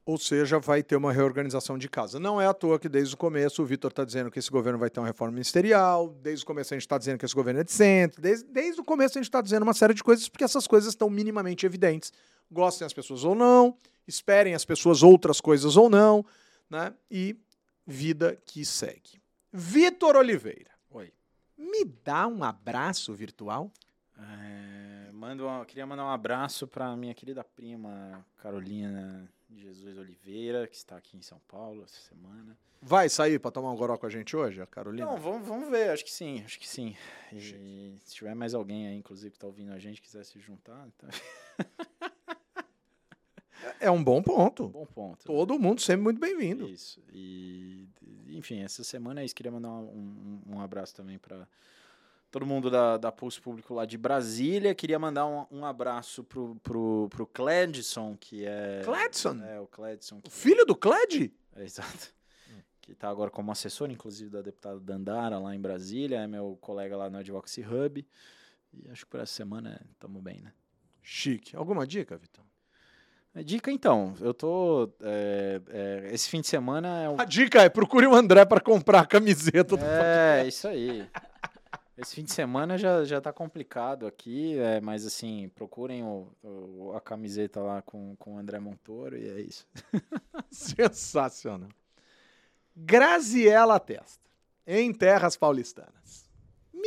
Ou 0.09 0.17
seja, 0.17 0.59
vai 0.59 0.83
ter 0.83 0.97
uma 0.97 1.13
reorganização 1.13 1.77
de 1.77 1.87
casa. 1.87 2.19
Não 2.19 2.41
é 2.41 2.47
à 2.47 2.55
toa 2.55 2.79
que 2.79 2.89
desde 2.89 3.15
o 3.15 3.19
começo 3.19 3.63
o 3.63 3.67
Vitor 3.67 3.91
está 3.91 4.07
dizendo 4.07 4.31
que 4.31 4.39
esse 4.39 4.51
governo 4.51 4.79
vai 4.79 4.89
ter 4.89 5.01
uma 5.01 5.07
reforma 5.07 5.33
ministerial, 5.33 6.09
desde 6.23 6.45
o 6.45 6.47
começo 6.47 6.73
a 6.73 6.77
gente 6.77 6.87
está 6.87 6.97
dizendo 6.97 7.19
que 7.19 7.27
esse 7.27 7.35
governo 7.35 7.61
é 7.61 7.65
de 7.65 7.71
centro, 7.71 8.23
desde, 8.23 8.47
desde 8.47 8.81
o 8.81 8.85
começo 8.85 9.19
a 9.19 9.21
gente 9.21 9.29
está 9.29 9.43
dizendo 9.43 9.65
uma 9.65 9.75
série 9.75 9.93
de 9.93 10.03
coisas, 10.03 10.27
porque 10.27 10.45
essas 10.45 10.67
coisas 10.67 10.95
estão 10.95 11.11
minimamente 11.11 11.67
evidentes. 11.67 12.11
Gostem 12.51 12.87
as 12.87 12.95
pessoas 12.95 13.23
ou 13.23 13.35
não, 13.35 13.77
esperem 14.07 14.55
as 14.55 14.65
pessoas 14.65 15.03
outras 15.03 15.43
coisas 15.43 15.77
ou 15.77 15.91
não, 15.91 16.25
né? 16.71 16.95
E 17.11 17.37
vida 17.87 18.35
que 18.47 18.65
segue. 18.65 19.21
Vitor 19.53 20.17
Oliveira. 20.17 20.71
Oi. 20.91 21.13
Me 21.59 21.85
dá 21.85 22.27
um 22.27 22.43
abraço 22.43 23.13
virtual? 23.13 23.71
É, 24.19 25.13
mando 25.13 25.45
queria 25.67 25.85
mandar 25.85 26.07
um 26.07 26.11
abraço 26.11 26.67
para 26.67 26.97
minha 26.97 27.13
querida 27.13 27.45
prima 27.45 28.25
Carolina 28.39 29.31
de 29.49 29.61
Jesus 29.61 29.99
Oliveira, 29.99 30.67
que 30.67 30.77
está 30.77 30.97
aqui 30.97 31.17
em 31.17 31.23
São 31.23 31.41
Paulo 31.49 31.83
essa 31.85 32.01
semana. 32.01 32.57
Vai 32.81 33.09
sair 33.09 33.41
pra 33.41 33.51
tomar 33.51 33.73
um 33.73 33.77
goró 33.77 33.97
com 33.97 34.07
a 34.07 34.11
gente 34.11 34.37
hoje, 34.37 34.61
a 34.63 34.67
Carolina? 34.67 35.07
Não, 35.07 35.17
vamos, 35.17 35.47
vamos 35.47 35.69
ver, 35.69 35.91
acho 35.91 36.05
que 36.05 36.13
sim, 36.13 36.43
acho 36.45 36.59
que 36.59 36.69
sim. 36.69 36.97
E 37.33 37.99
se 38.05 38.15
tiver 38.15 38.35
mais 38.35 38.55
alguém 38.55 38.87
aí, 38.87 38.97
inclusive, 38.97 39.33
que 39.33 39.39
tá 39.39 39.47
ouvindo 39.47 39.73
a 39.73 39.79
gente, 39.79 40.01
quiser 40.01 40.25
se 40.25 40.39
juntar, 40.39 40.87
então... 40.89 41.09
É 43.81 43.91
um 43.91 44.03
bom 44.03 44.23
ponto. 44.23 44.69
bom 44.69 44.87
ponto. 44.87 45.25
Todo 45.25 45.59
mundo 45.59 45.81
sempre 45.81 46.03
muito 46.03 46.21
bem-vindo. 46.21 46.69
Isso. 46.69 47.03
E, 47.13 47.89
enfim, 48.29 48.61
essa 48.61 48.85
semana 48.85 49.21
é 49.21 49.25
isso. 49.25 49.35
Queria 49.35 49.53
mandar 49.53 49.71
um, 49.71 50.43
um, 50.47 50.55
um 50.55 50.61
abraço 50.61 50.95
também 50.95 51.19
para 51.19 51.47
todo 52.31 52.47
mundo 52.47 52.71
da, 52.71 52.97
da 52.97 53.13
Pulso 53.13 53.41
Público 53.43 53.75
lá 53.75 53.85
de 53.85 53.97
Brasília. 53.97 54.75
Queria 54.75 54.99
mandar 54.99 55.27
um, 55.27 55.47
um 55.51 55.65
abraço 55.65 56.25
pro, 56.25 56.57
pro, 56.63 57.09
pro 57.11 57.27
Cledson, 57.27 58.17
que 58.19 58.45
é. 58.45 58.83
Cledson? 58.85 59.43
É, 59.45 59.61
o 59.61 59.67
Cledson. 59.67 60.21
O 60.27 60.31
filho 60.31 60.65
do 60.65 60.77
Cled? 60.77 61.33
é, 61.57 61.65
exato. 61.65 62.17
Que 62.81 62.93
está 62.93 63.11
agora 63.11 63.31
como 63.31 63.53
assessor, 63.53 63.91
inclusive, 63.91 64.31
da 64.31 64.41
deputada 64.41 64.81
Dandara 64.81 65.39
lá 65.39 65.55
em 65.55 65.61
Brasília. 65.61 66.21
É 66.21 66.27
meu 66.27 66.57
colega 66.61 66.97
lá 66.97 67.11
no 67.11 67.19
Advocacy 67.19 67.63
Hub. 67.63 68.07
E 68.73 68.89
acho 68.91 69.05
que 69.05 69.11
por 69.11 69.21
essa 69.21 69.35
semana 69.35 69.81
estamos 69.93 70.23
bem, 70.23 70.41
né? 70.41 70.53
Chique. 71.03 71.55
Alguma 71.55 71.87
dica, 71.87 72.17
Vitão? 72.17 72.45
A 73.35 73.43
dica, 73.43 73.71
então, 73.71 74.15
eu 74.21 74.33
tô. 74.33 74.91
é, 75.03 75.61
é, 75.69 76.11
esse 76.13 76.29
fim 76.29 76.41
de 76.41 76.47
semana 76.47 77.03
é 77.03 77.09
o 77.09 77.21
A 77.21 77.25
dica 77.25 77.63
é 77.63 77.69
procure 77.69 78.07
o 78.07 78.15
André 78.15 78.45
pra 78.45 78.59
comprar 78.59 79.01
a 79.01 79.07
camiseta 79.07 79.77
do 79.77 79.85
É, 79.85 80.47
isso 80.49 80.67
aí. 80.67 81.07
Esse 82.01 82.15
fim 82.15 82.23
de 82.25 82.33
semana 82.33 82.79
já, 82.79 83.05
já 83.05 83.21
tá 83.21 83.33
complicado 83.33 84.07
aqui, 84.07 84.57
é, 84.59 84.81
mas 84.81 85.05
assim, 85.05 85.49
procurem 85.55 86.05
o, 86.05 86.29
o- 86.43 86.93
a 86.97 87.01
camiseta 87.01 87.61
lá 87.61 87.83
com, 87.83 88.15
com 88.17 88.35
o 88.37 88.39
André 88.39 88.61
Montoro 88.61 89.17
e 89.19 89.29
é 89.29 89.41
isso. 89.41 89.67
Sensacional. 90.51 91.69
Graziela 92.77 93.81
Testa, 93.81 94.31
em 94.67 94.93
Terras 94.93 95.37
Paulistanas. 95.37 96.28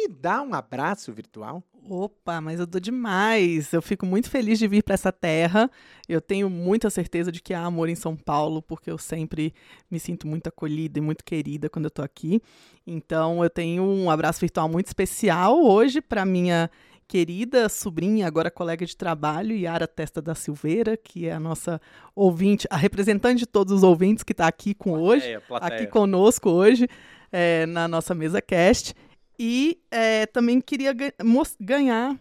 Me 0.01 0.07
dá 0.07 0.41
um 0.41 0.55
abraço 0.55 1.13
virtual? 1.13 1.63
Opa, 1.87 2.41
mas 2.41 2.59
eu 2.59 2.65
dou 2.65 2.81
demais. 2.81 3.71
Eu 3.71 3.83
fico 3.83 4.03
muito 4.03 4.31
feliz 4.31 4.57
de 4.57 4.67
vir 4.67 4.81
para 4.81 4.95
essa 4.95 5.11
terra. 5.11 5.69
Eu 6.09 6.19
tenho 6.19 6.49
muita 6.49 6.89
certeza 6.89 7.31
de 7.31 7.39
que 7.39 7.53
há 7.53 7.63
amor 7.63 7.87
em 7.87 7.93
São 7.93 8.15
Paulo, 8.15 8.63
porque 8.63 8.89
eu 8.89 8.97
sempre 8.97 9.53
me 9.91 9.99
sinto 9.99 10.25
muito 10.25 10.47
acolhida 10.47 10.97
e 10.97 11.01
muito 11.01 11.23
querida 11.23 11.69
quando 11.69 11.85
eu 11.85 11.91
tô 11.91 12.01
aqui. 12.01 12.41
Então, 12.85 13.43
eu 13.43 13.49
tenho 13.49 13.83
um 13.83 14.09
abraço 14.09 14.39
virtual 14.39 14.67
muito 14.67 14.87
especial 14.87 15.63
hoje 15.63 16.01
para 16.01 16.25
minha 16.25 16.67
querida 17.07 17.69
sobrinha, 17.69 18.25
agora 18.25 18.49
colega 18.49 18.83
de 18.83 18.97
trabalho, 18.97 19.55
Yara 19.55 19.85
Testa 19.85 20.19
da 20.19 20.33
Silveira, 20.33 20.97
que 20.97 21.27
é 21.27 21.33
a 21.33 21.39
nossa 21.39 21.79
ouvinte, 22.15 22.65
a 22.71 22.77
representante 22.77 23.39
de 23.39 23.45
todos 23.45 23.71
os 23.71 23.83
ouvintes 23.83 24.23
que 24.23 24.31
está 24.31 24.47
aqui 24.47 24.73
com 24.73 24.93
hoje 24.93 25.37
aqui 25.59 25.85
conosco 25.85 26.49
hoje 26.49 26.87
é, 27.31 27.65
na 27.67 27.87
nossa 27.87 28.15
mesa 28.15 28.41
cast. 28.41 28.95
E 29.39 29.79
é, 29.89 30.25
também 30.25 30.61
queria 30.61 30.93
ga- 30.93 31.13
ganhar, 31.59 32.15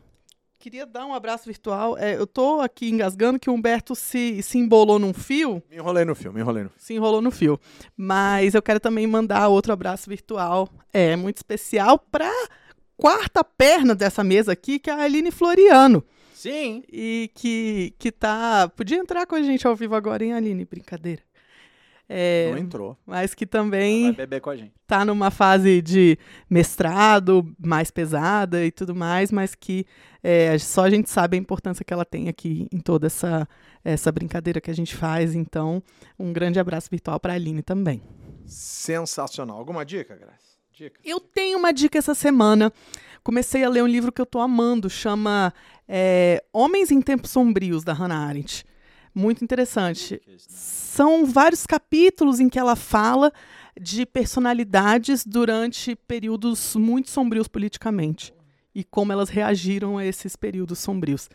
queria 0.58 0.86
dar 0.86 1.06
um 1.06 1.14
abraço 1.14 1.44
virtual. 1.46 1.96
É, 1.98 2.16
eu 2.16 2.26
tô 2.26 2.60
aqui 2.60 2.88
engasgando 2.90 3.38
que 3.38 3.48
o 3.50 3.52
Humberto 3.52 3.94
se, 3.94 4.42
se 4.42 4.58
embolou 4.58 4.98
num 4.98 5.12
fio, 5.12 5.62
Me 5.70 5.76
enrolei 5.76 6.04
no 6.04 6.14
filme, 6.14 6.36
me 6.36 6.40
enrolei 6.42 6.62
no 6.64 6.70
filme. 6.70 6.82
se 6.82 6.94
enrolou 6.94 7.20
no 7.22 7.30
fio. 7.30 7.58
Mas 7.96 8.54
eu 8.54 8.62
quero 8.62 8.80
também 8.80 9.06
mandar 9.06 9.48
outro 9.48 9.72
abraço 9.72 10.08
virtual, 10.08 10.68
é 10.92 11.14
muito 11.16 11.36
especial, 11.38 11.98
para 11.98 12.30
quarta 12.96 13.42
perna 13.44 13.94
dessa 13.94 14.22
mesa 14.24 14.52
aqui, 14.52 14.78
que 14.78 14.90
é 14.90 14.92
a 14.92 15.02
Aline 15.02 15.30
Floriano. 15.30 16.04
Sim! 16.34 16.82
E 16.90 17.30
que, 17.34 17.92
que 17.98 18.10
tá. 18.10 18.66
Podia 18.74 18.96
entrar 18.96 19.26
com 19.26 19.34
a 19.34 19.42
gente 19.42 19.66
ao 19.66 19.76
vivo 19.76 19.94
agora, 19.94 20.24
hein, 20.24 20.32
Aline? 20.32 20.64
Brincadeira. 20.64 21.20
É, 22.12 22.50
Não 22.50 22.58
entrou. 22.58 22.98
mas 23.06 23.34
que 23.36 23.46
também 23.46 24.12
beber 24.12 24.40
com 24.40 24.50
a 24.50 24.56
gente. 24.56 24.72
tá 24.84 25.04
numa 25.04 25.30
fase 25.30 25.80
de 25.80 26.18
mestrado 26.50 27.54
mais 27.56 27.88
pesada 27.92 28.64
e 28.64 28.72
tudo 28.72 28.96
mais, 28.96 29.30
mas 29.30 29.54
que 29.54 29.86
é, 30.20 30.58
só 30.58 30.86
a 30.86 30.90
gente 30.90 31.08
sabe 31.08 31.36
a 31.36 31.40
importância 31.40 31.84
que 31.84 31.92
ela 31.94 32.04
tem 32.04 32.28
aqui 32.28 32.66
em 32.72 32.80
toda 32.80 33.06
essa, 33.06 33.48
essa 33.84 34.10
brincadeira 34.10 34.60
que 34.60 34.70
a 34.70 34.74
gente 34.74 34.96
faz. 34.96 35.36
Então, 35.36 35.80
um 36.18 36.32
grande 36.32 36.58
abraço 36.58 36.88
virtual 36.90 37.20
para 37.20 37.32
a 37.32 37.36
Aline 37.36 37.62
também. 37.62 38.02
Sensacional. 38.44 39.56
Alguma 39.58 39.84
dica, 39.84 40.16
Graça? 40.16 40.50
Dica. 40.72 40.98
Eu 41.04 41.20
tenho 41.20 41.58
uma 41.58 41.72
dica 41.72 41.96
essa 41.98 42.14
semana. 42.14 42.72
Comecei 43.22 43.62
a 43.62 43.68
ler 43.68 43.82
um 43.84 43.86
livro 43.86 44.10
que 44.10 44.20
eu 44.20 44.26
tô 44.26 44.40
amando, 44.40 44.90
chama 44.90 45.52
é, 45.86 46.42
Homens 46.52 46.90
em 46.90 47.00
Tempos 47.00 47.30
Sombrios, 47.30 47.84
da 47.84 47.92
Hannah 47.92 48.26
Arendt. 48.26 48.64
Muito 49.14 49.42
interessante. 49.44 50.20
São 50.48 51.26
vários 51.26 51.66
capítulos 51.66 52.40
em 52.40 52.48
que 52.48 52.58
ela 52.58 52.76
fala 52.76 53.32
de 53.80 54.04
personalidades 54.06 55.24
durante 55.24 55.94
períodos 55.96 56.74
muito 56.76 57.10
sombrios 57.10 57.48
politicamente 57.48 58.32
e 58.74 58.84
como 58.84 59.12
elas 59.12 59.28
reagiram 59.28 59.98
a 59.98 60.04
esses 60.04 60.36
períodos 60.36 60.78
sombrios. 60.78 61.28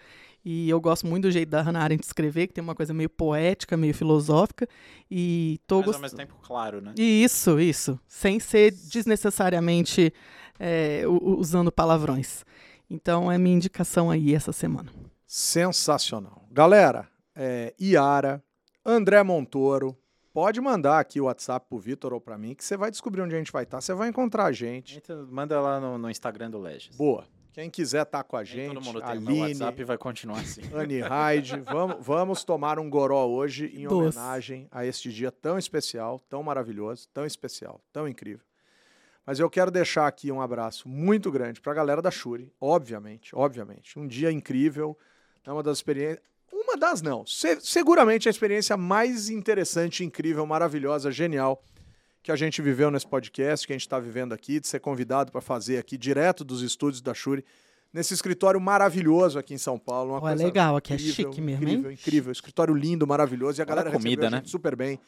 E 0.48 0.70
eu 0.70 0.80
gosto 0.80 1.08
muito 1.08 1.24
do 1.24 1.32
jeito 1.32 1.50
da 1.50 1.62
Hannah 1.62 1.82
Arendt 1.82 2.06
escrever, 2.06 2.46
que 2.48 2.54
tem 2.54 2.64
uma 2.64 2.76
coisa 2.76 2.94
meio 2.94 3.10
poética, 3.10 3.76
meio 3.76 3.96
filosófica, 3.96 4.68
e 5.10 5.60
tô 5.66 5.78
Mas 5.78 5.88
ao 5.88 5.92
gost- 5.94 6.02
mesmo 6.04 6.18
tempo, 6.20 6.36
claro, 6.44 6.80
né? 6.82 6.94
isso, 6.96 7.60
isso. 7.60 8.00
Sem 8.08 8.40
ser 8.40 8.72
desnecessariamente 8.72 10.14
é, 10.60 11.02
usando 11.08 11.72
palavrões. 11.72 12.46
Então 12.88 13.32
é 13.32 13.40
minha 13.40 13.56
indicação 13.56 14.12
aí 14.12 14.36
essa 14.36 14.54
semana. 14.54 14.92
Sensacional. 15.26 16.48
Galera, 16.52 17.08
é, 17.36 17.74
Iara, 17.80 18.44
André 18.86 19.22
Montoro, 19.24 19.98
pode 20.34 20.60
mandar 20.62 21.00
aqui 21.00 21.20
o 21.20 21.26
WhatsApp 21.26 21.66
pro 21.68 21.78
Vitor 21.78 22.14
ou 22.14 22.22
pra 22.22 22.38
mim, 22.38 22.54
que 22.54 22.64
você 22.64 22.78
vai 22.78 22.92
descobrir 22.92 23.22
onde 23.22 23.36
a 23.36 23.38
gente 23.38 23.52
vai 23.52 23.64
estar. 23.64 23.82
Você 23.82 23.94
vai 23.94 24.10
encontrar 24.10 24.46
a 24.46 24.52
gente. 24.52 24.98
Então, 24.98 25.28
manda 25.30 25.60
lá 25.60 25.80
no, 25.80 25.98
no 25.98 26.10
Instagram 26.10 26.52
do 26.52 26.60
Legis. 26.60 26.96
Boa. 26.96 27.26
Quem 27.56 27.70
quiser 27.70 28.04
estar 28.04 28.22
com 28.26 28.36
a 28.36 28.44
Nem 28.44 28.46
gente, 28.46 28.74
todo 28.74 28.84
mundo 28.84 29.00
tem 29.00 29.08
o 29.08 29.12
Aline, 29.12 29.34
meu 29.34 29.48
WhatsApp 29.48 29.84
vai 29.86 29.98
continuar 29.98 30.40
assim. 30.42 30.62
Anne 30.76 31.00
Hyde, 31.00 31.62
vamos, 31.62 32.06
vamos 32.06 32.44
tomar 32.44 32.78
um 32.78 32.90
goró 32.90 33.26
hoje 33.28 33.68
em 33.74 33.88
Doce. 33.88 34.18
homenagem 34.18 34.68
a 34.70 34.86
este 34.86 35.10
dia 35.10 35.32
tão 35.32 35.58
especial, 35.58 36.20
tão 36.28 36.44
maravilhoso, 36.44 37.08
tão 37.14 37.26
especial, 37.26 37.80
tão 37.94 38.10
incrível. 38.10 38.46
Mas 39.26 39.40
eu 39.40 39.50
quero 39.50 39.72
deixar 39.72 40.06
aqui 40.06 40.34
um 40.34 40.42
abraço 40.42 40.90
muito 40.90 41.32
grande 41.32 41.62
para 41.62 41.72
a 41.72 41.76
galera 41.76 42.02
da 42.02 42.12
Shuri, 42.12 42.52
obviamente, 42.60 43.34
obviamente. 43.34 43.98
Um 43.98 44.06
dia 44.06 44.34
incrível, 44.34 44.98
é 45.46 45.52
uma 45.52 45.64
das 45.64 45.78
experiências, 45.78 46.22
uma 46.58 46.78
das 46.78 47.02
não, 47.02 47.26
se- 47.26 47.60
seguramente 47.62 48.28
a 48.28 48.32
experiência 48.32 48.78
mais 48.78 49.30
interessante, 49.30 50.04
incrível, 50.04 50.46
maravilhosa, 50.46 51.12
genial 51.12 51.62
que 52.24 52.32
a 52.32 52.36
gente 52.36 52.62
viveu 52.62 52.90
nesse 52.90 53.06
podcast, 53.06 53.68
que 53.68 53.74
a 53.74 53.76
gente 53.76 53.86
está 53.86 54.00
vivendo 54.00 54.34
aqui, 54.34 54.60
de 54.60 54.68
ser 54.68 54.80
convidado 54.80 55.32
para 55.32 55.42
fazer 55.42 55.78
aqui 55.78 55.98
direto 55.98 56.44
dos 56.44 56.62
estúdios 56.64 57.02
da 57.02 57.14
Shuri, 57.14 57.46
nesse 57.94 58.14
escritório 58.16 58.60
maravilhoso 58.60 59.38
aqui 59.38 59.54
em 59.54 59.60
São 59.60 59.78
Paulo. 59.78 60.12
Uma 60.14 60.18
é 60.18 60.22
coisa 60.22 60.44
legal, 60.44 60.76
aqui 60.76 60.94
é 60.94 60.96
incrível, 60.96 61.14
chique 61.32 61.42
mesmo, 61.42 61.64
hein? 61.64 61.74
Incrível, 61.74 61.92
incrível. 61.92 62.32
Escritório 62.32 62.74
lindo, 62.74 63.06
maravilhoso. 63.06 63.60
E 63.60 63.62
a 63.62 63.66
Olha 63.66 63.74
a 63.74 63.76
galera 63.76 63.92
comida, 63.92 64.22
recebeu 64.24 64.28
a 64.28 64.32
né? 64.32 64.38
gente 64.38 64.50
super 64.50 64.76
bem. 64.76 65.00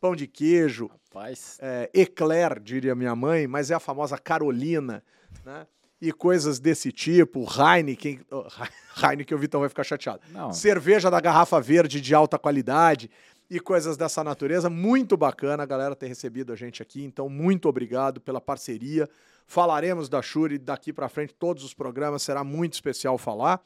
Pão 0.00 0.16
de 0.16 0.26
queijo, 0.26 0.90
Rapaz, 1.14 1.58
é, 1.62 1.88
eclair, 1.94 2.58
diria 2.60 2.94
minha 2.94 3.14
mãe, 3.14 3.46
mas 3.46 3.70
é 3.70 3.74
a 3.74 3.80
famosa 3.80 4.18
Carolina, 4.18 5.02
né? 5.44 5.66
E 6.06 6.12
coisas 6.12 6.58
desse 6.58 6.92
tipo, 6.92 7.46
Heineken, 7.48 8.20
oh, 8.30 8.44
Heineken 9.02 9.34
o 9.36 9.40
Vitão 9.40 9.60
vai 9.60 9.70
ficar 9.70 9.84
chateado. 9.84 10.20
não. 10.30 10.52
Cerveja 10.52 11.10
da 11.10 11.18
garrafa 11.18 11.58
verde 11.60 11.98
de 12.00 12.14
alta 12.14 12.38
qualidade 12.38 13.10
e 13.48 13.58
coisas 13.58 13.96
dessa 13.96 14.22
natureza. 14.22 14.68
Muito 14.68 15.16
bacana 15.16 15.62
a 15.62 15.66
galera 15.66 15.96
ter 15.96 16.06
recebido 16.06 16.52
a 16.52 16.56
gente 16.56 16.82
aqui. 16.82 17.02
Então, 17.02 17.28
muito 17.28 17.68
obrigado 17.68 18.20
pela 18.20 18.40
parceria. 18.40 19.08
Falaremos 19.46 20.08
da 20.08 20.20
Shuri 20.20 20.58
daqui 20.58 20.92
para 20.92 21.08
frente, 21.08 21.34
todos 21.34 21.64
os 21.64 21.72
programas, 21.72 22.22
será 22.22 22.44
muito 22.44 22.74
especial 22.74 23.16
falar. 23.16 23.62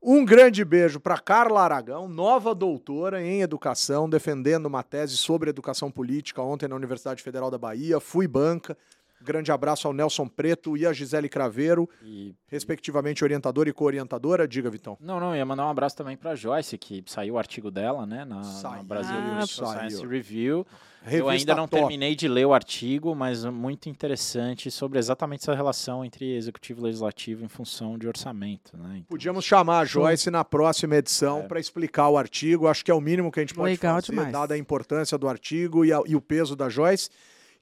Um 0.00 0.24
grande 0.24 0.64
beijo 0.64 1.00
para 1.00 1.18
Carla 1.18 1.62
Aragão, 1.62 2.06
nova 2.08 2.54
doutora 2.54 3.20
em 3.20 3.42
educação, 3.42 4.08
defendendo 4.08 4.66
uma 4.66 4.82
tese 4.82 5.16
sobre 5.16 5.50
educação 5.50 5.90
política 5.90 6.40
ontem 6.40 6.68
na 6.68 6.76
Universidade 6.76 7.22
Federal 7.22 7.50
da 7.50 7.58
Bahia. 7.58 7.98
Fui 7.98 8.28
banca. 8.28 8.78
Grande 9.20 9.50
abraço 9.50 9.86
ao 9.88 9.92
Nelson 9.92 10.26
Preto 10.28 10.76
e 10.76 10.86
a 10.86 10.92
Gisele 10.92 11.28
Craveiro, 11.28 11.88
E 12.04 12.34
respectivamente 12.46 13.24
orientadora 13.24 13.68
e 13.68 13.72
co-orientadora. 13.72 14.46
Diga, 14.46 14.70
Vitão. 14.70 14.96
Não, 15.00 15.18
não, 15.18 15.34
ia 15.34 15.44
mandar 15.44 15.66
um 15.66 15.70
abraço 15.70 15.96
também 15.96 16.16
pra 16.16 16.34
Joyce, 16.34 16.78
que 16.78 17.02
saiu 17.06 17.34
o 17.34 17.38
artigo 17.38 17.70
dela, 17.70 18.06
né, 18.06 18.24
na, 18.24 18.40
na 18.40 18.82
Brasil 18.82 19.14
Ah, 19.38 19.46
Science. 19.46 20.06
Review. 20.06 20.66
Eu 21.04 21.10
Revista 21.10 21.30
ainda 21.32 21.54
não 21.54 21.68
top. 21.68 21.80
terminei 21.82 22.14
de 22.14 22.26
ler 22.28 22.44
o 22.46 22.52
artigo, 22.52 23.14
mas 23.14 23.44
muito 23.44 23.88
interessante 23.88 24.70
sobre 24.70 24.98
exatamente 24.98 25.40
essa 25.42 25.54
relação 25.54 26.04
entre 26.04 26.36
executivo 26.36 26.80
e 26.80 26.84
legislativo 26.84 27.44
em 27.44 27.48
função 27.48 27.96
de 27.96 28.06
orçamento, 28.08 28.76
né? 28.76 28.88
Então, 28.96 29.06
Podíamos 29.08 29.44
chamar 29.44 29.80
a 29.80 29.84
Joyce 29.84 30.30
na 30.30 30.44
próxima 30.44 30.96
edição 30.96 31.40
É. 31.40 31.42
para 31.44 31.60
explicar 31.60 32.08
o 32.08 32.18
artigo. 32.18 32.66
Acho 32.66 32.84
que 32.84 32.90
é 32.90 32.94
o 32.94 33.00
mínimo 33.00 33.30
que 33.30 33.38
a 33.40 33.42
gente 33.42 33.54
pode 33.54 33.70
Legal 33.70 33.94
fazer, 33.96 34.10
demais. 34.12 34.32
dada 34.32 34.54
a 34.54 34.58
importância 34.58 35.16
do 35.16 35.28
artigo 35.28 35.84
e, 35.84 35.92
a- 35.92 36.02
e 36.04 36.14
o 36.16 36.20
peso 36.20 36.54
da 36.56 36.68
Joyce, 36.68 37.08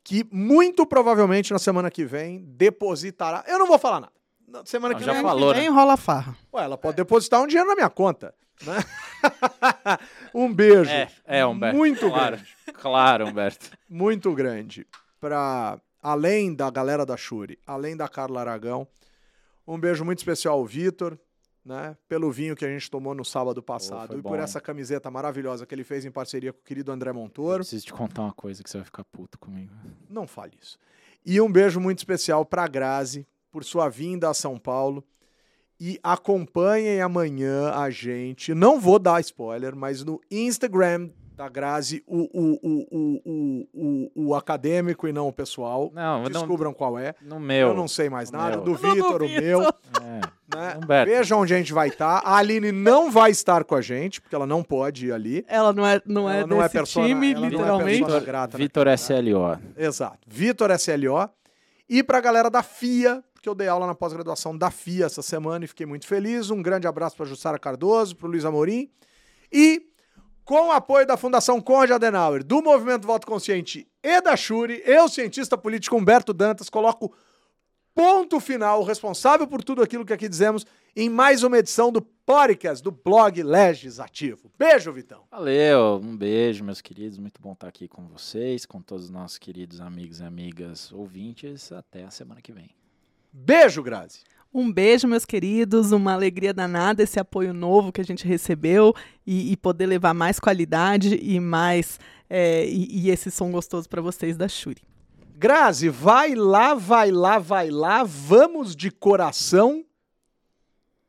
que 0.06 0.24
muito 0.30 0.86
provavelmente 0.86 1.52
na 1.52 1.58
semana 1.58 1.90
que 1.90 2.04
vem 2.04 2.38
depositará. 2.38 3.44
Eu 3.48 3.58
não 3.58 3.66
vou 3.66 3.76
falar 3.76 3.98
nada. 3.98 4.12
Na 4.46 4.64
semana 4.64 4.94
Não, 4.94 5.00
que 5.00 5.04
já 5.04 5.12
vem. 5.12 5.22
falou, 5.22 5.52
né? 5.52 5.60
Vem 5.60 5.68
rola 5.68 5.96
farra. 5.96 6.36
Ué, 6.54 6.62
ela 6.62 6.78
pode 6.78 6.96
depositar 6.96 7.42
um 7.42 7.46
dinheiro 7.48 7.68
na 7.68 7.74
minha 7.74 7.90
conta. 7.90 8.32
Né? 8.64 8.76
um 10.32 10.54
beijo. 10.54 10.88
É, 10.88 11.10
é, 11.24 11.44
Humberto. 11.44 11.76
Muito 11.76 12.08
claro. 12.08 12.36
grande. 12.36 12.56
Claro, 12.74 13.26
Humberto. 13.26 13.70
muito 13.90 14.32
grande 14.32 14.86
para 15.20 15.80
além 16.00 16.54
da 16.54 16.70
galera 16.70 17.04
da 17.04 17.16
Shuri, 17.16 17.58
além 17.66 17.96
da 17.96 18.06
Carla 18.06 18.40
Aragão. 18.40 18.86
Um 19.66 19.76
beijo 19.76 20.04
muito 20.04 20.18
especial 20.18 20.54
ao 20.54 20.64
Vitor, 20.64 21.18
né? 21.66 21.96
Pelo 22.08 22.30
vinho 22.30 22.54
que 22.54 22.64
a 22.64 22.68
gente 22.68 22.88
tomou 22.88 23.14
no 23.14 23.24
sábado 23.24 23.60
passado 23.60 24.08
foi 24.10 24.18
e 24.18 24.22
por 24.22 24.36
bom. 24.36 24.42
essa 24.42 24.60
camiseta 24.60 25.10
maravilhosa 25.10 25.66
que 25.66 25.74
ele 25.74 25.82
fez 25.82 26.04
em 26.04 26.10
parceria 26.10 26.52
com 26.52 26.60
o 26.60 26.62
querido 26.62 26.92
André 26.92 27.10
Eu 27.10 27.14
Montoro. 27.14 27.58
preciso 27.58 27.84
te 27.86 27.92
contar 27.92 28.22
uma 28.22 28.32
coisa 28.32 28.62
que 28.62 28.70
você 28.70 28.78
vai 28.78 28.84
ficar 28.84 29.04
puto 29.04 29.36
comigo. 29.38 29.72
Não 30.08 30.26
fale 30.26 30.52
isso. 30.62 30.78
E 31.24 31.40
um 31.40 31.50
beijo 31.50 31.80
muito 31.80 31.98
especial 31.98 32.46
para 32.46 32.68
Grazi 32.68 33.26
por 33.50 33.64
sua 33.64 33.88
vinda 33.88 34.30
a 34.30 34.34
São 34.34 34.58
Paulo. 34.58 35.02
E 35.78 35.98
acompanhem 36.02 37.02
amanhã 37.02 37.70
a 37.72 37.90
gente. 37.90 38.54
Não 38.54 38.80
vou 38.80 38.98
dar 38.98 39.20
spoiler, 39.20 39.74
mas 39.76 40.02
no 40.04 40.20
Instagram 40.30 41.10
da 41.36 41.50
Grazi, 41.50 42.02
o, 42.06 42.16
o, 42.16 42.58
o, 42.62 42.86
o, 42.90 43.22
o, 43.24 43.68
o, 44.14 44.28
o 44.30 44.34
acadêmico 44.34 45.06
e 45.06 45.12
não 45.12 45.28
o 45.28 45.32
pessoal. 45.32 45.90
Não, 45.94 46.22
não 46.22 46.30
Descubram 46.30 46.72
qual 46.72 46.98
é. 46.98 47.14
no 47.20 47.38
meu. 47.38 47.68
Eu 47.68 47.74
não 47.74 47.86
sei 47.86 48.08
mais 48.08 48.30
nada. 48.30 48.56
meu. 48.56 48.64
Do 48.64 48.70
não 48.82 48.94
Vitor, 48.94 49.22
o 49.22 49.28
meu. 49.28 49.62
É. 49.62 50.20
Né? 50.56 50.78
Humberto. 50.82 51.12
Veja 51.12 51.36
onde 51.36 51.52
a 51.52 51.58
gente 51.58 51.74
vai 51.74 51.88
estar. 51.88 52.18
A 52.24 52.36
Aline 52.38 52.72
não 52.72 53.10
vai 53.10 53.30
estar 53.30 53.64
com 53.64 53.74
a 53.74 53.82
gente, 53.82 54.20
porque 54.20 54.34
ela 54.34 54.46
não 54.46 54.62
pode 54.62 55.08
ir 55.08 55.12
ali. 55.12 55.44
Ela 55.46 55.72
não 55.74 55.86
é, 55.86 56.00
não 56.06 56.30
é 56.30 56.38
Ela 56.38 56.46
não 56.46 56.62
é 56.62 56.68
persona- 56.70 57.06
time, 57.06 57.32
ela 57.32 57.40
não 57.40 57.46
é 57.46 57.50
literalmente. 57.50 58.20
grata 58.24 58.56
Vitor 58.56 58.86
naquilo, 58.86 59.18
né? 59.18 59.58
SLO. 59.74 59.84
Exato. 59.84 60.18
Vitor 60.26 60.70
SLO. 60.70 61.28
E 61.88 62.02
pra 62.02 62.20
galera 62.20 62.48
da 62.48 62.62
FIA, 62.62 63.22
porque 63.34 63.48
eu 63.48 63.54
dei 63.54 63.68
aula 63.68 63.86
na 63.86 63.94
pós-graduação 63.94 64.56
da 64.56 64.70
FIA 64.70 65.04
essa 65.06 65.20
semana 65.20 65.66
e 65.66 65.68
fiquei 65.68 65.84
muito 65.84 66.06
feliz. 66.06 66.50
Um 66.50 66.62
grande 66.62 66.86
abraço 66.86 67.14
pra 67.16 67.26
Jussara 67.26 67.58
Cardoso, 67.58 68.16
pro 68.16 68.26
Luiz 68.26 68.44
Amorim. 68.44 68.88
E 69.52 69.82
com 70.46 70.68
o 70.68 70.70
apoio 70.70 71.04
da 71.04 71.16
Fundação 71.16 71.60
Conrad 71.60 71.90
Adenauer, 71.90 72.44
do 72.44 72.62
Movimento 72.62 73.04
Voto 73.04 73.26
Consciente 73.26 73.86
e 74.00 74.20
da 74.20 74.36
Shuri, 74.36 74.80
eu, 74.86 75.08
cientista 75.08 75.58
político 75.58 75.96
Humberto 75.96 76.32
Dantas, 76.32 76.70
coloco 76.70 77.12
ponto 77.92 78.38
final, 78.38 78.84
responsável 78.84 79.48
por 79.48 79.64
tudo 79.64 79.82
aquilo 79.82 80.04
que 80.04 80.12
aqui 80.12 80.28
dizemos, 80.28 80.64
em 80.94 81.10
mais 81.10 81.42
uma 81.42 81.58
edição 81.58 81.90
do 81.90 82.00
podcast 82.00 82.80
do 82.80 82.92
blog 82.92 83.42
Legislativo. 83.42 84.48
Beijo, 84.56 84.92
Vitão. 84.92 85.24
Valeu, 85.32 86.00
um 86.00 86.16
beijo, 86.16 86.62
meus 86.62 86.80
queridos. 86.80 87.18
Muito 87.18 87.42
bom 87.42 87.52
estar 87.52 87.66
aqui 87.66 87.88
com 87.88 88.06
vocês, 88.06 88.64
com 88.64 88.80
todos 88.80 89.06
os 89.06 89.10
nossos 89.10 89.38
queridos 89.38 89.80
amigos 89.80 90.20
e 90.20 90.24
amigas 90.24 90.92
ouvintes. 90.92 91.72
Até 91.72 92.04
a 92.04 92.10
semana 92.10 92.40
que 92.40 92.52
vem. 92.52 92.70
Beijo, 93.32 93.82
Grazi. 93.82 94.20
Um 94.58 94.72
beijo, 94.72 95.06
meus 95.06 95.26
queridos. 95.26 95.92
Uma 95.92 96.14
alegria 96.14 96.54
danada 96.54 97.02
esse 97.02 97.20
apoio 97.20 97.52
novo 97.52 97.92
que 97.92 98.00
a 98.00 98.04
gente 98.04 98.26
recebeu 98.26 98.94
e, 99.26 99.52
e 99.52 99.56
poder 99.58 99.84
levar 99.84 100.14
mais 100.14 100.40
qualidade 100.40 101.14
e 101.14 101.38
mais 101.38 102.00
é, 102.30 102.66
e, 102.66 103.02
e 103.02 103.10
esse 103.10 103.30
som 103.30 103.52
gostoso 103.52 103.86
para 103.86 104.00
vocês 104.00 104.34
da 104.34 104.48
Shuri. 104.48 104.80
Grazi, 105.36 105.90
vai 105.90 106.34
lá, 106.34 106.72
vai 106.72 107.10
lá, 107.10 107.38
vai 107.38 107.68
lá, 107.68 108.02
vamos 108.02 108.74
de 108.74 108.90
coração. 108.90 109.84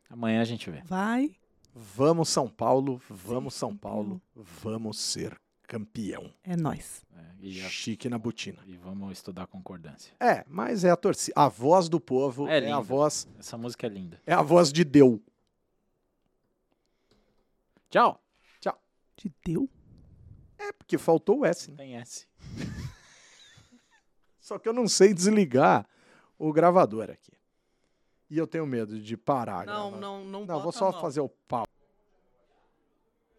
Amanhã 0.09 0.41
a 0.41 0.45
gente 0.45 0.69
vê. 0.69 0.81
Vai. 0.83 1.31
Vamos 1.73 2.27
São 2.27 2.49
Paulo, 2.49 3.01
vamos 3.09 3.53
São. 3.53 3.77
Paulo, 3.77 4.21
vamos 4.35 4.99
ser 4.99 5.39
campeão. 5.67 6.33
É 6.43 6.55
nós. 6.55 7.05
É, 7.15 7.25
e, 7.39 7.61
a- 7.61 7.69
Chique 7.69 8.09
na 8.09 8.17
botina. 8.17 8.59
e 8.65 8.75
vamos 8.77 9.11
estudar 9.11 9.45
concordância. 9.47 10.13
É, 10.19 10.43
mas 10.47 10.83
é 10.83 10.89
a 10.89 10.95
torcida, 10.95 11.33
a 11.39 11.47
voz 11.49 11.89
do 11.89 11.99
povo 11.99 12.47
É 12.47 12.59
é, 12.59 12.71
a 12.71 12.79
voz, 12.79 13.27
Essa 13.37 13.57
música 13.57 13.85
é 13.85 13.89
linda. 13.89 14.21
é 14.25 14.33
a 14.33 14.41
voz 14.41 14.71
de 14.71 14.83
Deus. 14.83 15.19
Tchau. 17.89 18.21
Te 19.15 19.33
deu? 19.43 19.67
É 20.59 20.71
porque 20.71 20.95
faltou 20.95 21.39
o 21.39 21.45
S. 21.45 21.71
né? 21.71 21.77
Tem 21.77 21.95
S. 21.95 22.27
Só 24.39 24.59
que 24.59 24.69
eu 24.69 24.73
não 24.73 24.87
sei 24.87 25.11
desligar 25.11 25.87
o 26.37 26.53
gravador 26.53 27.09
aqui. 27.09 27.31
E 28.29 28.37
eu 28.37 28.45
tenho 28.45 28.67
medo 28.67 28.99
de 29.01 29.17
parar. 29.17 29.61
a 29.61 29.65
Não, 29.65 29.89
não, 29.91 30.23
não. 30.23 30.45
Não, 30.45 30.61
vou 30.61 30.71
só 30.71 30.91
não. 30.91 31.01
fazer 31.01 31.19
o 31.21 31.29
pau. 31.29 31.65